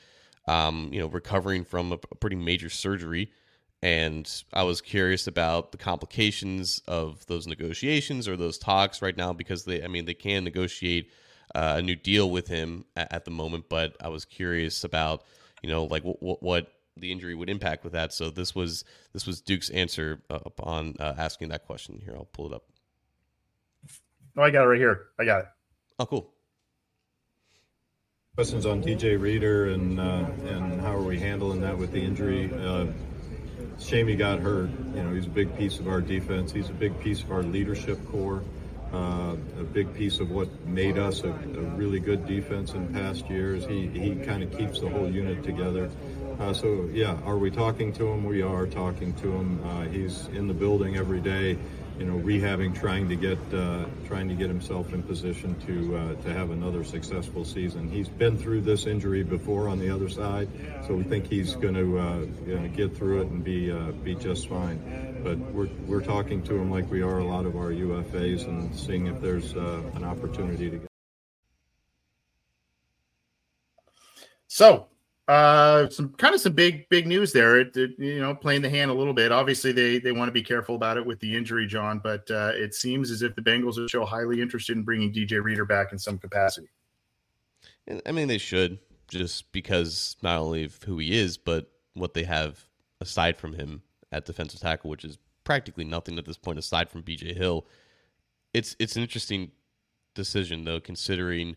um, 0.48 0.92
you 0.94 1.00
know, 1.00 1.08
recovering 1.08 1.66
from 1.66 1.92
a, 1.92 1.98
pretty 1.98 2.36
major 2.36 2.70
surgery. 2.70 3.32
And 3.82 4.32
I 4.54 4.62
was 4.62 4.82
curious 4.82 5.26
about 5.26 5.72
the 5.72 5.80
complications 5.80 6.80
of 6.88 7.26
those 7.26 7.48
negotiations 7.48 8.28
or 8.28 8.38
those 8.38 8.60
talks 8.60 9.02
right 9.02 9.18
now 9.18 9.34
because 9.34 9.66
they, 9.66 9.84
I 9.84 9.88
mean, 9.88 10.06
they 10.06 10.14
can 10.14 10.44
negotiate 10.44 11.10
uh, 11.56 11.76
a 11.78 11.82
new 11.82 11.96
deal 11.96 12.30
with 12.30 12.48
him 12.48 12.86
at, 12.96 13.12
at, 13.12 13.26
the 13.26 13.32
moment, 13.32 13.66
but 13.68 13.98
I 14.00 14.10
was 14.10 14.26
curious 14.26 14.84
about, 14.84 15.24
you 15.64 15.70
know, 15.72 15.86
like 15.86 16.04
what, 16.04 16.44
what 16.44 16.72
the 16.96 17.12
injury 17.12 17.34
would 17.34 17.50
impact 17.50 17.84
with 17.84 17.94
that. 17.94 18.14
So 18.14 18.30
this 18.30 18.54
was 18.54 18.84
this 19.14 19.26
was 19.26 19.42
Duke's 19.42 19.72
answer 19.72 20.22
uh, 20.30 20.40
upon 20.46 20.98
uh, 21.00 21.16
asking 21.18 21.50
that 21.50 21.66
question. 21.66 22.00
Here, 22.06 22.14
I'll 22.16 22.26
pull 22.26 22.46
it 22.46 22.54
up. 22.54 22.64
Oh, 24.38 24.44
I 24.44 24.52
got 24.52 24.66
it 24.66 24.68
right 24.68 24.80
here. 24.80 25.08
I 25.18 25.26
got 25.26 25.40
it. 25.40 25.46
Oh, 25.98 26.06
cool. 26.06 26.32
Questions 28.36 28.68
on 28.68 28.84
DJ 28.84 29.20
Reader 29.20 29.72
and 29.72 30.00
uh, 30.00 30.26
and 30.46 30.80
how 30.80 30.96
are 30.96 31.02
we 31.02 31.18
handling 31.18 31.62
that 31.62 31.76
with 31.76 31.92
the 31.92 32.00
injury? 32.00 32.54
Uh, 32.54 32.86
shame 33.80 34.08
he 34.08 34.16
got 34.16 34.38
hurt. 34.40 34.70
You 34.94 35.02
know, 35.02 35.12
he's 35.12 35.26
a 35.26 35.30
big 35.30 35.58
piece 35.58 35.80
of 35.80 35.88
our 35.88 36.02
defense. 36.02 36.52
He's 36.52 36.70
a 36.70 36.74
big 36.74 37.00
piece 37.00 37.24
of 37.24 37.32
our 37.32 37.42
leadership 37.42 37.98
core. 38.12 38.44
Uh, 38.94 39.36
a 39.60 39.64
big 39.64 39.92
piece 39.96 40.20
of 40.20 40.30
what 40.30 40.48
made 40.68 41.00
us 41.00 41.24
a, 41.24 41.30
a, 41.30 41.32
really 41.76 42.00
good 42.00 42.26
defense 42.28 42.74
in 42.74 42.94
past 42.94 43.28
years. 43.28 43.66
He 43.66 43.88
he 43.88 44.16
kind 44.18 44.44
of 44.44 44.56
keeps 44.56 44.82
the 44.82 44.88
whole 44.88 45.10
unit 45.10 45.44
together. 45.44 45.90
Uh, 46.40 46.54
so 46.54 46.88
yeah, 46.94 47.18
are 47.26 47.40
we 47.40 47.50
talking 47.50 47.92
to 47.94 48.08
him? 48.08 48.24
We 48.24 48.44
are 48.44 48.68
talking 48.68 49.14
to 49.16 49.32
him. 49.32 49.66
Uh, 49.66 49.86
he's 49.86 50.28
in 50.28 50.48
the 50.48 50.54
building 50.54 50.96
every 50.96 51.22
day 51.22 51.58
you 52.00 52.06
know, 52.06 52.18
rehabbing, 52.18 52.80
trying 52.80 53.10
to 53.10 53.16
get 53.16 53.40
uh, 53.54 53.86
trying 54.06 54.30
to 54.30 54.36
get 54.36 54.48
himself 54.48 54.94
in 54.94 55.02
position 55.02 55.56
to 55.66 55.96
uh, 55.96 56.16
to 56.24 56.34
have 56.34 56.52
another 56.52 56.84
successful 56.84 57.44
season. 57.44 57.90
He's 57.90 58.08
been 58.08 58.38
through 58.38 58.62
this 58.62 58.86
injury 58.86 59.24
before 59.24 59.68
on 59.68 59.80
the 59.80 59.90
other 59.90 60.10
side, 60.10 60.48
so 60.86 60.94
we 60.94 61.04
think 61.04 61.28
he's 61.28 61.56
going 61.56 61.74
to 61.74 62.00
uh, 62.00 62.20
you 62.46 62.60
know, 62.60 62.68
get 62.70 62.96
through 62.96 63.22
it 63.22 63.28
and 63.28 63.44
be 63.44 63.72
uh, 63.72 63.92
be 64.04 64.16
just 64.16 64.48
fine. 64.48 64.80
But 65.24 65.38
we're 65.38 65.70
we're 65.88 66.04
talking 66.04 66.44
to 66.44 66.56
him 66.56 66.70
like 66.70 66.90
we 66.92 67.02
are 67.02 67.20
a 67.20 67.26
lot 67.26 67.46
of 67.46 67.56
our 67.56 67.72
UFAs 67.72 68.48
and 68.48 68.76
seeing 68.76 69.08
if 69.08 69.20
there's 69.22 69.56
uh, 69.56 69.82
an 69.96 70.04
opportunity 70.04 70.70
to. 70.70 70.78
get 70.78 70.88
So 74.48 74.88
uh, 75.28 75.90
some 75.90 76.10
kind 76.14 76.34
of 76.34 76.40
some 76.40 76.54
big 76.54 76.88
big 76.90 77.06
news 77.06 77.34
there. 77.34 77.60
It, 77.60 77.76
it, 77.76 77.92
you 77.98 78.22
know, 78.22 78.34
playing 78.34 78.62
the 78.62 78.70
hand 78.70 78.90
a 78.90 78.94
little 78.94 79.14
bit. 79.14 79.32
Obviously, 79.32 79.72
they 79.72 80.00
they 80.00 80.12
want 80.12 80.30
to 80.30 80.34
be 80.34 80.44
careful 80.44 80.76
about 80.76 80.98
it 80.98 81.06
with 81.06 81.20
the 81.20 81.36
injury, 81.36 81.68
John. 81.68 82.00
But 82.00 82.30
uh, 82.32 82.52
it 82.54 82.74
seems 82.74 83.12
as 83.12 83.22
if 83.22 83.36
the 83.36 83.42
Bengals 83.42 83.78
are 83.78 83.88
still 83.88 84.06
highly 84.06 84.42
interested 84.42 84.78
in 84.78 84.84
bringing 84.84 85.12
DJ 85.12 85.44
Reader 85.44 85.66
back 85.66 85.92
in 85.92 86.00
some 86.00 86.18
capacity. 86.18 86.70
I 88.06 88.12
mean, 88.12 88.28
they 88.28 88.38
should 88.38 88.80
just 89.08 89.52
because 89.52 90.16
not 90.22 90.38
only 90.38 90.64
of 90.64 90.82
who 90.84 90.98
he 90.98 91.18
is, 91.18 91.38
but 91.38 91.72
what 91.94 92.14
they 92.14 92.24
have 92.24 92.66
aside 93.02 93.38
from 93.38 93.54
him 93.54 93.82
at 94.12 94.26
defensive 94.26 94.60
tackle, 94.60 94.90
which 94.90 95.06
is 95.06 95.18
practically 95.44 95.84
nothing 95.84 96.18
at 96.18 96.26
this 96.26 96.38
point 96.38 96.60
aside 96.60 96.90
from 96.90 97.04
BJ 97.04 97.36
Hill. 97.36 97.66
It's 98.54 98.76
it's 98.80 98.96
an 98.96 99.02
interesting 99.02 99.52
decision 100.14 100.64
though, 100.64 100.80
considering 100.80 101.56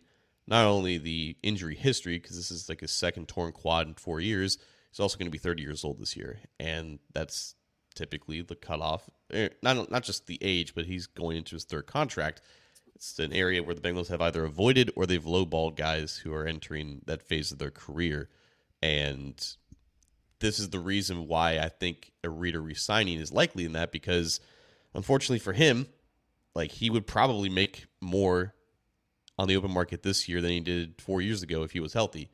not 0.51 0.65
only 0.65 0.97
the 0.97 1.37
injury 1.41 1.75
history, 1.75 2.19
because 2.19 2.35
this 2.35 2.51
is 2.51 2.67
like 2.67 2.81
his 2.81 2.91
second 2.91 3.29
torn 3.29 3.53
quad 3.53 3.87
in 3.87 3.93
four 3.93 4.19
years, 4.19 4.57
he's 4.91 4.99
also 4.99 5.17
going 5.17 5.25
to 5.27 5.31
be 5.31 5.37
30 5.37 5.63
years 5.63 5.85
old 5.85 5.97
this 5.97 6.17
year. 6.17 6.39
And 6.59 6.99
that's 7.13 7.55
typically 7.95 8.41
the 8.41 8.57
cutoff. 8.57 9.09
Eh, 9.31 9.47
not, 9.63 9.89
not 9.89 10.03
just 10.03 10.27
the 10.27 10.37
age, 10.41 10.75
but 10.75 10.85
he's 10.85 11.07
going 11.07 11.37
into 11.37 11.55
his 11.55 11.63
third 11.63 11.87
contract. 11.87 12.41
It's 12.95 13.17
an 13.17 13.31
area 13.31 13.63
where 13.63 13.73
the 13.73 13.81
Bengals 13.81 14.09
have 14.09 14.21
either 14.21 14.43
avoided 14.43 14.91
or 14.97 15.05
they've 15.05 15.23
lowballed 15.23 15.77
guys 15.77 16.17
who 16.17 16.33
are 16.33 16.45
entering 16.45 17.01
that 17.05 17.23
phase 17.23 17.53
of 17.53 17.57
their 17.57 17.71
career. 17.71 18.27
And 18.83 19.41
this 20.41 20.59
is 20.59 20.69
the 20.69 20.79
reason 20.79 21.29
why 21.29 21.59
I 21.59 21.69
think 21.69 22.11
a 22.25 22.29
reader 22.29 22.61
resigning 22.61 23.21
is 23.21 23.31
likely 23.31 23.63
in 23.63 23.71
that 23.71 23.93
because 23.93 24.41
unfortunately 24.93 25.39
for 25.39 25.53
him, 25.53 25.87
like 26.53 26.71
he 26.71 26.89
would 26.89 27.07
probably 27.07 27.47
make 27.47 27.85
more 28.01 28.53
on 29.37 29.47
the 29.47 29.55
open 29.55 29.71
market 29.71 30.03
this 30.03 30.27
year 30.29 30.41
than 30.41 30.51
he 30.51 30.59
did 30.59 31.01
four 31.01 31.21
years 31.21 31.41
ago 31.41 31.63
if 31.63 31.71
he 31.71 31.79
was 31.79 31.93
healthy. 31.93 32.29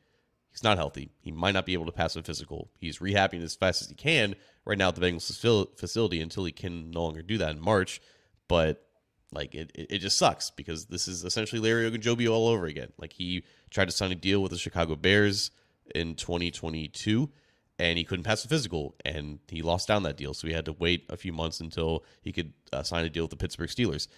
He's 0.50 0.64
not 0.64 0.78
healthy. 0.78 1.10
He 1.20 1.30
might 1.30 1.52
not 1.52 1.66
be 1.66 1.74
able 1.74 1.86
to 1.86 1.92
pass 1.92 2.16
a 2.16 2.22
physical. 2.22 2.70
He's 2.78 2.98
rehabbing 2.98 3.42
as 3.42 3.54
fast 3.54 3.82
as 3.82 3.88
he 3.88 3.94
can 3.94 4.34
right 4.64 4.78
now 4.78 4.88
at 4.88 4.96
the 4.96 5.00
Bengals 5.00 5.76
facility 5.76 6.20
until 6.20 6.44
he 6.44 6.52
can 6.52 6.90
no 6.90 7.04
longer 7.04 7.22
do 7.22 7.38
that 7.38 7.50
in 7.50 7.60
March. 7.60 8.00
But 8.48 8.84
like 9.32 9.54
it, 9.54 9.70
it 9.74 9.98
just 9.98 10.18
sucks 10.18 10.50
because 10.50 10.86
this 10.86 11.06
is 11.06 11.24
essentially 11.24 11.60
Larry 11.60 11.90
Ogunjobi 11.90 12.30
all 12.30 12.48
over 12.48 12.66
again. 12.66 12.92
Like 12.98 13.12
he 13.12 13.44
tried 13.70 13.86
to 13.86 13.92
sign 13.92 14.10
a 14.10 14.16
deal 14.16 14.42
with 14.42 14.52
the 14.52 14.58
Chicago 14.58 14.96
Bears 14.96 15.50
in 15.94 16.14
2022 16.14 17.30
and 17.78 17.98
he 17.98 18.04
couldn't 18.04 18.24
pass 18.24 18.42
the 18.42 18.48
physical 18.48 18.94
and 19.04 19.38
he 19.48 19.62
lost 19.62 19.86
down 19.86 20.02
that 20.04 20.16
deal. 20.16 20.34
So 20.34 20.48
he 20.48 20.54
had 20.54 20.64
to 20.64 20.72
wait 20.72 21.04
a 21.08 21.16
few 21.16 21.32
months 21.32 21.60
until 21.60 22.04
he 22.22 22.32
could 22.32 22.52
uh, 22.72 22.82
sign 22.82 23.04
a 23.04 23.10
deal 23.10 23.24
with 23.24 23.30
the 23.30 23.36
Pittsburgh 23.36 23.68
Steelers. 23.68 24.08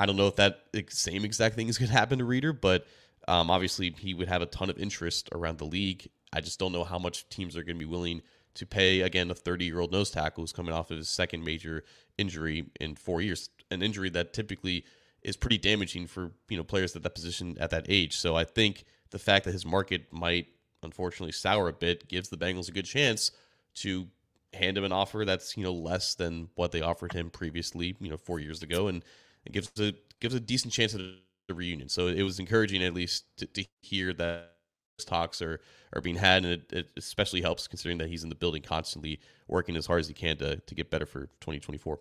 I 0.00 0.06
don't 0.06 0.16
know 0.16 0.28
if 0.28 0.36
that 0.36 0.64
same 0.88 1.26
exact 1.26 1.56
thing 1.56 1.68
is 1.68 1.76
going 1.76 1.90
to 1.90 1.94
happen 1.94 2.20
to 2.20 2.24
Reader, 2.24 2.54
but 2.54 2.86
um, 3.28 3.50
obviously 3.50 3.94
he 3.98 4.14
would 4.14 4.28
have 4.28 4.40
a 4.40 4.46
ton 4.46 4.70
of 4.70 4.78
interest 4.78 5.28
around 5.32 5.58
the 5.58 5.66
league. 5.66 6.08
I 6.32 6.40
just 6.40 6.58
don't 6.58 6.72
know 6.72 6.84
how 6.84 6.98
much 6.98 7.28
teams 7.28 7.54
are 7.54 7.62
going 7.62 7.76
to 7.76 7.84
be 7.84 7.90
willing 7.90 8.22
to 8.54 8.64
pay 8.64 9.02
again 9.02 9.30
a 9.30 9.34
30 9.34 9.66
year 9.66 9.78
old 9.78 9.92
nose 9.92 10.10
tackle 10.10 10.42
who's 10.42 10.52
coming 10.52 10.72
off 10.72 10.90
of 10.90 10.96
his 10.96 11.10
second 11.10 11.44
major 11.44 11.84
injury 12.16 12.64
in 12.80 12.94
four 12.94 13.20
years, 13.20 13.50
an 13.70 13.82
injury 13.82 14.08
that 14.08 14.32
typically 14.32 14.86
is 15.22 15.36
pretty 15.36 15.58
damaging 15.58 16.06
for 16.06 16.30
you 16.48 16.56
know 16.56 16.64
players 16.64 16.96
at 16.96 17.02
that 17.02 17.14
position 17.14 17.58
at 17.60 17.68
that 17.68 17.84
age. 17.90 18.16
So 18.16 18.34
I 18.36 18.44
think 18.44 18.86
the 19.10 19.18
fact 19.18 19.44
that 19.44 19.52
his 19.52 19.66
market 19.66 20.10
might 20.10 20.46
unfortunately 20.82 21.32
sour 21.32 21.68
a 21.68 21.74
bit 21.74 22.08
gives 22.08 22.30
the 22.30 22.38
Bengals 22.38 22.70
a 22.70 22.72
good 22.72 22.86
chance 22.86 23.32
to 23.74 24.06
hand 24.54 24.78
him 24.78 24.84
an 24.84 24.92
offer 24.92 25.26
that's 25.26 25.58
you 25.58 25.62
know 25.62 25.74
less 25.74 26.14
than 26.14 26.48
what 26.54 26.72
they 26.72 26.80
offered 26.80 27.12
him 27.12 27.28
previously, 27.28 27.96
you 28.00 28.08
know, 28.08 28.16
four 28.16 28.40
years 28.40 28.62
ago, 28.62 28.88
and 28.88 29.04
it 29.44 29.52
gives 29.52 29.70
a 29.78 29.94
gives 30.20 30.34
a 30.34 30.40
decent 30.40 30.72
chance 30.72 30.94
at 30.94 31.00
a 31.00 31.54
reunion. 31.54 31.88
So 31.88 32.06
it 32.08 32.22
was 32.22 32.38
encouraging 32.38 32.82
at 32.82 32.94
least 32.94 33.24
to, 33.38 33.46
to 33.46 33.64
hear 33.80 34.12
that 34.14 34.52
talks 35.04 35.42
are 35.42 35.60
are 35.94 36.00
being 36.00 36.16
had, 36.16 36.44
and 36.44 36.52
it, 36.52 36.72
it, 36.72 36.90
especially 36.96 37.40
helps 37.40 37.66
considering 37.66 37.98
that 37.98 38.08
he's 38.08 38.22
in 38.22 38.28
the 38.28 38.34
building 38.34 38.62
constantly 38.62 39.18
working 39.48 39.76
as 39.76 39.86
hard 39.86 40.00
as 40.00 40.08
he 40.08 40.14
can 40.14 40.36
to 40.38 40.56
to 40.56 40.74
get 40.74 40.90
better 40.90 41.06
for 41.06 41.22
2024. 41.40 42.00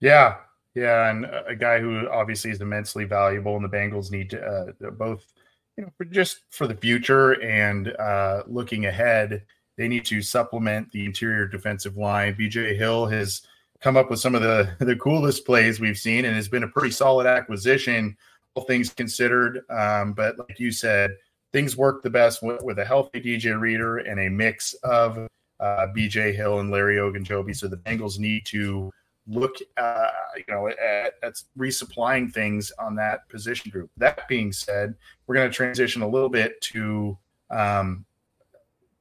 Yeah, 0.00 0.36
yeah, 0.74 1.10
and 1.10 1.24
a 1.24 1.56
guy 1.56 1.80
who 1.80 2.08
obviously 2.08 2.50
is 2.50 2.60
immensely 2.60 3.04
valuable, 3.04 3.56
and 3.56 3.64
the 3.64 3.68
Bengals 3.68 4.10
need 4.10 4.30
to 4.30 4.44
uh, 4.44 4.90
both, 4.90 5.32
you 5.76 5.84
know, 5.84 5.90
for 5.96 6.04
just 6.04 6.42
for 6.50 6.66
the 6.66 6.74
future 6.74 7.40
and 7.42 7.88
uh, 7.96 8.42
looking 8.46 8.86
ahead, 8.86 9.42
they 9.76 9.88
need 9.88 10.04
to 10.06 10.20
supplement 10.20 10.90
the 10.92 11.04
interior 11.04 11.46
defensive 11.46 11.96
line. 11.96 12.34
BJ 12.34 12.76
Hill 12.76 13.06
has 13.06 13.42
come 13.84 13.98
up 13.98 14.08
with 14.08 14.18
some 14.18 14.34
of 14.34 14.40
the 14.40 14.74
the 14.84 14.96
coolest 14.96 15.44
plays 15.44 15.78
we've 15.78 15.98
seen, 15.98 16.24
and 16.24 16.36
it's 16.36 16.48
been 16.48 16.64
a 16.64 16.68
pretty 16.68 16.90
solid 16.90 17.26
acquisition, 17.26 18.16
all 18.54 18.64
things 18.64 18.92
considered. 18.92 19.60
Um, 19.68 20.14
but 20.14 20.38
like 20.38 20.58
you 20.58 20.72
said, 20.72 21.10
things 21.52 21.76
work 21.76 22.02
the 22.02 22.10
best 22.10 22.42
with, 22.42 22.62
with, 22.62 22.78
a 22.78 22.84
healthy 22.84 23.20
DJ 23.20 23.60
Reader 23.60 23.98
and 23.98 24.18
a 24.18 24.30
mix 24.30 24.72
of 24.82 25.18
uh, 25.60 25.86
BJ 25.96 26.34
Hill 26.34 26.60
and 26.60 26.70
Larry 26.70 26.96
Ogunjobi. 26.96 27.54
So 27.54 27.68
the 27.68 27.76
Bengals 27.76 28.18
need 28.18 28.46
to 28.46 28.90
look, 29.28 29.56
uh, 29.76 30.08
you 30.36 30.44
know, 30.48 30.68
at, 30.68 31.14
at 31.22 31.34
resupplying 31.56 32.32
things 32.32 32.72
on 32.78 32.96
that 32.96 33.28
position 33.28 33.70
group. 33.70 33.90
That 33.98 34.26
being 34.28 34.52
said, 34.52 34.94
we're 35.26 35.36
going 35.36 35.48
to 35.48 35.54
transition 35.54 36.02
a 36.02 36.08
little 36.08 36.28
bit 36.28 36.60
to 36.72 37.16
um, 37.50 38.04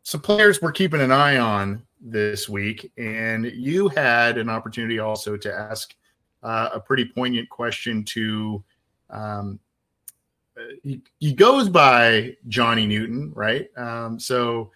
some 0.03 0.21
players 0.21 0.61
we're 0.61 0.73
keeping 0.73 1.01
an 1.01 1.11
eye 1.11 1.38
on 1.38 1.81
this 2.03 2.49
week, 2.49 2.91
and 2.97 3.45
you 3.45 3.87
had 3.87 4.37
an 4.37 4.49
opportunity 4.49 4.99
also 4.99 5.37
to 5.37 5.53
ask 5.53 5.95
uh, 6.43 6.69
a 6.73 6.79
pretty 6.79 7.05
poignant 7.05 7.49
question 7.49 8.03
to 8.03 8.63
um, 9.09 9.59
he, 10.83 11.01
he 11.19 11.33
goes 11.33 11.69
by 11.69 12.35
Johnny 12.47 12.85
Newton, 12.85 13.31
right? 13.33 13.67
Um, 13.77 14.19
so 14.19 14.71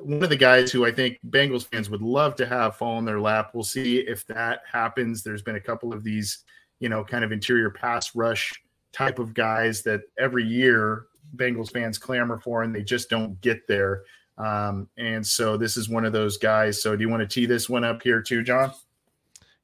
one 0.00 0.22
of 0.22 0.28
the 0.28 0.36
guys 0.36 0.72
who 0.72 0.84
I 0.84 0.92
think 0.92 1.18
Bengals 1.30 1.66
fans 1.66 1.90
would 1.90 2.02
love 2.02 2.34
to 2.36 2.46
have 2.46 2.76
fall 2.76 2.98
in 2.98 3.04
their 3.04 3.20
lap. 3.20 3.50
We'll 3.54 3.64
see 3.64 3.98
if 3.98 4.26
that 4.26 4.62
happens. 4.70 5.22
There's 5.22 5.42
been 5.42 5.56
a 5.56 5.60
couple 5.60 5.92
of 5.92 6.02
these, 6.02 6.44
you 6.80 6.88
know, 6.88 7.04
kind 7.04 7.24
of 7.24 7.32
interior 7.32 7.70
pass 7.70 8.14
rush 8.14 8.52
type 8.92 9.18
of 9.18 9.34
guys 9.34 9.82
that 9.82 10.02
every 10.18 10.44
year 10.44 11.06
Bengals 11.36 11.72
fans 11.72 11.98
clamor 11.98 12.38
for, 12.38 12.62
and 12.62 12.74
they 12.74 12.82
just 12.82 13.08
don't 13.08 13.40
get 13.40 13.66
there. 13.68 14.02
Um, 14.40 14.88
and 14.96 15.26
so 15.26 15.56
this 15.56 15.76
is 15.76 15.88
one 15.88 16.04
of 16.04 16.12
those 16.12 16.38
guys. 16.38 16.82
So 16.82 16.96
do 16.96 17.02
you 17.02 17.08
want 17.08 17.20
to 17.20 17.26
tee 17.26 17.46
this 17.46 17.68
one 17.68 17.84
up 17.84 18.02
here 18.02 18.22
too, 18.22 18.42
John? 18.42 18.72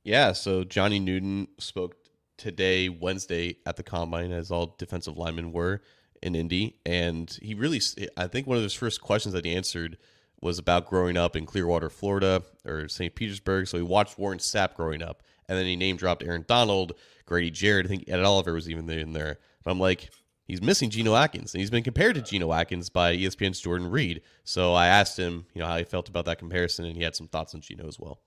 Yeah. 0.04 0.32
So 0.32 0.64
Johnny 0.64 0.98
Newton 0.98 1.48
spoke 1.58 1.96
today, 2.36 2.88
Wednesday, 2.88 3.56
at 3.64 3.76
the 3.76 3.82
combine, 3.82 4.32
as 4.32 4.50
all 4.50 4.76
defensive 4.78 5.16
linemen 5.16 5.52
were 5.52 5.80
in 6.22 6.34
Indy, 6.34 6.76
and 6.84 7.38
he 7.42 7.54
really, 7.54 7.80
I 8.16 8.26
think 8.26 8.46
one 8.46 8.56
of 8.56 8.62
his 8.62 8.74
first 8.74 9.00
questions 9.00 9.32
that 9.34 9.44
he 9.44 9.54
answered 9.54 9.96
was 10.40 10.58
about 10.58 10.86
growing 10.86 11.16
up 11.16 11.34
in 11.36 11.46
Clearwater, 11.46 11.88
Florida, 11.88 12.42
or 12.64 12.88
St. 12.88 13.14
Petersburg. 13.14 13.68
So 13.68 13.78
he 13.78 13.82
watched 13.82 14.18
Warren 14.18 14.38
Sapp 14.38 14.74
growing 14.74 15.02
up, 15.02 15.22
and 15.48 15.58
then 15.58 15.66
he 15.66 15.76
name 15.76 15.96
dropped 15.96 16.22
Aaron 16.22 16.44
Donald, 16.46 16.92
Grady 17.24 17.50
Jarrett. 17.50 17.86
I 17.86 17.88
think 17.88 18.04
Ed 18.08 18.20
Oliver 18.20 18.52
was 18.52 18.68
even 18.68 18.88
in 18.90 19.12
there. 19.12 19.38
But 19.64 19.70
I'm 19.70 19.80
like, 19.80 20.10
he's 20.46 20.62
missing 20.62 20.90
Geno 20.90 21.14
Atkins, 21.14 21.54
and 21.54 21.60
he's 21.60 21.70
been 21.70 21.82
compared 21.82 22.14
to 22.14 22.22
Geno 22.22 22.52
Atkins 22.52 22.88
by 22.88 23.16
ESPN's 23.16 23.60
Jordan 23.60 23.90
Reid. 23.90 24.22
So 24.44 24.74
I 24.74 24.86
asked 24.86 25.18
him, 25.18 25.46
you 25.54 25.60
know, 25.60 25.66
how 25.66 25.76
he 25.76 25.84
felt 25.84 26.08
about 26.08 26.24
that 26.26 26.38
comparison, 26.38 26.84
and 26.84 26.96
he 26.96 27.02
had 27.02 27.16
some 27.16 27.28
thoughts 27.28 27.54
on 27.54 27.60
Geno 27.60 27.86
as 27.86 27.98
well. 27.98 28.20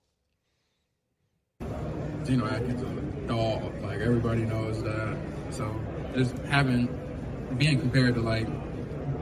Geno 2.24 2.46
Atkins 2.46 2.82
a 2.82 3.26
dog. 3.26 3.82
Like 3.82 4.00
everybody 4.00 4.42
knows 4.42 4.82
that. 4.82 5.16
So 5.50 5.74
just 6.14 6.36
having 6.40 6.88
being 7.58 7.80
compared 7.80 8.14
to 8.14 8.20
like 8.20 8.46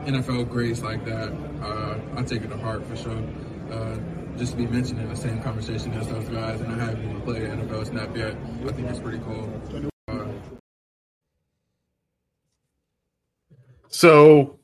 NFL 0.05 0.49
greats 0.49 0.82
like 0.82 1.05
that, 1.05 1.32
uh, 1.62 1.99
I 2.16 2.22
take 2.22 2.42
it 2.42 2.49
to 2.49 2.57
heart 2.57 2.86
for 2.86 2.96
sure. 2.96 3.22
Uh, 3.70 3.99
just 4.36 4.53
to 4.53 4.59
be 4.59 4.66
mentioned 4.66 5.01
in 5.01 5.09
the 5.09 5.16
same 5.16 5.42
conversation 5.42 5.92
as 5.94 6.09
those 6.09 6.28
guys, 6.28 6.61
and 6.61 6.72
I 6.72 6.84
haven't 6.84 7.05
even 7.05 7.20
played 7.22 7.42
NFL 7.42 7.86
snap 7.86 8.16
yet. 8.16 8.36
I 8.66 8.72
think 8.72 8.88
it's 8.88 9.01
pretty 9.01 9.18
cool. 9.18 9.51
Uh, 10.09 10.24
so, 13.99 14.61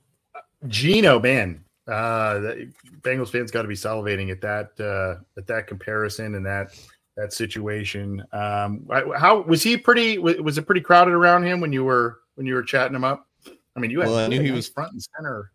Geno, 0.69 1.19
man, 1.19 1.65
uh, 1.89 2.55
Bengals 3.01 3.31
fans 3.31 3.51
got 3.51 3.63
to 3.63 3.69
be 3.69 3.75
salivating 3.75 4.31
at 4.31 4.41
that 4.43 4.79
uh, 4.79 5.21
at 5.37 5.49
that 5.49 5.67
comparison 5.67 6.37
and 6.37 6.47
that 6.47 6.79
that 7.17 7.33
situation. 7.33 8.25
Um, 8.33 8.89
how 9.19 9.41
was 9.41 9.61
he? 9.61 9.77
Pretty 9.77 10.19
was 10.19 10.57
it 10.57 10.67
pretty 10.67 10.83
crowded 10.83 11.15
around 11.15 11.43
him 11.43 11.61
when 11.61 11.73
you 11.73 11.83
were 11.83 12.21
when 12.37 12.47
you 12.47 12.55
were 12.55 12.63
chatting 12.63 12.95
him 12.95 13.03
up? 13.03 13.27
I 13.75 13.81
mean, 13.81 13.91
you 13.91 13.99
had, 13.99 14.09
well, 14.09 14.19
I 14.19 14.29
knew 14.29 14.41
he 14.41 14.53
was 14.53 14.69
front 14.69 14.93
and 14.93 15.03
center. 15.03 15.51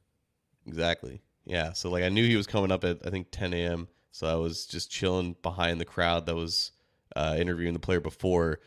Exactly. 0.67 1.21
Yeah. 1.45 1.71
So 1.71 1.89
like 1.89 2.03
I 2.03 2.09
knew 2.09 2.27
he 2.27 2.36
was 2.36 2.47
coming 2.47 2.73
up 2.73 2.84
at 2.84 2.99
I 3.05 3.09
think 3.09 3.27
10 3.32 3.53
a.m. 3.53 3.88
So 4.11 4.27
I 4.27 4.36
was 4.36 4.65
just 4.65 4.91
chilling 4.91 5.38
behind 5.41 5.80
the 5.80 5.86
crowd 5.86 6.25
that 6.25 6.36
was 6.36 6.73
uh, 7.15 7.38
interviewing 7.39 7.71
the 7.71 7.80
player 7.80 8.01
before, 8.01 8.59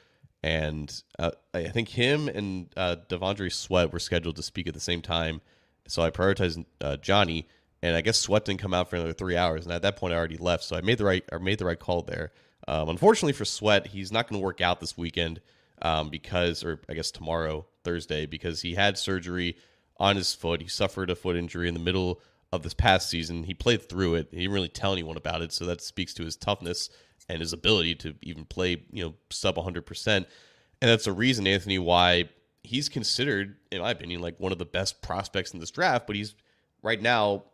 and 0.42 1.02
uh, 1.18 1.30
I 1.54 1.68
think 1.68 1.88
him 1.88 2.28
and 2.28 2.68
uh, 2.76 2.96
T'Vondre 3.08 3.52
Sweat 3.52 3.92
were 3.92 4.00
scheduled 4.00 4.36
to 4.36 4.42
speak 4.42 4.66
at 4.66 4.74
the 4.74 4.80
same 4.80 5.00
time. 5.00 5.40
So 5.86 6.02
I 6.02 6.10
prioritized 6.10 6.64
uh, 6.80 6.96
Johnny, 6.96 7.48
and 7.82 7.96
I 7.96 8.00
guess 8.00 8.18
Sweat 8.18 8.44
didn't 8.44 8.60
come 8.60 8.74
out 8.74 8.90
for 8.90 8.96
another 8.96 9.12
three 9.12 9.36
hours. 9.36 9.64
And 9.64 9.72
at 9.72 9.82
that 9.82 9.96
point, 9.96 10.14
I 10.14 10.16
already 10.16 10.36
left. 10.36 10.64
So 10.64 10.76
I 10.76 10.80
made 10.80 10.98
the 10.98 11.04
right 11.04 11.24
I 11.32 11.38
made 11.38 11.58
the 11.58 11.64
right 11.64 11.78
call 11.78 12.02
there. 12.02 12.32
Um, 12.68 12.88
unfortunately 12.88 13.32
for 13.32 13.44
Sweat, 13.44 13.88
he's 13.88 14.12
not 14.12 14.28
going 14.28 14.40
to 14.40 14.44
work 14.44 14.60
out 14.60 14.80
this 14.80 14.96
weekend 14.96 15.40
um, 15.80 16.10
because, 16.10 16.62
or 16.62 16.80
I 16.88 16.94
guess 16.94 17.10
tomorrow, 17.10 17.66
Thursday, 17.84 18.26
because 18.26 18.62
he 18.62 18.74
had 18.74 18.98
surgery 18.98 19.56
on 19.98 20.16
his 20.16 20.32
foot. 20.34 20.62
He 20.62 20.68
suffered 20.68 21.10
a 21.10 21.16
foot 21.16 21.36
injury 21.36 21.68
in 21.68 21.74
the 21.74 21.80
middle 21.80 22.20
of 22.52 22.62
this 22.62 22.74
past 22.74 23.08
season. 23.08 23.44
He 23.44 23.54
played 23.54 23.88
through 23.88 24.14
it. 24.16 24.28
He 24.30 24.38
didn't 24.38 24.52
really 24.52 24.68
tell 24.68 24.92
anyone 24.92 25.16
about 25.16 25.42
it, 25.42 25.52
so 25.52 25.64
that 25.66 25.80
speaks 25.80 26.14
to 26.14 26.24
his 26.24 26.36
toughness 26.36 26.88
and 27.28 27.40
his 27.40 27.52
ability 27.52 27.94
to 27.96 28.14
even 28.22 28.44
play, 28.44 28.82
you 28.90 29.04
know, 29.04 29.14
sub 29.30 29.56
100%. 29.56 30.06
And 30.16 30.26
that's 30.80 31.06
a 31.06 31.12
reason, 31.12 31.46
Anthony, 31.46 31.78
why 31.78 32.28
he's 32.62 32.88
considered, 32.88 33.56
in 33.70 33.80
my 33.80 33.90
opinion, 33.90 34.20
like 34.20 34.38
one 34.38 34.52
of 34.52 34.58
the 34.58 34.64
best 34.64 35.02
prospects 35.02 35.52
in 35.52 35.60
this 35.60 35.70
draft, 35.70 36.06
but 36.06 36.16
he's 36.16 36.34
right 36.82 37.00
now 37.00 37.44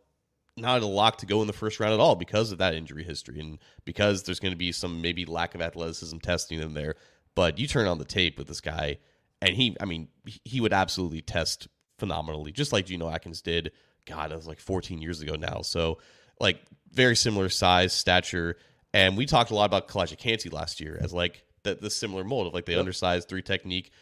not 0.57 0.83
a 0.83 0.87
lock 0.87 1.19
to 1.19 1.27
go 1.27 1.41
in 1.41 1.47
the 1.47 1.53
first 1.53 1.81
round 1.81 1.95
at 1.95 2.01
all 2.01 2.16
because 2.16 2.53
of 2.53 2.59
that 2.59 2.75
injury 2.75 3.05
history 3.05 3.41
and 3.41 3.59
because 3.85 4.25
there's 4.25 4.41
going 4.41 4.53
to 4.53 4.59
be 4.59 4.73
some 4.73 5.01
maybe 5.01 5.25
lack 5.25 5.55
of 5.55 5.61
athleticism 5.61 6.19
testing 6.19 6.61
in 6.61 6.75
there. 6.75 6.97
But 7.35 7.59
you 7.59 7.66
turn 7.66 7.87
on 7.87 7.99
the 7.99 8.05
tape 8.05 8.39
with 8.39 8.49
this 8.49 8.61
guy, 8.61 8.99
and 9.41 9.55
he, 9.55 9.77
I 9.81 9.85
mean, 9.85 10.09
he 10.45 10.61
would 10.61 10.73
absolutely 10.73 11.21
test 11.21 11.69
phenomenally, 11.99 12.53
just 12.53 12.73
like 12.73 12.87
Geno 12.87 13.09
Atkins 13.09 13.43
did. 13.43 13.73
God, 14.07 14.31
that 14.31 14.37
was 14.37 14.49
like 14.49 14.59
14 14.61 15.01
years 15.01 15.21
ago 15.21 15.37
now. 15.37 15.61
So, 15.62 15.99
like, 16.41 16.61
very 16.91 17.14
similar 17.14 17.49
size, 17.49 17.93
stature. 17.93 18.57
And 18.99 19.16
we 19.16 19.26
talked 19.26 19.53
a 19.53 19.55
lot 19.55 19.66
about 19.66 19.86
Calijah 19.86 20.53
last 20.53 20.80
year 20.80 20.99
as 21.01 21.12
like 21.12 21.44
the, 21.62 21.76
the 21.76 21.88
similar 21.88 22.24
mold 22.24 22.49
of 22.49 22.53
like 22.53 22.64
the 22.64 22.72
yep. 22.72 22.80
undersized 22.80 23.28
three 23.28 23.42
technique. 23.42 23.92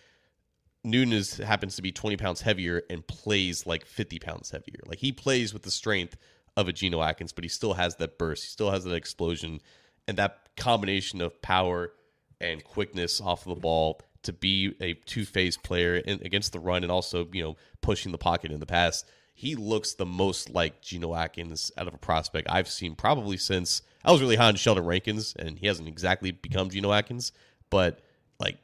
Newton 0.84 1.12
is 1.12 1.36
happens 1.36 1.76
to 1.76 1.82
be 1.82 1.92
20 1.92 2.16
pounds 2.16 2.40
heavier 2.40 2.82
and 2.88 3.06
plays 3.06 3.66
like 3.66 3.84
50 3.84 4.18
pounds 4.20 4.50
heavier. 4.50 4.80
Like 4.86 5.00
he 5.00 5.12
plays 5.12 5.52
with 5.52 5.64
the 5.64 5.70
strength 5.70 6.16
of 6.56 6.66
a 6.66 6.72
Geno 6.72 7.02
Atkins, 7.02 7.32
but 7.32 7.44
he 7.44 7.48
still 7.48 7.74
has 7.74 7.96
that 7.96 8.16
burst. 8.16 8.44
He 8.44 8.48
still 8.48 8.70
has 8.70 8.84
that 8.84 8.94
explosion 8.94 9.60
and 10.08 10.16
that 10.16 10.48
combination 10.56 11.20
of 11.20 11.42
power 11.42 11.92
and 12.40 12.64
quickness 12.64 13.20
off 13.20 13.46
of 13.46 13.54
the 13.54 13.60
ball 13.60 14.00
to 14.22 14.32
be 14.32 14.76
a 14.80 14.94
two-phase 14.94 15.58
player 15.58 15.96
in, 15.96 16.22
against 16.24 16.54
the 16.54 16.58
run 16.58 16.82
and 16.82 16.90
also, 16.90 17.28
you 17.34 17.42
know, 17.42 17.56
pushing 17.82 18.12
the 18.12 18.18
pocket 18.18 18.50
in 18.50 18.60
the 18.60 18.66
pass. 18.66 19.04
He 19.34 19.56
looks 19.56 19.92
the 19.92 20.06
most 20.06 20.48
like 20.48 20.80
Geno 20.80 21.14
Atkins 21.14 21.70
out 21.76 21.86
of 21.86 21.92
a 21.92 21.98
prospect 21.98 22.48
I've 22.50 22.68
seen 22.68 22.94
probably 22.94 23.36
since 23.36 23.82
I 24.06 24.12
was 24.12 24.20
really 24.20 24.36
high 24.36 24.46
on 24.46 24.54
Sheldon 24.54 24.84
Rankins, 24.84 25.34
and 25.36 25.58
he 25.58 25.66
hasn't 25.66 25.88
exactly 25.88 26.30
become 26.30 26.70
Geno 26.70 26.92
Atkins, 26.92 27.32
but 27.70 28.00
like 28.38 28.56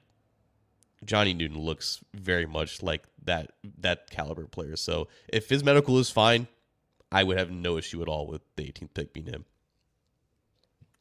Johnny 1.05 1.35
Newton 1.35 1.59
looks 1.59 2.03
very 2.15 2.47
much 2.47 2.81
like 2.81 3.03
that 3.25 3.51
that 3.79 4.09
caliber 4.09 4.47
player. 4.47 4.77
So 4.77 5.09
if 5.29 5.49
his 5.49 5.65
medical 5.65 5.99
is 5.99 6.11
fine, 6.11 6.47
I 7.11 7.25
would 7.25 7.39
have 7.39 7.51
no 7.51 7.77
issue 7.77 8.01
at 8.03 8.09
all 8.09 8.29
with 8.29 8.43
the 8.57 8.63
18th 8.63 8.95
pick 8.95 9.13
being 9.13 9.27
him. 9.27 9.45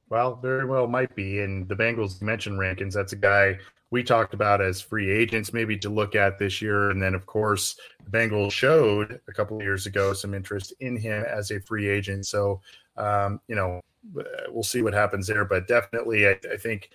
Well, 0.10 0.36
very 0.36 0.66
well 0.66 0.88
might 0.88 1.16
be. 1.16 1.40
And 1.40 1.70
the 1.70 1.76
Bengals 1.76 2.22
mentioned 2.22 2.60
Rankins. 2.60 2.96
That's 2.96 3.14
a 3.14 3.18
guy 3.18 3.60
we 3.92 4.04
talked 4.04 4.34
about 4.34 4.60
as 4.60 4.82
free 4.82 5.10
agents, 5.10 5.54
maybe 5.54 5.78
to 5.78 5.90
look 5.90 6.16
at 6.16 6.38
this 6.40 6.62
year. 6.62 6.90
And 6.90 7.02
then, 7.02 7.14
of 7.14 7.26
course, 7.26 7.78
the 8.04 8.12
Bengals 8.12 8.52
showed 8.52 9.22
a 9.28 9.32
couple 9.32 9.58
of 9.58 9.64
years 9.64 9.86
ago 9.86 10.14
some 10.14 10.34
interest 10.34 10.74
in 10.80 10.98
him 10.98 11.24
as 11.24 11.52
a 11.52 11.62
free 11.62 11.88
agent. 11.88 12.26
So, 12.26 12.60
um, 12.98 13.40
you 13.48 13.56
know, 13.56 13.80
Uh, 14.18 14.24
we'll 14.50 14.64
see 14.64 14.82
what 14.82 14.94
happens 14.94 15.28
there. 15.28 15.46
But 15.46 15.68
definitely, 15.68 16.28
I, 16.28 16.38
I 16.52 16.58
think 16.58 16.90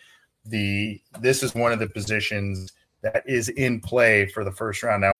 the 0.44 1.00
this 1.20 1.42
is 1.42 1.54
one 1.54 1.72
of 1.72 1.78
the 1.78 1.88
positions 1.88 2.72
that 3.02 3.22
is 3.26 3.48
in 3.50 3.80
play 3.80 4.26
for 4.26 4.44
the 4.44 4.52
first 4.52 4.82
round. 4.82 5.02
Now, 5.02 5.12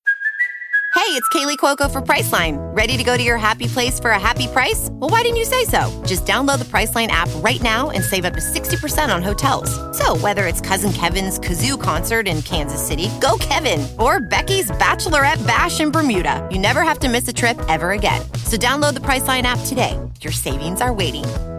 Hey, 0.97 1.13
it's 1.13 1.29
Kaley 1.29 1.59
Cuoco 1.59 1.89
for 1.89 2.01
Priceline. 2.01 2.57
Ready 2.75 2.97
to 2.97 3.05
go 3.05 3.19
to 3.19 3.23
your 3.23 3.37
happy 3.37 3.69
place 3.69 4.01
for 4.01 4.11
a 4.11 4.19
happy 4.19 4.49
price? 4.49 4.89
Well, 4.93 5.11
why 5.11 5.23
didn't 5.23 5.37
you 5.37 5.45
say 5.45 5.65
so? 5.65 6.03
Just 6.07 6.25
download 6.25 6.59
the 6.59 6.65
Priceline 6.65 7.09
app 7.09 7.29
right 7.37 7.63
now 7.63 7.91
and 7.91 8.03
save 8.03 8.25
up 8.25 8.33
to 8.33 8.41
60% 8.41 9.15
on 9.15 9.23
hotels. 9.23 9.71
So, 9.97 10.17
whether 10.17 10.47
it's 10.47 10.61
Cousin 10.61 10.93
Kevin's 10.93 11.39
Kazoo 11.39 11.81
concert 11.81 12.27
in 12.27 12.41
Kansas 12.43 12.85
City, 12.85 13.09
go 13.21 13.37
Kevin, 13.39 13.87
or 14.01 14.21
Becky's 14.21 14.71
Bachelorette 14.71 15.47
Bash 15.47 15.81
in 15.81 15.91
Bermuda, 15.91 16.49
you 16.51 16.59
never 16.59 16.83
have 16.83 16.99
to 17.01 17.09
miss 17.09 17.29
a 17.29 17.33
trip 17.33 17.61
ever 17.69 17.93
again. 17.93 18.23
So, 18.45 18.57
download 18.57 18.95
the 18.95 19.01
Priceline 19.01 19.43
app 19.43 19.61
today. 19.67 20.01
Your 20.23 20.33
savings 20.33 20.81
are 20.81 20.95
waiting. 20.95 21.25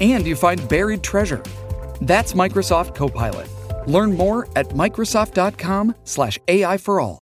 and 0.00 0.26
you 0.26 0.36
find 0.36 0.68
buried 0.68 1.02
treasure. 1.02 1.42
That's 2.00 2.32
Microsoft 2.32 2.94
Copilot. 2.94 3.48
Learn 3.86 4.12
more 4.12 4.48
at 4.56 4.68
Microsoft.com/slash 4.68 6.38
AI 6.48 6.76
for 6.78 7.00
all. 7.00 7.18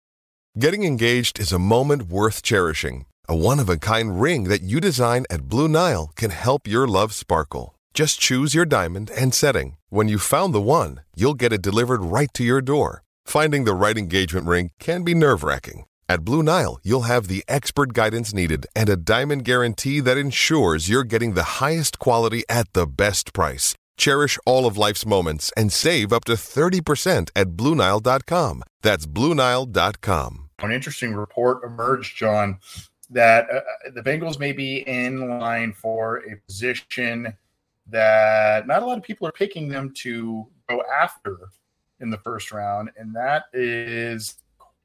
Getting 0.59 0.85
engaged 0.85 1.41
is 1.41 1.53
a 1.53 1.59
moment 1.59 2.09
worth 2.09 2.43
cherishing. 2.43 3.07
A 3.29 3.35
one 3.35 3.59
of 3.59 3.71
a 3.71 3.79
kind 3.79 4.21
ring 4.21 4.45
that 4.45 4.63
you 4.63 4.81
design 4.81 5.25
at 5.31 5.49
Blue 5.49 5.69
Nile 5.69 6.11
can 6.15 6.31
help 6.31 6.67
your 6.67 6.87
love 6.87 7.15
sparkle. 7.15 7.75
Just 7.95 8.21
choose 8.21 8.55
your 8.55 8.67
diamond 8.67 9.11
and 9.17 9.33
setting. 9.33 9.77
When 9.89 10.09
you 10.09 10.19
found 10.19 10.53
the 10.53 10.61
one, 10.61 11.01
you'll 11.17 11.35
get 11.43 11.53
it 11.53 11.63
delivered 11.63 12.03
right 12.03 12.29
to 12.35 12.45
your 12.45 12.61
door. 12.61 13.03
Finding 13.25 13.65
the 13.65 13.75
right 13.75 13.97
engagement 13.97 14.47
ring 14.47 14.71
can 14.79 15.05
be 15.05 15.15
nerve 15.15 15.43
wracking. 15.43 15.85
At 16.09 16.25
Blue 16.25 16.43
Nile, 16.43 16.79
you'll 16.83 17.03
have 17.03 17.29
the 17.29 17.45
expert 17.49 17.93
guidance 17.93 18.35
needed 18.35 18.67
and 18.77 18.89
a 18.89 18.97
diamond 18.97 19.45
guarantee 19.45 20.01
that 20.01 20.19
ensures 20.19 20.89
you're 20.89 21.05
getting 21.05 21.35
the 21.35 21.61
highest 21.63 21.99
quality 21.99 22.45
at 22.49 22.73
the 22.73 22.87
best 22.87 23.33
price. 23.33 23.75
Cherish 23.97 24.39
all 24.45 24.67
of 24.67 24.77
life's 24.77 25.07
moments 25.07 25.53
and 25.57 25.73
save 25.73 26.13
up 26.13 26.25
to 26.25 26.33
30% 26.33 27.31
at 27.35 27.49
BlueNile.com. 27.51 28.63
That's 28.83 29.07
BlueNile.com. 29.07 30.51
An 30.59 30.73
interesting 30.73 31.15
report 31.15 31.65
emerged, 31.65 32.17
John, 32.17 32.59
that 33.11 33.49
uh, 33.51 33.61
the 33.95 34.03
Bengals 34.03 34.39
may 34.39 34.53
be 34.53 34.79
in 34.79 35.39
line 35.39 35.73
for 35.73 36.19
a 36.31 36.37
position 36.47 37.37
that 37.89 38.67
not 38.67 38.83
a 38.83 38.87
lot 38.87 38.99
of 38.99 39.05
people 39.05 39.27
are 39.27 39.33
picking 39.33 39.69
them 39.69 39.93
to 39.99 40.47
go 40.69 40.83
after 41.01 41.39
in 42.01 42.11
the 42.11 42.19
first 42.19 42.53
round, 42.53 42.91
and 42.97 43.15
that 43.15 43.45
is 43.53 44.37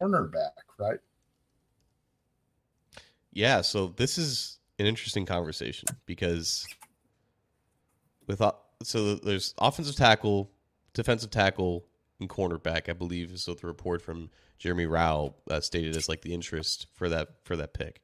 cornerback, 0.01 0.51
right? 0.77 0.99
Yeah, 3.37 3.61
so 3.61 3.93
this 3.95 4.17
is 4.17 4.57
an 4.79 4.87
interesting 4.87 5.27
conversation 5.27 5.87
because 6.07 6.65
with 8.25 8.41
uh, 8.41 8.53
so 8.81 9.13
there's 9.13 9.53
offensive 9.59 9.95
tackle, 9.95 10.49
defensive 10.95 11.29
tackle, 11.29 11.85
and 12.19 12.27
cornerback. 12.27 12.89
I 12.89 12.93
believe 12.93 13.31
is 13.31 13.47
what 13.47 13.61
the 13.61 13.67
report 13.67 14.01
from 14.01 14.31
Jeremy 14.57 14.87
Rao 14.87 15.35
uh, 15.51 15.59
stated 15.59 15.95
as 15.95 16.09
like 16.09 16.21
the 16.21 16.33
interest 16.33 16.87
for 16.95 17.09
that 17.09 17.27
for 17.43 17.55
that 17.57 17.75
pick. 17.75 18.01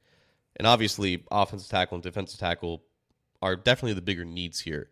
And 0.57 0.67
obviously, 0.67 1.23
offensive 1.31 1.71
tackle 1.71 1.95
and 1.95 2.03
defensive 2.03 2.39
tackle 2.39 2.83
are 3.41 3.55
definitely 3.55 3.93
the 3.93 4.03
bigger 4.03 4.25
needs 4.25 4.59
here. 4.59 4.91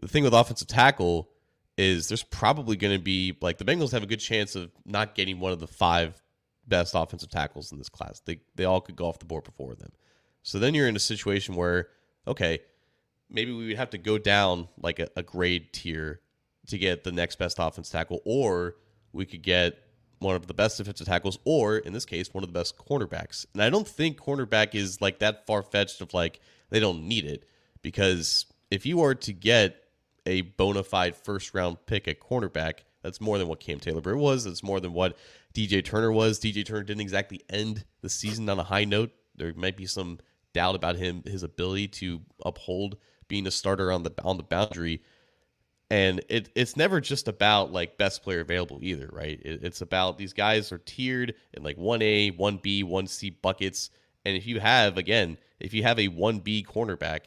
The 0.00 0.06
thing 0.06 0.22
with 0.22 0.32
offensive 0.32 0.68
tackle 0.68 1.28
is 1.76 2.06
there's 2.06 2.22
probably 2.22 2.76
going 2.76 2.96
to 2.96 3.02
be 3.02 3.36
like 3.40 3.58
the 3.58 3.64
Bengals 3.64 3.90
have 3.90 4.04
a 4.04 4.06
good 4.06 4.20
chance 4.20 4.54
of 4.54 4.70
not 4.84 5.16
getting 5.16 5.40
one 5.40 5.50
of 5.50 5.58
the 5.58 5.66
five 5.66 6.22
best 6.66 6.94
offensive 6.94 7.30
tackles 7.30 7.72
in 7.72 7.78
this 7.78 7.88
class. 7.88 8.20
They 8.24 8.40
they 8.54 8.64
all 8.64 8.80
could 8.80 8.96
go 8.96 9.06
off 9.06 9.18
the 9.18 9.24
board 9.24 9.44
before 9.44 9.74
them. 9.74 9.92
So 10.42 10.58
then 10.58 10.74
you're 10.74 10.88
in 10.88 10.96
a 10.96 11.00
situation 11.00 11.54
where 11.54 11.88
okay, 12.26 12.60
maybe 13.30 13.52
we 13.52 13.68
would 13.68 13.76
have 13.76 13.90
to 13.90 13.98
go 13.98 14.18
down 14.18 14.68
like 14.80 14.98
a, 14.98 15.08
a 15.16 15.22
grade 15.22 15.72
tier 15.72 16.20
to 16.66 16.78
get 16.78 17.04
the 17.04 17.12
next 17.12 17.36
best 17.36 17.58
offensive 17.60 17.92
tackle, 17.92 18.20
or 18.24 18.76
we 19.12 19.24
could 19.24 19.42
get 19.42 19.78
one 20.18 20.34
of 20.34 20.46
the 20.46 20.54
best 20.54 20.78
defensive 20.78 21.06
tackles, 21.06 21.38
or 21.44 21.78
in 21.78 21.92
this 21.92 22.04
case, 22.04 22.32
one 22.32 22.42
of 22.42 22.52
the 22.52 22.58
best 22.58 22.76
cornerbacks. 22.76 23.46
And 23.52 23.62
I 23.62 23.70
don't 23.70 23.86
think 23.86 24.18
cornerback 24.18 24.74
is 24.74 25.00
like 25.00 25.18
that 25.20 25.46
far 25.46 25.62
fetched 25.62 26.00
of 26.00 26.14
like 26.14 26.40
they 26.70 26.80
don't 26.80 27.04
need 27.04 27.24
it 27.24 27.44
because 27.82 28.46
if 28.70 28.86
you 28.86 29.02
are 29.02 29.14
to 29.14 29.32
get 29.32 29.76
a 30.24 30.40
bona 30.40 30.82
fide 30.82 31.14
first 31.14 31.54
round 31.54 31.78
pick 31.86 32.08
at 32.08 32.20
cornerback, 32.20 32.80
that's 33.02 33.20
more 33.20 33.38
than 33.38 33.46
what 33.46 33.60
Cam 33.60 33.78
Taylor 33.78 34.00
Britt 34.00 34.16
was. 34.16 34.44
That's 34.44 34.62
more 34.62 34.80
than 34.80 34.92
what 34.92 35.16
DJ 35.56 35.82
Turner 35.82 36.12
was. 36.12 36.38
DJ 36.38 36.66
Turner 36.66 36.82
didn't 36.82 37.00
exactly 37.00 37.40
end 37.48 37.84
the 38.02 38.10
season 38.10 38.46
on 38.50 38.58
a 38.58 38.62
high 38.62 38.84
note. 38.84 39.10
There 39.36 39.54
might 39.54 39.76
be 39.76 39.86
some 39.86 40.18
doubt 40.52 40.74
about 40.74 40.96
him, 40.96 41.22
his 41.24 41.42
ability 41.42 41.88
to 41.88 42.20
uphold 42.44 42.98
being 43.26 43.46
a 43.46 43.50
starter 43.50 43.90
on 43.90 44.02
the 44.02 44.12
on 44.22 44.36
the 44.36 44.42
boundary. 44.42 45.02
And 45.88 46.22
it, 46.28 46.50
it's 46.54 46.76
never 46.76 47.00
just 47.00 47.26
about 47.26 47.72
like 47.72 47.96
best 47.96 48.22
player 48.22 48.40
available 48.40 48.80
either, 48.82 49.08
right? 49.10 49.40
It, 49.42 49.64
it's 49.64 49.80
about 49.80 50.18
these 50.18 50.34
guys 50.34 50.72
are 50.72 50.78
tiered 50.78 51.34
in 51.54 51.62
like 51.62 51.78
1A, 51.78 52.36
1B, 52.36 52.84
1C 52.84 53.40
buckets. 53.40 53.88
And 54.26 54.36
if 54.36 54.46
you 54.46 54.60
have, 54.60 54.98
again, 54.98 55.38
if 55.58 55.72
you 55.72 55.84
have 55.84 55.98
a 55.98 56.08
1B 56.08 56.66
cornerback 56.66 57.20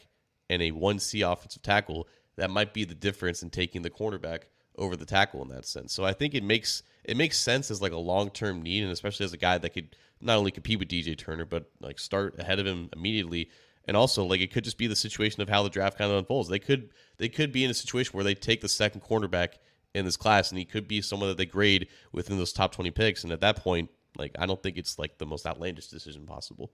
and 0.49 0.61
a 0.61 0.71
1C 0.71 1.31
offensive 1.31 1.63
tackle, 1.63 2.07
that 2.35 2.51
might 2.51 2.73
be 2.73 2.83
the 2.83 2.95
difference 2.95 3.41
in 3.41 3.49
taking 3.49 3.81
the 3.81 3.89
cornerback 3.89 4.43
over 4.77 4.95
the 4.95 5.05
tackle 5.05 5.41
in 5.41 5.47
that 5.49 5.65
sense. 5.65 5.93
So 5.93 6.03
I 6.03 6.13
think 6.13 6.35
it 6.35 6.43
makes 6.43 6.83
it 7.03 7.17
makes 7.17 7.37
sense 7.37 7.71
as 7.71 7.81
like 7.81 7.91
a 7.91 7.97
long 7.97 8.29
term 8.29 8.61
need, 8.61 8.83
and 8.83 8.91
especially 8.91 9.25
as 9.25 9.33
a 9.33 9.37
guy 9.37 9.57
that 9.57 9.71
could 9.71 9.95
not 10.21 10.37
only 10.37 10.51
compete 10.51 10.79
with 10.79 10.89
DJ 10.89 11.17
Turner, 11.17 11.45
but 11.45 11.69
like 11.79 11.99
start 11.99 12.39
ahead 12.39 12.59
of 12.59 12.65
him 12.65 12.89
immediately. 12.93 13.49
And 13.85 13.97
also, 13.97 14.23
like 14.23 14.41
it 14.41 14.51
could 14.51 14.63
just 14.63 14.77
be 14.77 14.87
the 14.87 14.95
situation 14.95 15.41
of 15.41 15.49
how 15.49 15.63
the 15.63 15.69
draft 15.69 15.97
kind 15.97 16.11
of 16.11 16.17
unfolds. 16.17 16.49
They 16.49 16.59
could 16.59 16.89
they 17.17 17.29
could 17.29 17.51
be 17.51 17.63
in 17.63 17.71
a 17.71 17.75
situation 17.75 18.11
where 18.13 18.23
they 18.23 18.35
take 18.35 18.61
the 18.61 18.69
second 18.69 19.01
cornerback 19.01 19.53
in 19.95 20.05
this 20.05 20.17
class, 20.17 20.51
and 20.51 20.59
he 20.59 20.65
could 20.65 20.87
be 20.87 21.01
someone 21.01 21.29
that 21.29 21.37
they 21.37 21.45
grade 21.45 21.87
within 22.11 22.37
those 22.37 22.53
top 22.53 22.73
twenty 22.73 22.91
picks. 22.91 23.23
And 23.23 23.33
at 23.33 23.41
that 23.41 23.57
point, 23.57 23.89
like 24.17 24.35
I 24.37 24.45
don't 24.45 24.61
think 24.61 24.77
it's 24.77 24.99
like 24.99 25.17
the 25.17 25.25
most 25.25 25.47
outlandish 25.47 25.87
decision 25.87 26.25
possible 26.25 26.71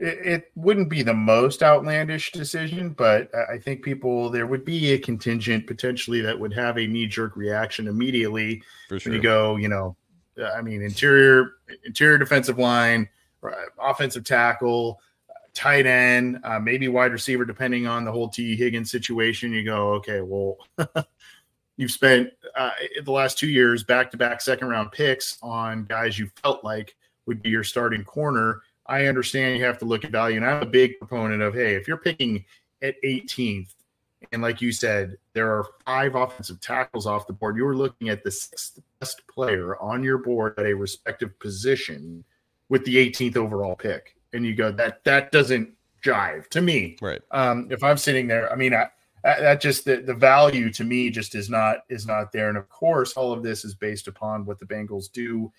it, 0.00 0.26
it, 0.26 0.52
wouldn't 0.54 0.88
be 0.88 1.02
the 1.02 1.14
most 1.14 1.62
outlandish 1.62 2.32
decision, 2.32 2.90
but 2.90 3.30
I 3.50 3.58
think 3.58 3.82
people 3.82 4.30
there 4.30 4.46
would 4.46 4.64
be 4.64 4.92
a 4.92 4.98
contingent 4.98 5.66
potentially 5.66 6.20
that 6.20 6.38
would 6.38 6.52
have 6.52 6.78
a 6.78 6.86
knee 6.86 7.06
jerk 7.06 7.36
reaction 7.36 7.88
immediately 7.88 8.62
sure. 8.88 9.00
when 9.04 9.12
you 9.14 9.20
go, 9.20 9.56
you 9.56 9.68
know, 9.68 9.96
I 10.54 10.62
mean, 10.62 10.82
interior 10.82 11.54
interior 11.84 12.18
defensive 12.18 12.58
line, 12.58 13.08
offensive 13.80 14.24
tackle, 14.24 15.00
tight 15.52 15.86
end, 15.86 16.38
uh, 16.44 16.60
maybe 16.60 16.86
wide 16.86 17.12
receiver, 17.12 17.44
depending 17.44 17.88
on 17.88 18.04
the 18.04 18.12
whole 18.12 18.28
Tee 18.28 18.54
Higgins 18.54 18.92
situation. 18.92 19.52
You 19.52 19.64
go, 19.64 19.94
okay, 19.94 20.20
well, 20.20 20.58
you've 21.76 21.90
spent 21.90 22.30
uh, 22.56 22.70
the 23.04 23.10
last 23.10 23.38
two 23.38 23.48
years 23.48 23.82
back 23.82 24.12
to 24.12 24.16
back 24.16 24.40
second 24.40 24.68
round 24.68 24.92
picks 24.92 25.38
on 25.42 25.84
guys 25.86 26.18
you 26.18 26.30
felt 26.42 26.62
like 26.62 26.94
would 27.26 27.42
be 27.42 27.50
your 27.50 27.64
starting 27.64 28.04
corner 28.04 28.62
I 28.88 29.06
understand 29.06 29.58
you 29.58 29.64
have 29.64 29.78
to 29.78 29.84
look 29.84 30.04
at 30.04 30.10
value. 30.10 30.36
And 30.36 30.46
I'm 30.46 30.62
a 30.62 30.66
big 30.66 30.98
proponent 30.98 31.42
of 31.42 31.54
hey, 31.54 31.74
if 31.74 31.86
you're 31.86 31.98
picking 31.98 32.44
at 32.82 32.94
18th, 33.04 33.74
and 34.32 34.42
like 34.42 34.60
you 34.60 34.72
said, 34.72 35.16
there 35.32 35.50
are 35.50 35.66
five 35.86 36.14
offensive 36.14 36.60
tackles 36.60 37.06
off 37.06 37.26
the 37.26 37.32
board, 37.32 37.56
you're 37.56 37.76
looking 37.76 38.08
at 38.08 38.24
the 38.24 38.30
sixth 38.30 38.80
best 38.98 39.22
player 39.28 39.76
on 39.80 40.02
your 40.02 40.18
board 40.18 40.54
at 40.58 40.66
a 40.66 40.74
respective 40.74 41.38
position 41.38 42.24
with 42.68 42.84
the 42.84 42.96
18th 42.96 43.36
overall 43.36 43.76
pick. 43.76 44.16
And 44.32 44.44
you 44.44 44.54
go, 44.54 44.72
that 44.72 45.04
that 45.04 45.30
doesn't 45.32 45.70
jive 46.04 46.48
to 46.48 46.60
me. 46.60 46.96
Right. 47.00 47.22
Um, 47.30 47.68
if 47.70 47.82
I'm 47.82 47.96
sitting 47.96 48.26
there, 48.26 48.52
I 48.52 48.56
mean, 48.56 48.74
I, 48.74 48.88
that 49.24 49.60
just 49.60 49.84
the, 49.84 49.96
the 49.96 50.14
value 50.14 50.70
to 50.72 50.84
me 50.84 51.10
just 51.10 51.34
is 51.34 51.50
not 51.50 51.78
is 51.88 52.06
not 52.06 52.32
there 52.32 52.48
and 52.48 52.56
of 52.56 52.68
course 52.68 53.14
all 53.14 53.32
of 53.32 53.42
this 53.42 53.64
is 53.64 53.74
based 53.74 54.06
upon 54.06 54.46
what 54.46 54.58
the 54.58 54.64
bengals 54.64 55.10
do 55.10 55.52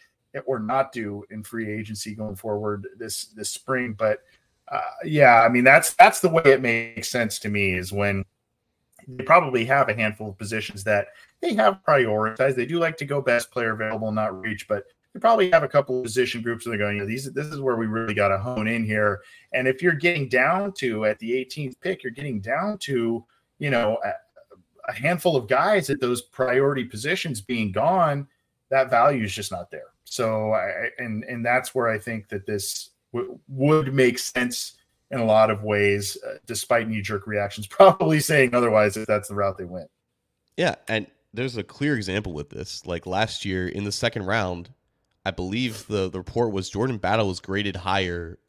or 0.46 0.60
not 0.60 0.92
do 0.92 1.24
in 1.30 1.44
free 1.44 1.72
agency 1.72 2.16
going 2.16 2.36
forward 2.36 2.88
this 2.98 3.26
this 3.28 3.50
spring. 3.50 3.94
But 3.94 4.20
uh, 4.68 4.82
yeah, 5.04 5.42
I 5.42 5.50
mean 5.50 5.64
that's 5.64 5.94
that's 5.94 6.20
the 6.20 6.30
way 6.30 6.44
it 6.46 6.62
makes 6.62 7.10
sense 7.10 7.40
to 7.40 7.50
me 7.50 7.74
is 7.74 7.92
when 7.92 8.26
they 9.08 9.24
probably 9.24 9.66
have 9.66 9.90
a 9.90 9.94
handful 9.94 10.30
of 10.30 10.38
positions 10.38 10.84
that 10.84 11.08
they 11.42 11.54
have 11.56 11.80
prioritized. 11.88 12.56
They 12.56 12.66
do 12.66 12.80
like 12.80 12.98
to 12.98 13.06
go 13.06 13.22
best 13.22 13.52
player 13.52 13.72
available, 13.72 14.12
not 14.12 14.40
reach, 14.40 14.68
but 14.68 14.84
they 15.14 15.20
probably 15.20 15.50
have 15.50 15.64
a 15.64 15.68
couple 15.68 15.98
of 15.98 16.04
position 16.04 16.42
groups 16.42 16.64
that 16.64 16.72
they're 16.72 16.80
going, 16.80 16.98
you 16.98 17.02
know, 17.02 17.08
these 17.08 17.32
this 17.34 17.48
is 17.48 17.60
where 17.60 17.76
we 17.76 17.88
really 17.88 18.14
got 18.14 18.28
to 18.28 18.38
hone 18.38 18.68
in 18.68 18.86
here. 18.86 19.22
And 19.54 19.68
if 19.68 19.82
you're 19.82 19.94
getting 19.94 20.30
down 20.30 20.74
to 20.74 21.06
at 21.06 21.18
the 21.20 21.32
18th 21.32 21.80
pick, 21.82 22.04
you're 22.04 22.12
getting 22.12 22.40
down 22.40 22.78
to, 22.80 23.26
you 23.58 23.70
know, 23.70 23.98
a, 24.06 24.12
a 24.90 24.94
handful 24.94 25.36
of 25.36 25.48
guys 25.48 25.90
at 25.90 26.00
those 26.00 26.22
priority 26.22 26.84
positions 26.84 27.42
being 27.42 27.72
gone, 27.72 28.28
that 28.70 28.90
value 28.90 29.24
is 29.24 29.34
just 29.34 29.52
not 29.52 29.72
there. 29.72 29.88
So 30.10 30.53
I 30.53 30.89
and 30.97 31.24
and 31.24 31.45
that's 31.45 31.76
where 31.76 31.88
I 31.88 31.99
think 31.99 32.30
that 32.30 32.45
this 32.45 32.89
w- 33.14 33.39
would 33.47 33.93
make 33.93 34.18
sense 34.18 34.78
in 35.12 35.20
a 35.20 35.26
lot 35.26 35.49
of 35.49 35.64
ways, 35.64 36.18
uh, 36.28 36.38
despite 36.45 36.88
knee 36.88 37.01
jerk 37.01 37.28
reactions, 37.28 37.68
probably 37.68 38.20
saying 38.20 38.53
otherwise 38.53 38.97
if 38.97 39.07
that's 39.07 39.30
the 39.30 39.36
route 39.36 39.57
they 39.57 39.66
went. 39.66 39.89
Yeah, 40.57 40.76
and 40.88 41.07
there's 41.34 41.57
a 41.57 41.64
clear 41.64 41.95
example 41.95 42.34
with 42.34 42.49
this. 42.49 42.86
Like 42.86 43.05
last 43.05 43.45
year 43.45 43.68
in 43.68 43.84
the 43.84 43.91
second 43.91 44.26
round, 44.26 44.72
I 45.26 45.32
believe 45.32 45.86
the 45.88 46.10
the 46.10 46.20
report 46.20 46.51
was 46.51 46.70
Jordan 46.70 46.97
Battle 46.97 47.28
was 47.28 47.39
graded 47.39 47.76
higher, 47.76 48.39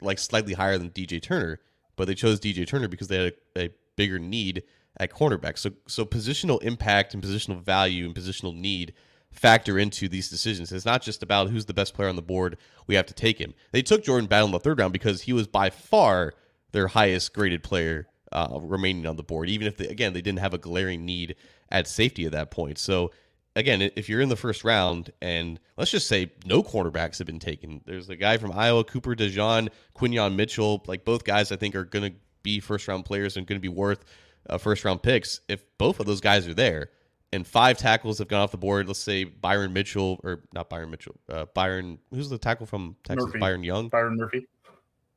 like 0.00 0.18
slightly 0.18 0.54
higher 0.54 0.78
than 0.78 0.90
DJ 0.90 1.22
Turner, 1.22 1.60
but 1.94 2.06
they 2.06 2.14
chose 2.14 2.40
DJ 2.40 2.66
Turner 2.66 2.88
because 2.88 3.06
they 3.06 3.24
had 3.24 3.34
a, 3.56 3.66
a 3.66 3.70
bigger 3.96 4.18
need 4.18 4.64
at 4.98 5.12
cornerback. 5.12 5.58
So 5.58 5.70
so 5.86 6.04
positional 6.04 6.60
impact 6.62 7.14
and 7.14 7.22
positional 7.22 7.62
value 7.62 8.06
and 8.06 8.14
positional 8.14 8.54
need 8.54 8.94
factor 9.34 9.78
into 9.78 10.08
these 10.08 10.28
decisions. 10.28 10.72
It's 10.72 10.84
not 10.84 11.02
just 11.02 11.22
about 11.22 11.50
who's 11.50 11.66
the 11.66 11.74
best 11.74 11.94
player 11.94 12.08
on 12.08 12.16
the 12.16 12.22
board. 12.22 12.56
We 12.86 12.94
have 12.94 13.06
to 13.06 13.14
take 13.14 13.38
him. 13.38 13.54
They 13.72 13.82
took 13.82 14.04
Jordan 14.04 14.28
Battle 14.28 14.46
in 14.46 14.52
the 14.52 14.60
third 14.60 14.78
round 14.78 14.92
because 14.92 15.22
he 15.22 15.32
was 15.32 15.46
by 15.46 15.70
far 15.70 16.34
their 16.72 16.88
highest 16.88 17.34
graded 17.34 17.62
player 17.62 18.06
uh, 18.32 18.58
remaining 18.60 19.06
on 19.06 19.16
the 19.16 19.22
board. 19.22 19.48
Even 19.48 19.66
if 19.66 19.76
they, 19.76 19.88
again 19.88 20.12
they 20.12 20.22
didn't 20.22 20.38
have 20.40 20.54
a 20.54 20.58
glaring 20.58 21.04
need 21.04 21.36
at 21.70 21.86
safety 21.86 22.24
at 22.26 22.32
that 22.32 22.50
point. 22.50 22.78
So 22.78 23.10
again, 23.56 23.82
if 23.82 24.08
you're 24.08 24.20
in 24.20 24.28
the 24.28 24.36
first 24.36 24.64
round 24.64 25.12
and 25.20 25.60
let's 25.76 25.90
just 25.90 26.08
say 26.08 26.32
no 26.46 26.62
cornerbacks 26.62 27.18
have 27.18 27.26
been 27.26 27.38
taken, 27.38 27.80
there's 27.86 28.08
a 28.08 28.16
guy 28.16 28.38
from 28.38 28.52
Iowa, 28.52 28.84
Cooper 28.84 29.14
DeJean, 29.14 29.68
Quinyon 29.96 30.36
Mitchell. 30.36 30.82
Like 30.86 31.04
both 31.04 31.24
guys, 31.24 31.52
I 31.52 31.56
think 31.56 31.74
are 31.74 31.84
going 31.84 32.12
to 32.12 32.16
be 32.42 32.60
first 32.60 32.88
round 32.88 33.04
players 33.04 33.36
and 33.36 33.46
going 33.46 33.58
to 33.58 33.62
be 33.62 33.68
worth 33.68 34.04
uh, 34.48 34.58
first 34.58 34.84
round 34.84 35.02
picks. 35.02 35.40
If 35.48 35.64
both 35.78 36.00
of 36.00 36.06
those 36.06 36.20
guys 36.20 36.46
are 36.46 36.54
there 36.54 36.90
and 37.34 37.44
five 37.44 37.76
tackles 37.78 38.18
have 38.18 38.28
gone 38.28 38.42
off 38.42 38.52
the 38.52 38.56
board. 38.56 38.86
Let's 38.86 39.00
say 39.00 39.24
Byron 39.24 39.72
Mitchell 39.72 40.20
or 40.22 40.42
not 40.52 40.70
Byron 40.70 40.90
Mitchell, 40.90 41.16
uh, 41.28 41.46
Byron. 41.52 41.98
Who's 42.10 42.28
the 42.28 42.38
tackle 42.38 42.66
from 42.66 42.96
Texas? 43.02 43.26
Murphy. 43.26 43.38
Byron 43.40 43.64
Young. 43.64 43.88
Byron 43.88 44.16
Murphy. 44.16 44.46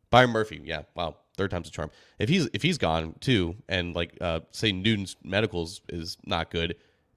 Byron 0.09 0.31
Murphy. 0.31 0.61
Yeah. 0.63 0.81
Wow. 0.95 1.17
Third 1.37 1.51
time's 1.51 1.67
a 1.67 1.71
charm. 1.71 1.91
If 2.17 2.29
he's 2.29 2.49
if 2.53 2.63
he's 2.63 2.79
gone 2.79 3.13
too, 3.19 3.55
and 3.69 3.95
like 3.95 4.17
uh, 4.19 4.39
say 4.51 4.71
Newton's 4.71 5.15
medicals 5.23 5.81
is 5.89 6.17
not 6.25 6.49
good. 6.49 6.75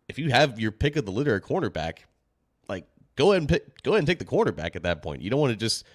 If 0.09 0.19
you 0.19 0.31
have 0.31 0.61
your 0.61 0.73
pick 0.73 0.97
of 0.97 1.07
the 1.07 1.13
litter 1.13 1.35
at 1.35 1.43
cornerback, 1.43 2.01
like 2.69 2.85
go 3.17 3.33
ahead 3.33 3.43
and 3.43 3.49
pick, 3.49 3.83
go 3.83 3.93
ahead 3.93 4.01
and 4.01 4.07
take 4.07 4.19
the 4.19 4.27
quarterback 4.27 4.77
at 4.77 4.83
that 4.83 5.03
point. 5.03 5.23
You 5.23 5.31
don't 5.31 5.41
want 5.41 5.53
to 5.53 5.57
just 5.57 5.87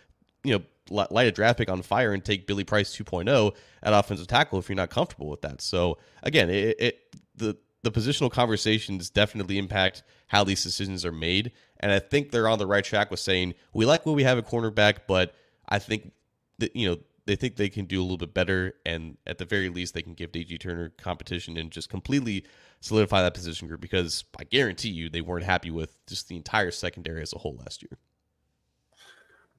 you 0.44 0.58
know 0.58 0.64
light 0.90 1.28
a 1.28 1.32
draft 1.32 1.60
pick 1.60 1.70
on 1.70 1.82
fire 1.84 2.14
and 2.14 2.24
take 2.24 2.48
Billy 2.48 2.64
Price 2.64 2.96
2.0 2.96 3.56
at 3.84 3.94
offensive 3.94 4.28
tackle 4.28 4.60
if 4.60 4.70
you're 4.70 4.76
not 4.76 4.90
comfortable 4.90 5.28
with 5.28 5.42
that. 5.42 5.62
So 5.62 5.98
again, 6.24 6.50
it, 6.50 6.76
it 6.80 7.16
the 7.36 7.58
the 7.86 7.92
positional 7.92 8.32
conversations 8.32 9.12
definitely 9.12 9.60
impact 9.60 10.02
how 10.28 10.44
these 10.44 10.64
decisions 10.64 11.06
are 11.06 11.12
made, 11.12 11.52
and 11.80 11.92
I 11.92 12.00
think 12.00 12.32
they're 12.32 12.48
on 12.48 12.58
the 12.58 12.66
right 12.66 12.84
track 12.84 13.12
with 13.12 13.20
saying 13.20 13.54
we 13.74 13.86
like 13.86 14.08
what 14.08 14.16
we 14.16 14.24
have 14.24 14.40
at 14.40 14.48
cornerback, 14.48 15.02
but 15.08 15.36
I 15.70 15.78
think 15.78 16.12
that 16.58 16.76
you 16.76 16.90
know 16.90 16.98
they 17.28 17.36
think 17.36 17.58
they 17.58 17.70
can 17.70 17.86
do 17.86 18.02
a 18.02 18.04
little 18.04 18.18
bit 18.18 18.34
better, 18.34 18.74
and 18.88 19.18
at 19.28 19.38
the 19.38 19.46
very 19.46 19.70
least, 19.70 19.94
they 19.94 20.02
can 20.02 20.16
give 20.16 20.32
DJ 20.32 20.60
Turner 20.60 20.94
competition 20.98 21.58
and 21.58 21.70
just 21.70 21.90
completely 21.90 22.44
solidify 22.82 23.22
that 23.22 23.36
position 23.36 23.68
group 23.68 23.82
because 23.82 24.24
I 24.40 24.46
guarantee 24.46 24.90
you 24.90 25.08
they 25.08 25.22
weren't 25.22 25.46
happy 25.46 25.70
with 25.70 25.96
just 26.08 26.28
the 26.28 26.36
entire 26.36 26.72
secondary 26.72 27.22
as 27.22 27.34
a 27.34 27.38
whole 27.38 27.56
last 27.56 27.84
year. 27.84 28.00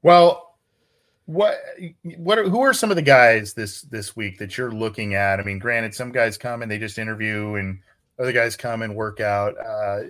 Well, 0.03 0.59
what 1.27 1.61
what 2.17 2.39
are, 2.39 2.49
who 2.49 2.61
are 2.61 2.75
some 2.75 2.91
of 2.91 2.97
the 2.97 3.03
guys 3.03 3.55
this 3.55 3.83
this 3.83 4.17
week 4.17 4.39
that 4.39 4.59
you're 4.59 4.73
looking 4.73 5.15
at? 5.15 5.39
I 5.39 5.45
mean, 5.45 5.61
granted, 5.61 5.95
some 5.95 6.11
guys 6.11 6.37
come 6.37 6.63
and 6.63 6.69
they 6.71 6.79
just 6.79 6.99
interview, 6.99 7.55
and 7.55 7.79
other 8.19 8.33
guys 8.33 8.57
come 8.57 8.83
and 8.83 8.95
work 8.95 9.21
out. 9.21 9.55
Uh, 9.59 10.05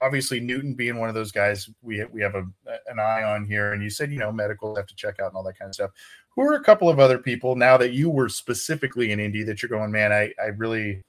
obviously, 0.00 0.40
Newton 0.40 0.74
being 0.74 0.98
one 0.98 1.08
of 1.08 1.14
those 1.14 1.32
guys 1.32 1.68
we 1.82 2.04
we 2.12 2.20
have 2.20 2.34
a, 2.34 2.44
an 2.88 2.98
eye 2.98 3.22
on 3.22 3.46
here. 3.46 3.72
And 3.72 3.82
you 3.82 3.90
said 3.90 4.10
you 4.12 4.18
know 4.18 4.32
medicals 4.32 4.76
have 4.76 4.86
to 4.86 4.94
check 4.94 5.20
out 5.20 5.28
and 5.28 5.36
all 5.36 5.44
that 5.44 5.58
kind 5.58 5.68
of 5.68 5.74
stuff. 5.74 5.90
Who 6.30 6.42
are 6.42 6.54
a 6.54 6.62
couple 6.62 6.88
of 6.88 7.00
other 7.00 7.18
people 7.18 7.56
now 7.56 7.76
that 7.78 7.92
you 7.92 8.10
were 8.10 8.28
specifically 8.28 9.12
in 9.12 9.20
Indy 9.20 9.42
that 9.44 9.62
you're 9.62 9.70
going, 9.70 9.90
man? 9.90 10.12
I 10.12 10.32
I 10.42 10.46
really 10.56 11.02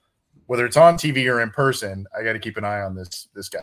whether 0.47 0.65
it's 0.65 0.77
on 0.77 0.97
TV 0.97 1.31
or 1.31 1.41
in 1.41 1.51
person, 1.51 2.07
I 2.17 2.23
got 2.23 2.33
to 2.33 2.39
keep 2.39 2.57
an 2.57 2.63
eye 2.63 2.81
on 2.81 2.95
this 2.95 3.27
this 3.35 3.49
guy. 3.49 3.59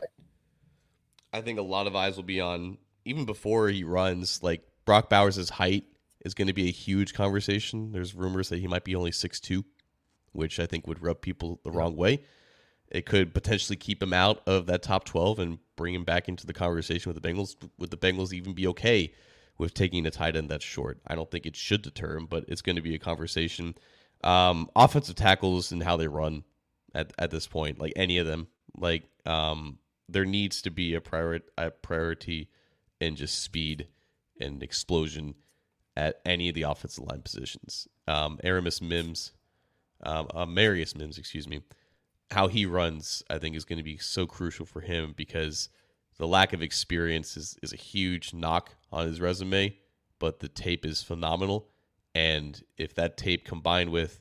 I 1.32 1.40
think 1.40 1.58
a 1.58 1.62
lot 1.62 1.86
of 1.86 1.96
eyes 1.96 2.16
will 2.16 2.22
be 2.22 2.40
on 2.40 2.78
even 3.04 3.24
before 3.24 3.68
he 3.68 3.84
runs, 3.84 4.42
like 4.42 4.62
Brock 4.84 5.08
Bowers' 5.08 5.48
height 5.48 5.84
is 6.24 6.34
going 6.34 6.48
to 6.48 6.54
be 6.54 6.68
a 6.68 6.72
huge 6.72 7.14
conversation. 7.14 7.92
There's 7.92 8.14
rumors 8.14 8.48
that 8.50 8.58
he 8.58 8.66
might 8.66 8.84
be 8.84 8.94
only 8.94 9.12
six 9.12 9.40
two, 9.40 9.64
which 10.32 10.60
I 10.60 10.66
think 10.66 10.86
would 10.86 11.02
rub 11.02 11.20
people 11.20 11.60
the 11.64 11.70
wrong 11.70 11.96
way. 11.96 12.22
It 12.90 13.06
could 13.06 13.34
potentially 13.34 13.76
keep 13.76 14.02
him 14.02 14.12
out 14.12 14.42
of 14.46 14.66
that 14.66 14.82
top 14.82 15.04
12 15.04 15.38
and 15.38 15.58
bring 15.74 15.94
him 15.94 16.04
back 16.04 16.28
into 16.28 16.46
the 16.46 16.52
conversation 16.52 17.12
with 17.12 17.20
the 17.20 17.28
Bengals. 17.28 17.56
Would 17.78 17.90
the 17.90 17.96
Bengals 17.96 18.32
even 18.32 18.54
be 18.54 18.66
okay 18.68 19.12
with 19.58 19.74
taking 19.74 20.06
a 20.06 20.10
tight 20.10 20.36
end 20.36 20.48
that's 20.48 20.64
short? 20.64 21.00
I 21.06 21.14
don't 21.14 21.30
think 21.30 21.46
it 21.46 21.56
should 21.56 21.82
deter 21.82 22.16
him, 22.16 22.26
but 22.26 22.44
it's 22.48 22.62
going 22.62 22.76
to 22.76 22.82
be 22.82 22.94
a 22.94 22.98
conversation. 22.98 23.74
Um, 24.22 24.70
offensive 24.76 25.16
tackles 25.16 25.72
and 25.72 25.82
how 25.82 25.96
they 25.96 26.08
run 26.08 26.44
at, 26.94 27.12
at 27.18 27.30
this 27.30 27.46
point, 27.46 27.80
like 27.80 27.92
any 27.96 28.18
of 28.18 28.26
them, 28.26 28.48
like 28.76 29.04
um, 29.26 29.78
there 30.08 30.24
needs 30.24 30.62
to 30.62 30.70
be 30.70 30.94
a, 30.94 31.00
priori- 31.00 31.42
a 31.58 31.70
priority 31.70 32.48
in 33.00 33.16
just 33.16 33.42
speed 33.42 33.88
and 34.40 34.62
explosion 34.62 35.34
at 35.96 36.20
any 36.24 36.48
of 36.48 36.54
the 36.54 36.62
offensive 36.62 37.04
line 37.04 37.22
positions. 37.22 37.88
Um, 38.06 38.38
Aramis 38.44 38.80
Mims, 38.80 39.32
um, 40.02 40.28
uh, 40.34 40.46
Marius 40.46 40.94
Mims, 40.94 41.18
excuse 41.18 41.48
me, 41.48 41.62
how 42.30 42.48
he 42.48 42.66
runs, 42.66 43.22
I 43.30 43.38
think, 43.38 43.56
is 43.56 43.64
going 43.64 43.78
to 43.78 43.84
be 43.84 43.98
so 43.98 44.26
crucial 44.26 44.66
for 44.66 44.80
him 44.80 45.14
because 45.16 45.68
the 46.18 46.26
lack 46.26 46.52
of 46.52 46.62
experience 46.62 47.36
is, 47.36 47.56
is 47.62 47.72
a 47.72 47.76
huge 47.76 48.34
knock 48.34 48.74
on 48.90 49.06
his 49.06 49.20
resume, 49.20 49.76
but 50.18 50.40
the 50.40 50.48
tape 50.48 50.84
is 50.84 51.02
phenomenal. 51.02 51.68
And 52.14 52.60
if 52.78 52.94
that 52.94 53.16
tape 53.16 53.44
combined 53.44 53.90
with, 53.90 54.20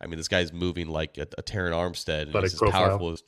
I 0.00 0.06
mean, 0.06 0.16
this 0.16 0.28
guy's 0.28 0.52
moving 0.52 0.88
like 0.88 1.18
a, 1.18 1.26
a 1.38 1.42
Armstead, 1.42 2.22
and 2.22 2.34
he's 2.42 2.54
as 2.54 2.58
profile. 2.58 2.88
powerful 2.88 3.10
as, 3.10 3.22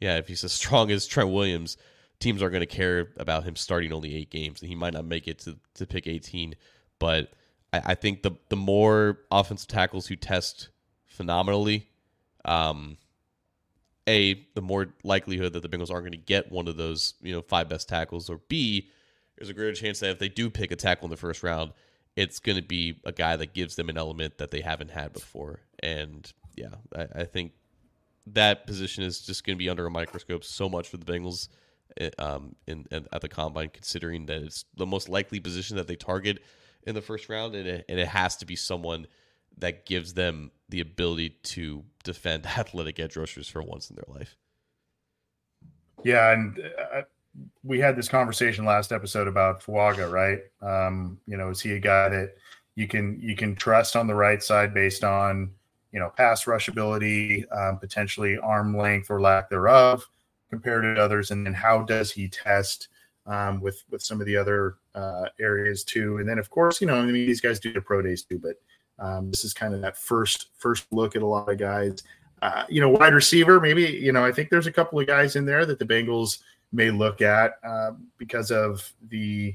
yeah, 0.00 0.16
if 0.16 0.28
he's 0.28 0.44
as 0.44 0.52
strong 0.52 0.90
as 0.90 1.06
Trent 1.06 1.30
Williams, 1.30 1.76
teams 2.20 2.42
aren't 2.42 2.52
going 2.52 2.60
to 2.60 2.66
care 2.66 3.08
about 3.16 3.44
him 3.44 3.56
starting 3.56 3.92
only 3.92 4.14
eight 4.14 4.30
games, 4.30 4.60
and 4.60 4.68
he 4.68 4.74
might 4.74 4.92
not 4.92 5.04
make 5.04 5.28
it 5.28 5.40
to, 5.40 5.58
to 5.74 5.86
pick 5.86 6.06
18. 6.06 6.54
But 6.98 7.32
I, 7.72 7.82
I 7.86 7.94
think 7.94 8.22
the 8.22 8.32
the 8.48 8.56
more 8.56 9.18
offensive 9.30 9.68
tackles 9.68 10.06
who 10.06 10.16
test 10.16 10.70
phenomenally, 11.06 11.88
um, 12.44 12.96
a 14.08 14.46
the 14.54 14.62
more 14.62 14.88
likelihood 15.04 15.52
that 15.52 15.60
the 15.60 15.68
Bengals 15.68 15.90
aren't 15.90 16.04
going 16.04 16.12
to 16.12 16.16
get 16.18 16.50
one 16.50 16.66
of 16.66 16.76
those 16.76 17.14
you 17.22 17.32
know 17.32 17.42
five 17.42 17.68
best 17.68 17.88
tackles, 17.88 18.28
or 18.28 18.40
b 18.48 18.88
there's 19.36 19.50
a 19.50 19.54
greater 19.54 19.74
chance 19.74 20.00
that 20.00 20.10
if 20.10 20.18
they 20.18 20.28
do 20.28 20.50
pick 20.50 20.72
a 20.72 20.76
tackle 20.76 21.06
in 21.06 21.10
the 21.10 21.16
first 21.16 21.44
round, 21.44 21.72
it's 22.16 22.40
going 22.40 22.56
to 22.56 22.62
be 22.62 23.00
a 23.04 23.12
guy 23.12 23.36
that 23.36 23.54
gives 23.54 23.76
them 23.76 23.88
an 23.88 23.96
element 23.96 24.38
that 24.38 24.50
they 24.50 24.60
haven't 24.60 24.90
had 24.90 25.12
before. 25.12 25.60
And 25.80 26.30
yeah, 26.56 26.74
I, 26.96 27.20
I 27.20 27.24
think 27.24 27.52
that 28.26 28.66
position 28.66 29.04
is 29.04 29.20
just 29.20 29.46
going 29.46 29.56
to 29.56 29.58
be 29.58 29.68
under 29.68 29.86
a 29.86 29.90
microscope 29.90 30.42
so 30.42 30.68
much 30.68 30.88
for 30.88 30.96
the 30.96 31.04
Bengals 31.04 31.48
eh, 32.00 32.10
um, 32.18 32.56
in, 32.66 32.86
in, 32.90 33.06
at 33.12 33.20
the 33.20 33.28
combine, 33.28 33.68
considering 33.68 34.26
that 34.26 34.42
it's 34.42 34.64
the 34.76 34.86
most 34.86 35.08
likely 35.08 35.38
position 35.38 35.76
that 35.76 35.86
they 35.86 35.94
target 35.94 36.42
in 36.82 36.96
the 36.96 37.02
first 37.02 37.28
round, 37.28 37.54
and 37.54 37.68
it, 37.68 37.84
and 37.88 38.00
it 38.00 38.08
has 38.08 38.36
to 38.38 38.46
be 38.46 38.56
someone 38.56 39.06
that 39.56 39.86
gives 39.86 40.14
them 40.14 40.50
the 40.68 40.80
ability 40.80 41.30
to 41.42 41.84
defend 42.04 42.46
athletic 42.58 43.00
edge 43.00 43.16
rushers 43.16 43.48
for 43.48 43.62
once 43.62 43.90
in 43.90 43.96
their 43.96 44.14
life. 44.14 44.36
Yeah, 46.04 46.32
and 46.32 46.58
uh, 46.94 47.02
we 47.64 47.80
had 47.80 47.96
this 47.96 48.08
conversation 48.08 48.64
last 48.64 48.92
episode 48.92 49.26
about 49.26 49.62
Fuaga, 49.62 50.10
right? 50.10 50.40
Um, 50.62 51.18
you 51.26 51.36
know, 51.36 51.50
is 51.50 51.60
he 51.60 51.72
a 51.72 51.80
guy 51.80 52.08
that 52.08 52.34
you 52.76 52.86
can 52.86 53.18
you 53.20 53.34
can 53.34 53.56
trust 53.56 53.96
on 53.96 54.06
the 54.06 54.14
right 54.14 54.42
side 54.42 54.72
based 54.72 55.02
on 55.02 55.50
you 55.92 55.98
know 55.98 56.10
pass 56.16 56.46
rush 56.46 56.68
ability, 56.68 57.48
um, 57.50 57.78
potentially 57.78 58.38
arm 58.38 58.76
length 58.76 59.10
or 59.10 59.20
lack 59.20 59.50
thereof, 59.50 60.08
compared 60.50 60.82
to 60.82 61.02
others, 61.02 61.30
and 61.30 61.44
then 61.44 61.54
how 61.54 61.82
does 61.82 62.12
he 62.12 62.28
test 62.28 62.88
um, 63.26 63.60
with 63.60 63.82
with 63.90 64.02
some 64.02 64.20
of 64.20 64.26
the 64.26 64.36
other 64.36 64.76
uh, 64.94 65.26
areas 65.40 65.82
too? 65.82 66.18
And 66.18 66.28
then 66.28 66.38
of 66.38 66.50
course, 66.50 66.80
you 66.80 66.86
know, 66.86 66.94
I 66.94 67.02
mean, 67.02 67.14
these 67.14 67.40
guys 67.40 67.58
do 67.58 67.72
the 67.72 67.80
pro 67.80 68.02
days 68.02 68.22
too, 68.22 68.38
but 68.38 68.54
um, 68.98 69.30
this 69.30 69.44
is 69.44 69.52
kind 69.54 69.74
of 69.74 69.80
that 69.82 69.96
first 69.96 70.48
first 70.56 70.86
look 70.90 71.16
at 71.16 71.22
a 71.22 71.26
lot 71.26 71.48
of 71.48 71.58
guys. 71.58 72.02
Uh, 72.40 72.64
you 72.68 72.80
know, 72.80 72.88
wide 72.88 73.14
receiver, 73.14 73.60
maybe, 73.60 73.82
you 73.82 74.12
know, 74.12 74.24
I 74.24 74.30
think 74.30 74.48
there's 74.48 74.68
a 74.68 74.72
couple 74.72 75.00
of 75.00 75.08
guys 75.08 75.34
in 75.34 75.44
there 75.44 75.66
that 75.66 75.80
the 75.80 75.84
Bengals 75.84 76.38
may 76.72 76.90
look 76.90 77.20
at 77.20 77.54
uh, 77.64 77.92
because 78.16 78.50
of 78.50 78.92
the 79.08 79.54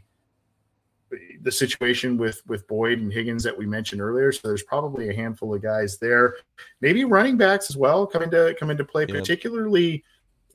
the 1.44 1.52
situation 1.52 2.18
with 2.18 2.42
with 2.48 2.68
Boyd 2.68 3.00
and 3.00 3.14
Higgins 3.14 3.44
that 3.44 3.58
we 3.58 3.66
mentioned 3.66 4.02
earlier. 4.02 4.32
So 4.32 4.48
there's 4.48 4.64
probably 4.64 5.10
a 5.10 5.14
handful 5.14 5.54
of 5.54 5.62
guys 5.62 5.98
there, 5.98 6.36
maybe 6.82 7.06
running 7.06 7.38
backs 7.38 7.70
as 7.70 7.78
well 7.78 8.08
come 8.08 8.24
into 8.24 8.56
come 8.60 8.70
into 8.70 8.84
play, 8.84 9.06
particularly 9.06 10.04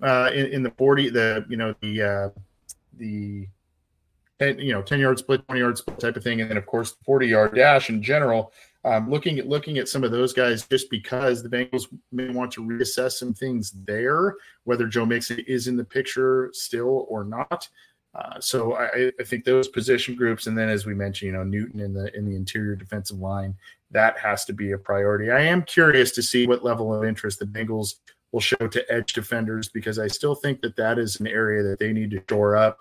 uh, 0.03 0.31
in, 0.35 0.47
in 0.47 0.63
the 0.63 0.71
40, 0.73 1.11
the 1.11 1.47
you 1.49 1.57
know 1.57 1.75
the 1.81 2.03
uh, 2.03 2.29
the 2.99 3.47
10, 4.39 4.59
you 4.59 4.73
know 4.73 4.83
10 4.83 5.01
yard 5.01 5.19
split, 5.19 5.47
20 5.47 5.61
yard 5.61 5.79
split 5.79 5.99
type 5.99 6.17
of 6.17 6.23
thing, 6.23 6.41
and 6.41 6.51
then 6.51 6.57
of 6.57 6.67
course 6.67 6.93
the 6.93 7.05
40 7.05 7.27
yard 7.27 7.55
dash 7.55 7.91
in 7.91 8.03
general. 8.03 8.53
Um, 8.85 9.11
looking 9.11 9.39
at 9.39 9.49
looking 9.49 9.79
at 9.79 9.89
some 9.89 10.05
of 10.05 10.13
those 10.13 10.33
guys, 10.33 10.67
just 10.67 10.89
because 10.89 11.43
the 11.43 11.49
Bengals 11.49 11.87
may 12.13 12.31
want 12.31 12.53
to 12.53 12.63
reassess 12.63 13.13
some 13.13 13.35
things 13.35 13.73
there, 13.85 14.37
whether 14.65 14.87
Joe 14.87 15.05
Mixon 15.05 15.41
is 15.41 15.67
in 15.67 15.77
the 15.77 15.85
picture 15.85 16.51
still 16.53 17.07
or 17.09 17.25
not. 17.25 17.69
Uh, 18.15 18.41
so 18.41 18.75
I, 18.75 19.13
I, 19.21 19.25
think 19.25 19.45
those 19.45 19.69
position 19.69 20.15
groups, 20.15 20.47
and 20.47 20.57
then 20.57 20.69
as 20.71 20.87
we 20.87 20.95
mentioned, 20.95 21.27
you 21.27 21.37
know 21.37 21.45
Newton 21.45 21.81
in 21.81 21.93
the 21.93 22.17
in 22.17 22.25
the 22.25 22.37
interior 22.37 22.75
defensive 22.75 23.19
line, 23.19 23.55
that 23.91 24.19
has 24.19 24.45
to 24.47 24.53
be 24.53 24.73
a 24.73 24.79
priority. 24.79 25.31
I 25.31 25.41
am 25.41 25.63
curious 25.63 26.13
to 26.13 26.23
see 26.23 26.47
what 26.47 26.65
level 26.65 26.95
of 26.95 27.05
interest 27.05 27.39
the 27.39 27.47
Bengals 27.47 27.97
will 28.33 28.41
show 28.41 28.57
to 28.57 28.93
edge 28.93 29.13
defenders 29.13 29.69
because 29.69 29.99
I 29.99 30.07
still 30.07 30.35
think 30.35 30.61
that 30.63 30.77
that 30.77 30.99
is 30.99 31.21
an 31.21 31.27
area 31.27 31.63
that 31.63 31.79
they 31.79 31.93
need 31.93 32.11
to 32.13 32.23
shore 32.29 32.57
up. 32.57 32.79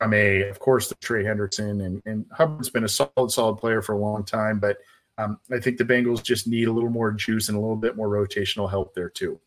I 0.00 0.06
a, 0.06 0.48
of 0.48 0.58
course, 0.58 0.88
the 0.88 0.94
Trey 0.96 1.24
Hendrickson 1.24 1.84
and, 1.84 2.02
and 2.04 2.26
Hubbard's 2.30 2.68
been 2.68 2.84
a 2.84 2.88
solid, 2.88 3.30
solid 3.30 3.56
player 3.56 3.80
for 3.80 3.94
a 3.94 3.98
long 3.98 4.24
time, 4.24 4.58
but 4.58 4.78
um, 5.18 5.38
I 5.50 5.58
think 5.60 5.78
the 5.78 5.84
Bengals 5.84 6.22
just 6.22 6.46
need 6.46 6.68
a 6.68 6.72
little 6.72 6.90
more 6.90 7.10
juice 7.12 7.48
and 7.48 7.56
a 7.56 7.60
little 7.60 7.76
bit 7.76 7.96
more 7.96 8.08
rotational 8.08 8.68
help 8.68 8.94
there 8.94 9.08
too. 9.08 9.40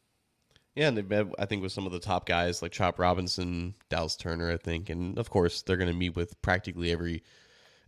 Yeah, 0.76 0.88
and 0.88 0.98
they've 0.98 1.34
I 1.38 1.46
think 1.46 1.62
with 1.62 1.72
some 1.72 1.86
of 1.86 1.92
the 1.92 2.00
top 2.00 2.26
guys 2.26 2.62
like 2.62 2.72
Chop 2.72 3.00
Robinson, 3.00 3.76
Dallas 3.90 4.16
Turner, 4.16 4.52
I 4.52 4.58
think, 4.58 4.90
and 4.90 5.18
of 5.18 5.30
course 5.30 5.62
they're 5.62 5.78
going 5.78 5.92
to 5.92 5.96
meet 5.96 6.16
with 6.16 6.42
practically 6.42 6.92
every 6.92 7.24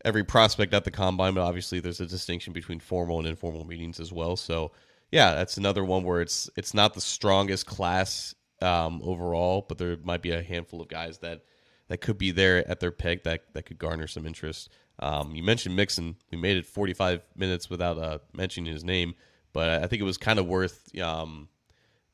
every 0.04 0.24
prospect 0.24 0.74
at 0.74 0.84
the 0.84 0.92
combine. 0.92 1.34
But 1.34 1.44
obviously, 1.44 1.80
there's 1.80 2.02
a 2.02 2.06
distinction 2.06 2.54
between 2.54 2.80
formal 2.80 3.20
and 3.20 3.28
informal 3.28 3.66
meetings 3.66 4.00
as 4.00 4.12
well. 4.12 4.36
So 4.36 4.72
yeah, 5.12 5.36
that's 5.36 5.58
another 5.58 5.84
one 5.84 6.04
where 6.04 6.22
it's 6.22 6.50
it's 6.58 6.74
not 6.74 6.94
the 6.94 7.02
strongest 7.02 7.66
class 7.66 8.36
um, 8.62 9.02
overall, 9.04 9.66
but 9.68 9.78
there 9.78 9.98
might 10.04 10.22
be 10.22 10.32
a 10.32 10.42
handful 10.42 10.82
of 10.82 10.88
guys 10.88 11.20
that 11.20 11.44
that 11.92 12.00
could 12.00 12.18
be 12.18 12.32
there 12.32 12.66
at 12.70 12.80
their 12.80 12.90
pick 12.90 13.26
that 13.26 13.54
that 13.54 13.66
could 13.66 13.78
garner 13.78 14.08
some 14.08 14.26
interest. 14.26 14.70
Um, 15.00 15.36
you 15.36 15.44
mentioned 15.44 15.76
Mixon. 15.76 16.16
We 16.32 16.38
made 16.38 16.56
it 16.56 16.66
45 16.66 17.22
minutes 17.36 17.70
without 17.70 17.98
uh, 17.98 18.20
mentioning 18.34 18.72
his 18.72 18.86
name, 18.86 19.14
but 19.52 19.84
I 19.84 19.88
think 19.88 20.02
it 20.02 20.06
was 20.06 20.18
kind 20.18 20.40
of 20.40 20.48
worth. 20.48 20.98
Um, 20.98 21.50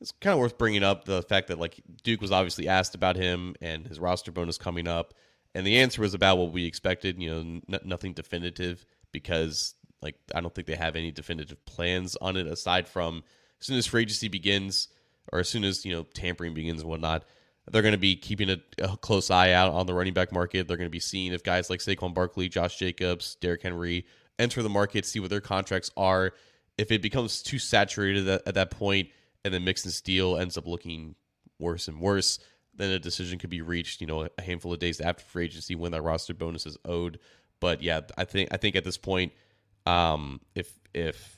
it's 0.00 0.10
kind 0.10 0.32
of 0.32 0.40
worth 0.40 0.58
bringing 0.58 0.82
up 0.82 1.04
the 1.04 1.22
fact 1.22 1.46
that 1.46 1.60
like 1.60 1.80
Duke 2.02 2.20
was 2.20 2.32
obviously 2.32 2.66
asked 2.66 2.96
about 2.96 3.14
him 3.14 3.54
and 3.60 3.86
his 3.86 4.00
roster 4.00 4.32
bonus 4.32 4.58
coming 4.58 4.88
up, 4.88 5.14
and 5.54 5.64
the 5.64 5.78
answer 5.78 6.02
was 6.02 6.12
about 6.12 6.38
what 6.38 6.50
we 6.50 6.66
expected. 6.66 7.22
You 7.22 7.30
know, 7.30 7.38
n- 7.38 7.80
nothing 7.84 8.14
definitive 8.14 8.84
because 9.12 9.76
like 10.02 10.16
I 10.34 10.40
don't 10.40 10.52
think 10.52 10.66
they 10.66 10.74
have 10.74 10.96
any 10.96 11.12
definitive 11.12 11.64
plans 11.66 12.16
on 12.16 12.36
it 12.36 12.48
aside 12.48 12.88
from 12.88 13.22
as 13.60 13.68
soon 13.68 13.78
as 13.78 13.86
free 13.86 14.02
agency 14.02 14.26
begins 14.26 14.88
or 15.32 15.38
as 15.38 15.48
soon 15.48 15.62
as 15.62 15.84
you 15.84 15.94
know 15.94 16.02
tampering 16.02 16.52
begins 16.52 16.80
and 16.80 16.90
whatnot. 16.90 17.26
They're 17.70 17.82
going 17.82 17.92
to 17.92 17.98
be 17.98 18.16
keeping 18.16 18.50
a, 18.50 18.58
a, 18.78 18.96
close 18.96 19.30
eye 19.30 19.52
out 19.52 19.72
on 19.72 19.86
the 19.86 19.94
running 19.94 20.14
back 20.14 20.32
market. 20.32 20.68
They're 20.68 20.76
going 20.76 20.86
to 20.86 20.90
be 20.90 21.00
seeing 21.00 21.32
if 21.32 21.42
guys 21.42 21.70
like 21.70 21.80
Saquon 21.80 22.14
Barkley, 22.14 22.48
Josh 22.48 22.78
Jacobs, 22.78 23.36
Derrick 23.36 23.62
Henry 23.62 24.06
enter 24.38 24.62
the 24.62 24.68
market, 24.68 25.04
see 25.04 25.20
what 25.20 25.30
their 25.30 25.40
contracts 25.40 25.90
are. 25.96 26.32
If 26.76 26.92
it 26.92 27.02
becomes 27.02 27.42
too 27.42 27.58
saturated 27.58 28.28
at, 28.28 28.46
at 28.46 28.54
that 28.54 28.70
point, 28.70 29.08
and 29.44 29.52
then 29.52 29.64
Mixon's 29.64 29.96
Steele 29.96 30.36
ends 30.36 30.56
up 30.56 30.66
looking 30.66 31.14
worse 31.58 31.88
and 31.88 32.00
worse, 32.00 32.38
then 32.74 32.90
a 32.90 32.98
decision 32.98 33.38
could 33.38 33.50
be 33.50 33.62
reached. 33.62 34.00
You 34.00 34.06
know, 34.06 34.28
a 34.36 34.42
handful 34.42 34.72
of 34.72 34.78
days 34.78 35.00
after 35.00 35.24
free 35.24 35.44
agency 35.46 35.74
when 35.74 35.92
that 35.92 36.02
roster 36.02 36.34
bonus 36.34 36.66
is 36.66 36.76
owed. 36.84 37.18
But 37.60 37.82
yeah, 37.82 38.00
I 38.16 38.24
think 38.24 38.50
I 38.52 38.56
think 38.56 38.76
at 38.76 38.84
this 38.84 38.98
point, 38.98 39.32
um, 39.86 40.40
if 40.54 40.72
if 40.94 41.37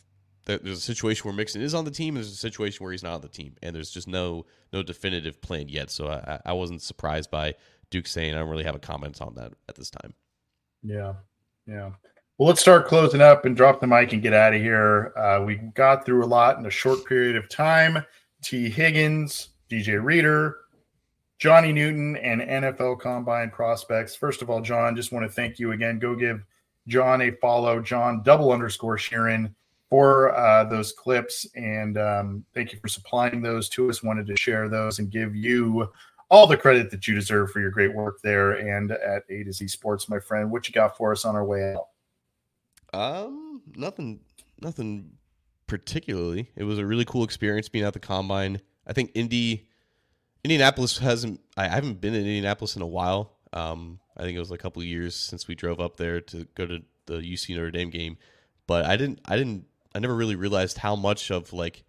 there's 0.58 0.78
a 0.78 0.82
situation 0.82 1.24
where 1.24 1.34
Mixon 1.34 1.62
is 1.62 1.74
on 1.74 1.84
the 1.84 1.90
team, 1.90 2.16
and 2.16 2.24
there's 2.24 2.32
a 2.32 2.36
situation 2.36 2.84
where 2.84 2.92
he's 2.92 3.02
not 3.02 3.14
on 3.14 3.20
the 3.20 3.28
team, 3.28 3.56
and 3.62 3.74
there's 3.74 3.90
just 3.90 4.08
no 4.08 4.46
no 4.72 4.82
definitive 4.82 5.40
plan 5.40 5.68
yet. 5.68 5.90
So 5.90 6.08
I, 6.08 6.40
I 6.46 6.52
wasn't 6.52 6.82
surprised 6.82 7.30
by 7.30 7.54
Duke 7.90 8.06
saying 8.06 8.34
I 8.34 8.38
don't 8.38 8.48
really 8.48 8.64
have 8.64 8.74
a 8.74 8.80
comment 8.80 9.20
on 9.20 9.34
that 9.34 9.52
at 9.68 9.74
this 9.76 9.90
time. 9.90 10.14
Yeah, 10.82 11.14
yeah. 11.66 11.90
Well, 12.38 12.48
let's 12.48 12.60
start 12.60 12.86
closing 12.86 13.20
up 13.20 13.44
and 13.44 13.54
drop 13.54 13.80
the 13.80 13.86
mic 13.86 14.12
and 14.12 14.22
get 14.22 14.32
out 14.32 14.54
of 14.54 14.62
here. 14.62 15.12
Uh, 15.16 15.42
we 15.44 15.56
got 15.74 16.06
through 16.06 16.24
a 16.24 16.26
lot 16.26 16.58
in 16.58 16.64
a 16.64 16.70
short 16.70 17.04
period 17.04 17.36
of 17.36 17.50
time. 17.50 18.02
Tee 18.42 18.70
Higgins, 18.70 19.50
DJ 19.70 20.02
Reader, 20.02 20.56
Johnny 21.38 21.72
Newton, 21.72 22.16
and 22.16 22.40
NFL 22.40 23.00
Combine 23.00 23.50
prospects. 23.50 24.14
First 24.14 24.40
of 24.40 24.48
all, 24.48 24.62
John, 24.62 24.96
just 24.96 25.12
want 25.12 25.26
to 25.26 25.30
thank 25.30 25.58
you 25.58 25.72
again. 25.72 25.98
Go 25.98 26.14
give 26.14 26.42
John 26.86 27.20
a 27.20 27.30
follow. 27.30 27.80
John 27.80 28.22
double 28.22 28.52
underscore 28.52 28.96
Sheeran 28.96 29.54
for 29.90 30.34
uh, 30.36 30.64
those 30.64 30.92
clips. 30.92 31.46
And 31.56 31.98
um, 31.98 32.44
thank 32.54 32.72
you 32.72 32.78
for 32.78 32.88
supplying 32.88 33.42
those 33.42 33.68
to 33.70 33.90
us. 33.90 34.02
Wanted 34.02 34.26
to 34.28 34.36
share 34.36 34.68
those 34.68 35.00
and 35.00 35.10
give 35.10 35.34
you 35.34 35.90
all 36.30 36.46
the 36.46 36.56
credit 36.56 36.90
that 36.92 37.06
you 37.08 37.14
deserve 37.14 37.50
for 37.50 37.60
your 37.60 37.70
great 37.70 37.92
work 37.92 38.20
there 38.22 38.52
and 38.52 38.92
at 38.92 39.24
A 39.28 39.42
to 39.42 39.52
Z 39.52 39.66
Sports, 39.68 40.08
my 40.08 40.20
friend. 40.20 40.50
What 40.50 40.68
you 40.68 40.72
got 40.72 40.96
for 40.96 41.12
us 41.12 41.24
on 41.24 41.34
our 41.34 41.44
way 41.44 41.74
out? 41.74 41.88
Um, 42.92 43.62
nothing, 43.74 44.20
nothing 44.60 45.10
particularly. 45.66 46.50
It 46.54 46.64
was 46.64 46.78
a 46.78 46.86
really 46.86 47.04
cool 47.04 47.24
experience 47.24 47.68
being 47.68 47.84
at 47.84 47.92
the 47.92 48.00
combine. 48.00 48.60
I 48.86 48.92
think 48.92 49.10
Indy, 49.14 49.68
Indianapolis 50.44 50.98
hasn't. 50.98 51.40
I 51.56 51.66
haven't 51.66 52.00
been 52.00 52.14
in 52.14 52.20
Indianapolis 52.20 52.76
in 52.76 52.82
a 52.82 52.86
while. 52.86 53.36
Um, 53.52 53.98
I 54.16 54.22
think 54.22 54.36
it 54.36 54.40
was 54.40 54.52
a 54.52 54.58
couple 54.58 54.80
of 54.82 54.86
years 54.86 55.16
since 55.16 55.48
we 55.48 55.56
drove 55.56 55.80
up 55.80 55.96
there 55.96 56.20
to 56.20 56.46
go 56.54 56.66
to 56.66 56.80
the 57.06 57.14
UC 57.14 57.56
Notre 57.56 57.72
Dame 57.72 57.90
game, 57.90 58.16
but 58.68 58.84
I 58.84 58.96
didn't. 58.96 59.20
I 59.26 59.36
didn't 59.36 59.64
I 59.94 59.98
never 59.98 60.14
really 60.14 60.36
realized 60.36 60.78
how 60.78 60.96
much 60.96 61.30
of 61.30 61.52
like 61.52 61.84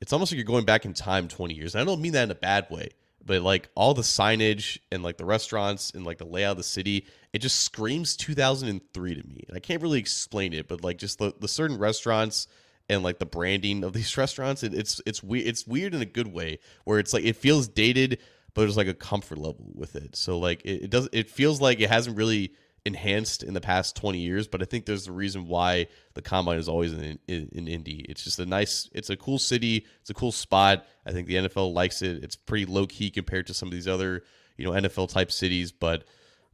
it's 0.00 0.12
almost 0.12 0.32
like 0.32 0.36
you're 0.36 0.44
going 0.44 0.64
back 0.64 0.84
in 0.84 0.92
time 0.92 1.28
20 1.28 1.54
years. 1.54 1.74
And 1.74 1.80
I 1.80 1.84
don't 1.84 2.02
mean 2.02 2.12
that 2.12 2.24
in 2.24 2.30
a 2.30 2.34
bad 2.34 2.66
way, 2.70 2.90
but 3.24 3.42
like 3.42 3.68
all 3.74 3.94
the 3.94 4.02
signage 4.02 4.78
and 4.92 5.02
like 5.02 5.16
the 5.16 5.24
restaurants 5.24 5.92
and 5.92 6.04
like 6.04 6.18
the 6.18 6.26
layout 6.26 6.52
of 6.52 6.56
the 6.58 6.62
city, 6.62 7.06
it 7.32 7.38
just 7.38 7.62
screams 7.62 8.16
2003 8.16 9.14
to 9.14 9.26
me. 9.26 9.44
And 9.48 9.56
I 9.56 9.60
can't 9.60 9.80
really 9.82 9.98
explain 9.98 10.52
it, 10.52 10.68
but 10.68 10.84
like 10.84 10.98
just 10.98 11.18
the, 11.18 11.32
the 11.40 11.48
certain 11.48 11.78
restaurants 11.78 12.46
and 12.88 13.02
like 13.02 13.18
the 13.18 13.26
branding 13.26 13.82
of 13.82 13.92
these 13.94 14.16
restaurants, 14.16 14.62
it, 14.62 14.74
it's 14.74 15.00
it's 15.06 15.22
weird. 15.22 15.46
It's 15.46 15.66
weird 15.66 15.94
in 15.94 16.02
a 16.02 16.06
good 16.06 16.32
way 16.32 16.58
where 16.84 16.98
it's 16.98 17.14
like 17.14 17.24
it 17.24 17.36
feels 17.36 17.66
dated, 17.68 18.18
but 18.52 18.62
there's 18.62 18.76
like 18.76 18.88
a 18.88 18.94
comfort 18.94 19.38
level 19.38 19.70
with 19.74 19.96
it. 19.96 20.16
So 20.16 20.38
like 20.38 20.62
it, 20.64 20.84
it 20.84 20.90
does 20.90 21.08
it 21.12 21.30
feels 21.30 21.60
like 21.60 21.80
it 21.80 21.88
hasn't 21.88 22.16
really 22.16 22.52
enhanced 22.86 23.42
in 23.42 23.54
the 23.54 23.60
past 23.60 23.96
20 23.96 24.18
years, 24.18 24.46
but 24.46 24.60
I 24.60 24.66
think 24.66 24.84
there's 24.84 25.06
the 25.06 25.12
reason 25.12 25.48
why 25.48 25.86
the 26.14 26.22
combine 26.22 26.58
is 26.58 26.68
always 26.68 26.92
in, 26.92 27.18
in, 27.26 27.48
in 27.52 27.68
Indy. 27.68 28.04
It's 28.08 28.22
just 28.22 28.38
a 28.38 28.46
nice, 28.46 28.88
it's 28.92 29.10
a 29.10 29.16
cool 29.16 29.38
city, 29.38 29.86
it's 30.00 30.10
a 30.10 30.14
cool 30.14 30.32
spot. 30.32 30.86
I 31.06 31.12
think 31.12 31.26
the 31.26 31.36
NFL 31.36 31.72
likes 31.72 32.02
it. 32.02 32.22
It's 32.22 32.36
pretty 32.36 32.66
low 32.66 32.86
key 32.86 33.10
compared 33.10 33.46
to 33.46 33.54
some 33.54 33.68
of 33.68 33.72
these 33.72 33.88
other, 33.88 34.22
you 34.56 34.64
know, 34.64 34.72
NFL 34.72 35.10
type 35.10 35.32
cities, 35.32 35.72
but 35.72 36.04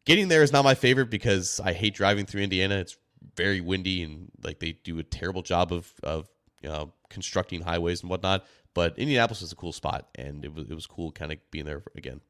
getting 0.05 0.29
there 0.29 0.43
is 0.43 0.53
not 0.53 0.65
my 0.65 0.75
favorite 0.75 1.11
because 1.11 1.61
I 1.61 1.73
hate 1.73 1.95
driving 1.95 2.27
through 2.27 2.43
Indiana. 2.43 2.77
It's 2.77 2.97
very 3.37 3.61
windy 3.61 4.03
and 4.03 4.31
like 4.45 4.61
they 4.61 4.73
do 4.73 4.99
a 4.99 5.03
terrible 5.03 5.43
job 5.43 5.73
of, 5.73 5.93
of, 6.03 6.29
you 6.63 6.69
know, 6.69 6.93
constructing 7.09 7.63
highways 7.63 8.03
and 8.03 8.11
whatnot. 8.11 8.45
But 8.73 8.99
Indianapolis 8.99 9.43
is 9.43 9.53
a 9.53 9.57
cool 9.57 9.73
spot, 9.73 10.09
and 10.15 10.45
it 10.45 10.55
was 10.55 10.65
it 10.71 10.75
was 10.75 10.87
cool 10.87 11.11
kind 11.11 11.33
of 11.33 11.39
being 11.51 11.65
there 11.65 11.83
again. 11.97 12.21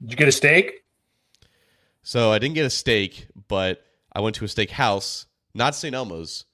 Did 0.00 0.10
you 0.10 0.16
get 0.16 0.26
a 0.28 0.32
steak? 0.32 0.82
So 2.02 2.32
I 2.32 2.38
didn't 2.38 2.54
get 2.54 2.66
a 2.66 2.70
steak, 2.70 3.28
but 3.48 3.84
I 4.12 4.20
went 4.20 4.36
to 4.36 4.44
a 4.44 4.48
steak 4.48 4.70
house, 4.70 5.26
not 5.54 5.74
St. 5.74 5.94
Elmo's. 5.94 6.44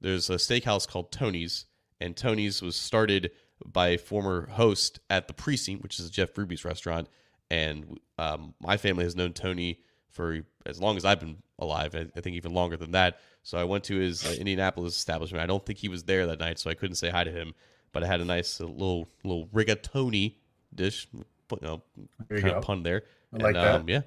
There's 0.00 0.30
a 0.30 0.34
steakhouse 0.34 0.86
called 0.86 1.10
Tony's, 1.10 1.64
and 2.00 2.16
Tony's 2.16 2.62
was 2.62 2.76
started 2.76 3.30
by 3.64 3.88
a 3.88 3.98
former 3.98 4.48
host 4.50 5.00
at 5.10 5.26
the 5.26 5.34
Precinct, 5.34 5.82
which 5.82 5.98
is 5.98 6.10
Jeff 6.10 6.36
Ruby's 6.36 6.64
restaurant. 6.64 7.08
And 7.50 7.98
um, 8.18 8.54
my 8.60 8.76
family 8.76 9.04
has 9.04 9.16
known 9.16 9.32
Tony 9.32 9.80
for 10.10 10.40
as 10.66 10.80
long 10.80 10.96
as 10.96 11.04
I've 11.04 11.20
been 11.20 11.42
alive. 11.58 11.94
I, 11.94 12.06
I 12.16 12.20
think 12.20 12.36
even 12.36 12.52
longer 12.52 12.76
than 12.76 12.92
that. 12.92 13.18
So 13.42 13.58
I 13.58 13.64
went 13.64 13.84
to 13.84 13.96
his 13.96 14.26
uh, 14.26 14.36
Indianapolis 14.38 14.94
establishment. 14.94 15.42
I 15.42 15.46
don't 15.46 15.64
think 15.64 15.78
he 15.78 15.88
was 15.88 16.04
there 16.04 16.26
that 16.26 16.38
night, 16.38 16.58
so 16.58 16.70
I 16.70 16.74
couldn't 16.74 16.96
say 16.96 17.08
hi 17.08 17.24
to 17.24 17.30
him. 17.30 17.54
But 17.92 18.04
I 18.04 18.06
had 18.06 18.20
a 18.20 18.24
nice 18.24 18.60
uh, 18.60 18.66
little 18.66 19.08
little 19.24 19.46
rigatoni 19.46 20.34
dish, 20.74 21.08
you 21.14 21.24
know, 21.62 21.82
kind 22.28 22.42
go. 22.42 22.50
of 22.52 22.62
pun 22.62 22.82
there. 22.82 23.04
I 23.32 23.36
and, 23.36 23.42
like 23.42 23.54
that. 23.54 23.74
Um, 23.76 23.88
yeah, 23.88 24.02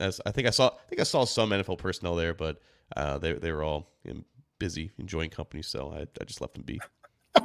as 0.00 0.20
I 0.24 0.30
think 0.30 0.46
I 0.46 0.50
saw, 0.50 0.68
I 0.68 0.88
think 0.88 1.00
I 1.00 1.04
saw 1.04 1.24
some 1.24 1.50
NFL 1.50 1.78
personnel 1.78 2.14
there, 2.14 2.34
but 2.34 2.58
uh, 2.96 3.18
they 3.18 3.32
they 3.32 3.52
were 3.52 3.62
all 3.62 3.88
you 4.04 4.14
know, 4.14 4.20
busy 4.58 4.90
enjoying 4.98 5.30
company, 5.30 5.62
so 5.62 5.92
I, 5.92 6.06
I 6.20 6.24
just 6.24 6.40
left 6.40 6.54
them 6.54 6.64
be. 6.64 6.80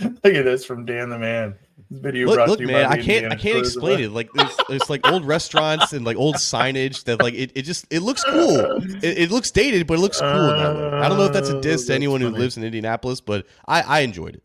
look 0.00 0.34
at 0.34 0.44
this 0.44 0.64
from 0.64 0.84
Dan 0.84 1.08
the 1.08 1.18
Man. 1.18 1.56
This 1.90 2.00
video 2.00 2.26
look, 2.26 2.36
brought 2.36 2.48
look, 2.48 2.58
to 2.58 2.64
you 2.64 2.72
man, 2.72 2.86
I 2.86 3.00
can't 3.00 3.32
I 3.32 3.36
can't 3.36 3.58
explain 3.58 4.00
it. 4.00 4.12
Like 4.12 4.30
there's, 4.34 4.56
there's 4.68 4.90
like 4.90 5.06
old 5.06 5.24
restaurants 5.24 5.92
and 5.92 6.04
like 6.04 6.16
old 6.16 6.36
signage 6.36 7.04
that 7.04 7.20
like 7.22 7.34
it, 7.34 7.52
it 7.54 7.62
just 7.62 7.86
it 7.90 8.00
looks 8.00 8.22
cool. 8.24 8.82
It, 8.98 9.18
it 9.18 9.30
looks 9.30 9.50
dated, 9.50 9.86
but 9.86 9.94
it 9.94 10.00
looks 10.00 10.20
cool 10.20 10.28
uh, 10.28 10.52
in 10.52 10.56
that 10.58 10.92
way. 10.92 10.98
I 10.98 11.08
don't 11.08 11.18
know 11.18 11.24
if 11.24 11.32
that's 11.32 11.50
a 11.50 11.60
diss 11.60 11.86
to 11.86 11.94
anyone 11.94 12.20
funny. 12.20 12.34
who 12.34 12.38
lives 12.38 12.56
in 12.56 12.64
Indianapolis, 12.64 13.20
but 13.20 13.46
I 13.66 13.82
I 13.82 14.00
enjoyed 14.00 14.36
it. 14.36 14.42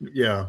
Yeah, 0.00 0.46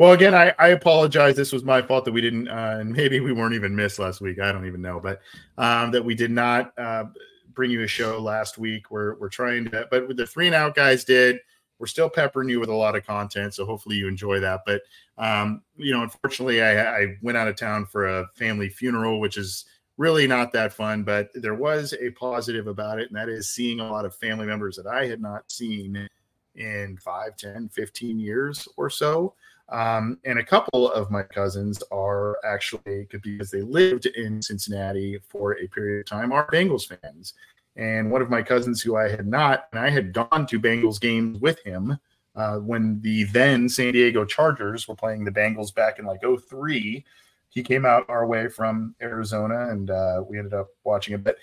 well, 0.00 0.12
again, 0.12 0.34
I, 0.34 0.54
I 0.58 0.68
apologize. 0.68 1.36
This 1.36 1.52
was 1.52 1.62
my 1.62 1.82
fault 1.82 2.06
that 2.06 2.12
we 2.12 2.22
didn't, 2.22 2.48
uh, 2.48 2.78
and 2.80 2.90
maybe 2.90 3.20
we 3.20 3.34
weren't 3.34 3.52
even 3.52 3.76
missed 3.76 3.98
last 3.98 4.22
week. 4.22 4.40
I 4.40 4.50
don't 4.50 4.66
even 4.66 4.80
know, 4.80 4.98
but 4.98 5.20
um, 5.58 5.90
that 5.90 6.02
we 6.02 6.14
did 6.14 6.30
not 6.30 6.72
uh, 6.78 7.04
bring 7.52 7.70
you 7.70 7.82
a 7.82 7.86
show 7.86 8.18
last 8.18 8.56
week. 8.56 8.90
We're 8.90 9.16
we're 9.16 9.28
trying 9.28 9.66
to, 9.66 9.86
but 9.90 10.08
with 10.08 10.16
the 10.16 10.26
three 10.26 10.46
and 10.46 10.54
out 10.54 10.74
guys 10.74 11.04
did. 11.04 11.36
We're 11.78 11.86
still 11.86 12.08
peppering 12.08 12.48
you 12.48 12.60
with 12.60 12.70
a 12.70 12.74
lot 12.74 12.96
of 12.96 13.06
content, 13.06 13.52
so 13.52 13.66
hopefully 13.66 13.96
you 13.96 14.08
enjoy 14.08 14.40
that. 14.40 14.62
But 14.64 14.80
um, 15.18 15.60
you 15.76 15.92
know, 15.92 16.02
unfortunately, 16.02 16.62
I, 16.62 17.02
I 17.02 17.16
went 17.20 17.36
out 17.36 17.48
of 17.48 17.56
town 17.56 17.84
for 17.84 18.06
a 18.06 18.26
family 18.36 18.70
funeral, 18.70 19.20
which 19.20 19.36
is 19.36 19.66
really 19.98 20.26
not 20.26 20.50
that 20.52 20.72
fun. 20.72 21.02
But 21.02 21.28
there 21.34 21.54
was 21.54 21.92
a 22.00 22.08
positive 22.12 22.68
about 22.68 23.00
it, 23.00 23.08
and 23.08 23.16
that 23.18 23.28
is 23.28 23.50
seeing 23.50 23.80
a 23.80 23.90
lot 23.90 24.06
of 24.06 24.14
family 24.14 24.46
members 24.46 24.76
that 24.76 24.86
I 24.86 25.04
had 25.04 25.20
not 25.20 25.52
seen 25.52 26.08
in 26.54 26.96
5, 26.96 27.36
10, 27.36 27.68
15 27.68 28.18
years 28.18 28.66
or 28.78 28.88
so. 28.88 29.34
Um, 29.70 30.18
and 30.24 30.38
a 30.38 30.44
couple 30.44 30.90
of 30.90 31.10
my 31.10 31.22
cousins 31.22 31.82
are 31.92 32.38
actually 32.44 33.06
because 33.10 33.50
they 33.50 33.62
lived 33.62 34.06
in 34.06 34.42
Cincinnati 34.42 35.18
for 35.28 35.52
a 35.58 35.68
period 35.68 36.00
of 36.00 36.06
time 36.06 36.32
are 36.32 36.50
Bengals 36.50 36.86
fans. 36.86 37.34
And 37.76 38.10
one 38.10 38.20
of 38.20 38.30
my 38.30 38.42
cousins 38.42 38.82
who 38.82 38.96
I 38.96 39.08
had 39.08 39.26
not, 39.26 39.66
and 39.72 39.80
I 39.80 39.90
had 39.90 40.12
gone 40.12 40.46
to 40.46 40.60
Bengals 40.60 41.00
games 41.00 41.38
with 41.40 41.60
him 41.64 41.98
uh, 42.34 42.56
when 42.56 43.00
the 43.00 43.24
then 43.24 43.68
San 43.68 43.92
Diego 43.92 44.24
Chargers 44.24 44.88
were 44.88 44.96
playing 44.96 45.24
the 45.24 45.30
Bengals 45.30 45.72
back 45.72 45.98
in 45.98 46.04
like 46.04 46.20
03. 46.22 47.04
He 47.48 47.62
came 47.62 47.86
out 47.86 48.06
our 48.08 48.26
way 48.26 48.48
from 48.48 48.94
Arizona 49.00 49.70
and 49.70 49.90
uh, 49.90 50.22
we 50.28 50.38
ended 50.38 50.54
up 50.54 50.68
watching 50.82 51.14
it. 51.14 51.22
But 51.22 51.36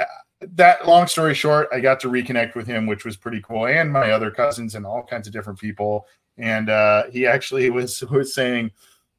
uh, 0.00 0.04
that 0.40 0.86
long 0.86 1.06
story 1.06 1.34
short, 1.34 1.68
I 1.70 1.80
got 1.80 2.00
to 2.00 2.08
reconnect 2.08 2.54
with 2.54 2.66
him, 2.66 2.86
which 2.86 3.04
was 3.04 3.16
pretty 3.16 3.40
cool, 3.42 3.66
and 3.66 3.92
my 3.92 4.10
other 4.10 4.30
cousins 4.30 4.74
and 4.74 4.84
all 4.84 5.02
kinds 5.02 5.26
of 5.26 5.32
different 5.32 5.58
people 5.58 6.06
and 6.38 6.68
uh, 6.70 7.04
he 7.10 7.26
actually 7.26 7.70
was 7.78 8.02
was 8.04 8.34
saying, 8.34 8.70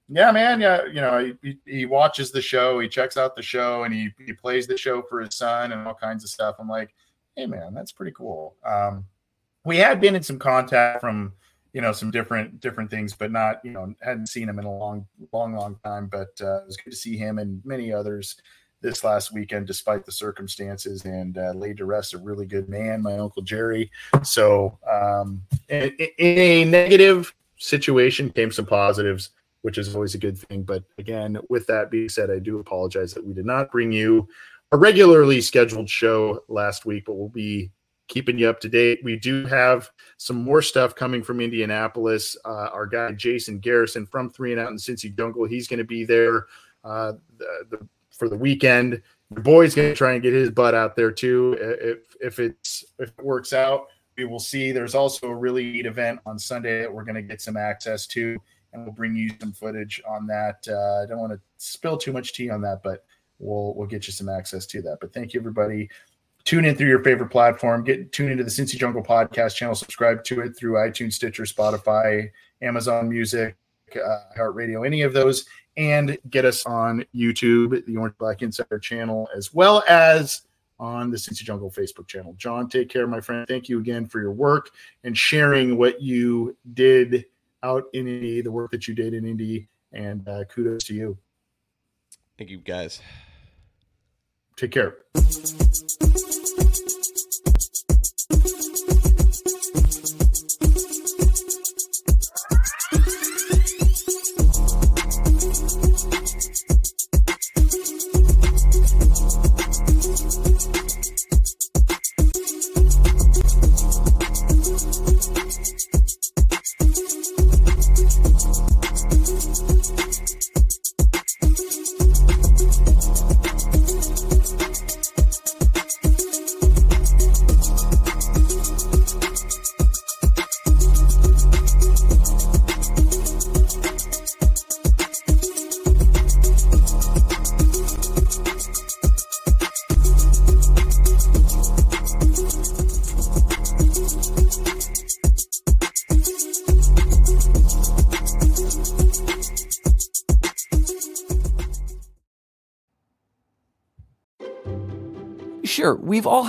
"Yeah, 0.09 0.31
man, 0.31 0.61
yeah, 0.61 0.85
you 0.85 1.01
know, 1.01 1.33
he, 1.41 1.57
he 1.65 1.85
watches 1.85 2.31
the 2.31 2.41
show, 2.41 2.79
he 2.79 2.87
checks 2.87 3.17
out 3.17 3.35
the 3.35 3.41
show, 3.41 3.83
and 3.83 3.93
he 3.93 4.11
he 4.25 4.33
plays 4.33 4.67
the 4.67 4.77
show 4.77 5.01
for 5.01 5.21
his 5.21 5.35
son 5.35 5.71
and 5.71 5.87
all 5.87 5.95
kinds 5.95 6.23
of 6.23 6.29
stuff." 6.29 6.55
I'm 6.59 6.69
like, 6.69 6.93
"Hey, 7.35 7.45
man, 7.45 7.73
that's 7.73 7.91
pretty 7.91 8.13
cool." 8.13 8.55
Um, 8.65 9.05
we 9.65 9.77
had 9.77 9.99
been 9.99 10.15
in 10.15 10.23
some 10.23 10.39
contact 10.39 11.01
from 11.01 11.33
you 11.73 11.81
know 11.81 11.91
some 11.91 12.11
different 12.11 12.59
different 12.61 12.89
things, 12.89 13.13
but 13.13 13.31
not 13.31 13.59
you 13.63 13.71
know 13.71 13.93
hadn't 14.01 14.27
seen 14.27 14.47
him 14.47 14.59
in 14.59 14.65
a 14.65 14.77
long 14.77 15.05
long 15.31 15.55
long 15.55 15.77
time. 15.83 16.07
But 16.07 16.29
uh, 16.41 16.61
it 16.61 16.67
was 16.67 16.77
good 16.77 16.91
to 16.91 16.95
see 16.95 17.17
him 17.17 17.39
and 17.39 17.61
many 17.65 17.91
others 17.91 18.37
this 18.81 19.03
last 19.03 19.33
weekend, 19.33 19.67
despite 19.67 20.05
the 20.05 20.11
circumstances, 20.11 21.05
and 21.05 21.37
uh, 21.37 21.51
laid 21.55 21.77
to 21.77 21.85
rest 21.85 22.13
a 22.13 22.17
really 22.17 22.45
good 22.45 22.69
man, 22.69 23.01
my 23.01 23.17
uncle 23.17 23.41
Jerry. 23.41 23.91
So, 24.23 24.77
um, 24.89 25.41
in, 25.69 25.89
in 26.17 26.37
a 26.37 26.65
negative 26.65 27.33
situation 27.57 28.29
came 28.29 28.51
some 28.51 28.65
positives, 28.65 29.31
which 29.61 29.77
is 29.77 29.95
always 29.95 30.15
a 30.15 30.19
good 30.19 30.37
thing. 30.37 30.63
But 30.63 30.83
again, 30.97 31.37
with 31.49 31.65
that 31.67 31.89
being 31.89 32.09
said, 32.09 32.29
I 32.29 32.39
do 32.39 32.59
apologize 32.59 33.13
that 33.13 33.25
we 33.25 33.33
did 33.33 33.45
not 33.45 33.71
bring 33.71 33.91
you 33.91 34.27
a 34.71 34.77
regularly 34.77 35.41
scheduled 35.41 35.89
show 35.89 36.43
last 36.47 36.85
week, 36.85 37.05
but 37.05 37.13
we'll 37.13 37.29
be 37.29 37.71
keeping 38.07 38.37
you 38.37 38.47
up 38.49 38.59
to 38.59 38.69
date. 38.69 38.99
We 39.03 39.17
do 39.17 39.45
have 39.47 39.89
some 40.17 40.35
more 40.35 40.61
stuff 40.61 40.95
coming 40.95 41.23
from 41.23 41.41
Indianapolis. 41.41 42.37
Uh, 42.45 42.69
our 42.71 42.85
guy 42.85 43.11
Jason 43.13 43.59
Garrison 43.59 44.05
from 44.05 44.29
Three 44.29 44.51
and 44.51 44.61
Out 44.61 44.69
in 44.69 44.77
Cincy 44.77 45.15
Jungle, 45.15 45.45
he's 45.45 45.67
going 45.67 45.79
to 45.79 45.85
be 45.85 46.03
there 46.03 46.45
uh, 46.83 47.13
the, 47.37 47.65
the, 47.71 47.87
for 48.17 48.29
the 48.29 48.37
weekend. 48.37 49.01
Your 49.31 49.41
boy's 49.41 49.75
going 49.75 49.89
to 49.89 49.95
try 49.95 50.13
and 50.13 50.23
get 50.23 50.33
his 50.33 50.51
butt 50.51 50.75
out 50.75 50.95
there 50.95 51.11
too. 51.11 51.57
If 51.59 52.15
if 52.21 52.39
it's 52.39 52.85
if 52.99 53.09
it 53.09 53.25
works 53.25 53.53
out, 53.53 53.87
we 54.17 54.25
will 54.25 54.39
see. 54.39 54.71
There's 54.71 54.95
also 54.95 55.27
a 55.27 55.35
really 55.35 55.71
neat 55.71 55.85
event 55.85 56.19
on 56.25 56.37
Sunday 56.37 56.81
that 56.81 56.93
we're 56.93 57.03
going 57.03 57.15
to 57.15 57.21
get 57.21 57.41
some 57.41 57.57
access 57.57 58.07
to, 58.07 58.37
and 58.73 58.83
we'll 58.83 58.93
bring 58.93 59.15
you 59.15 59.31
some 59.39 59.51
footage 59.51 60.01
on 60.07 60.27
that. 60.27 60.65
Uh, 60.67 61.03
I 61.03 61.05
don't 61.07 61.19
want 61.19 61.33
to 61.33 61.39
spill 61.57 61.97
too 61.97 62.13
much 62.13 62.33
tea 62.33 62.49
on 62.49 62.61
that, 62.61 62.81
but 62.83 63.05
we'll 63.39 63.73
we'll 63.75 63.87
get 63.87 64.07
you 64.07 64.13
some 64.13 64.29
access 64.29 64.65
to 64.67 64.81
that. 64.83 64.97
But 65.01 65.13
thank 65.13 65.33
you 65.33 65.39
everybody 65.39 65.89
tune 66.45 66.63
in 66.63 66.75
through 66.75 66.87
your 66.87 67.03
favorite 67.03 67.29
platform. 67.29 67.83
Get 67.83 68.11
tune 68.11 68.31
into 68.31 68.43
the 68.43 68.49
Cincy 68.49 68.77
Jungle 68.77 69.03
podcast 69.03 69.55
channel. 69.55 69.75
Subscribe 69.75 70.23
to 70.25 70.41
it 70.41 70.55
through 70.55 70.73
iTunes, 70.73 71.13
Stitcher, 71.13 71.43
Spotify, 71.43 72.29
Amazon 72.61 73.09
Music, 73.09 73.57
uh, 73.95 74.19
Heart 74.35 74.55
Radio, 74.55 74.83
any 74.83 75.01
of 75.01 75.11
those, 75.11 75.45
and 75.77 76.17
get 76.29 76.45
us 76.45 76.65
on 76.65 77.05
YouTube, 77.13 77.85
the 77.85 77.97
Orange 77.97 78.17
Black 78.17 78.41
Insider 78.41 78.79
channel, 78.79 79.27
as 79.35 79.53
well 79.53 79.83
as 79.87 80.41
on 80.79 81.09
the 81.09 81.17
Cincy 81.17 81.43
Jungle 81.43 81.71
Facebook 81.71 82.07
channel. 82.07 82.33
John, 82.37 82.69
take 82.69 82.89
care, 82.89 83.07
my 83.07 83.21
friend. 83.21 83.47
Thank 83.47 83.69
you 83.69 83.79
again 83.79 84.05
for 84.05 84.19
your 84.19 84.31
work 84.31 84.71
and 85.03 85.17
sharing 85.17 85.77
what 85.77 86.01
you 86.01 86.55
did 86.73 87.25
out 87.63 87.85
in 87.93 88.07
Indy, 88.07 88.41
the 88.41 88.51
work 88.51 88.71
that 88.71 88.87
you 88.87 88.93
did 88.93 89.13
in 89.13 89.25
Indy, 89.25 89.67
and 89.93 90.27
uh, 90.27 90.43
kudos 90.45 90.83
to 90.85 90.93
you. 90.93 91.17
Thank 92.37 92.49
you, 92.49 92.57
guys. 92.57 93.01
Take 94.57 94.71
care. 94.71 94.97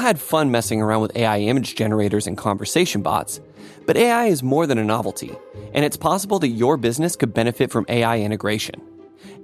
Had 0.06 0.20
fun 0.20 0.50
messing 0.50 0.80
around 0.80 1.00
with 1.00 1.16
AI 1.16 1.40
image 1.40 1.74
generators 1.74 2.26
and 2.26 2.38
conversation 2.38 3.02
bots, 3.02 3.40
but 3.86 3.96
AI 3.96 4.26
is 4.26 4.42
more 4.42 4.66
than 4.66 4.78
a 4.78 4.84
novelty, 4.84 5.34
and 5.74 5.84
it's 5.84 5.96
possible 5.96 6.38
that 6.38 6.48
your 6.48 6.76
business 6.76 7.16
could 7.16 7.34
benefit 7.34 7.70
from 7.70 7.86
AI 7.88 8.20
integration. 8.20 8.80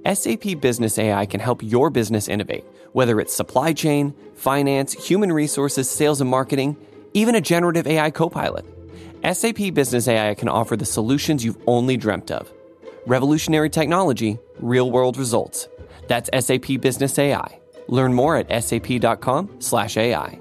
SAP 0.05 0.59
Business 0.61 0.97
AI 0.97 1.25
can 1.25 1.39
help 1.39 1.63
your 1.63 1.89
business 1.89 2.27
innovate, 2.27 2.65
whether 2.93 3.19
it's 3.19 3.33
supply 3.33 3.73
chain, 3.73 4.13
finance, 4.35 4.93
human 4.93 5.31
resources, 5.31 5.89
sales 5.89 6.21
and 6.21 6.29
marketing, 6.29 6.77
even 7.13 7.35
a 7.35 7.41
generative 7.41 7.87
AI 7.87 8.11
copilot. 8.11 8.65
SAP 9.23 9.73
Business 9.73 10.07
AI 10.07 10.33
can 10.33 10.49
offer 10.49 10.75
the 10.75 10.85
solutions 10.85 11.43
you've 11.43 11.61
only 11.67 11.95
dreamt 11.97 12.31
of. 12.31 12.51
Revolutionary 13.05 13.69
technology, 13.69 14.39
real 14.59 14.91
world 14.91 15.17
results. 15.17 15.67
That's 16.07 16.29
SAP 16.45 16.81
Business 16.81 17.17
AI. 17.17 17.59
Learn 17.87 18.13
more 18.13 18.37
at 18.37 18.63
sap.com/ai. 18.63 20.39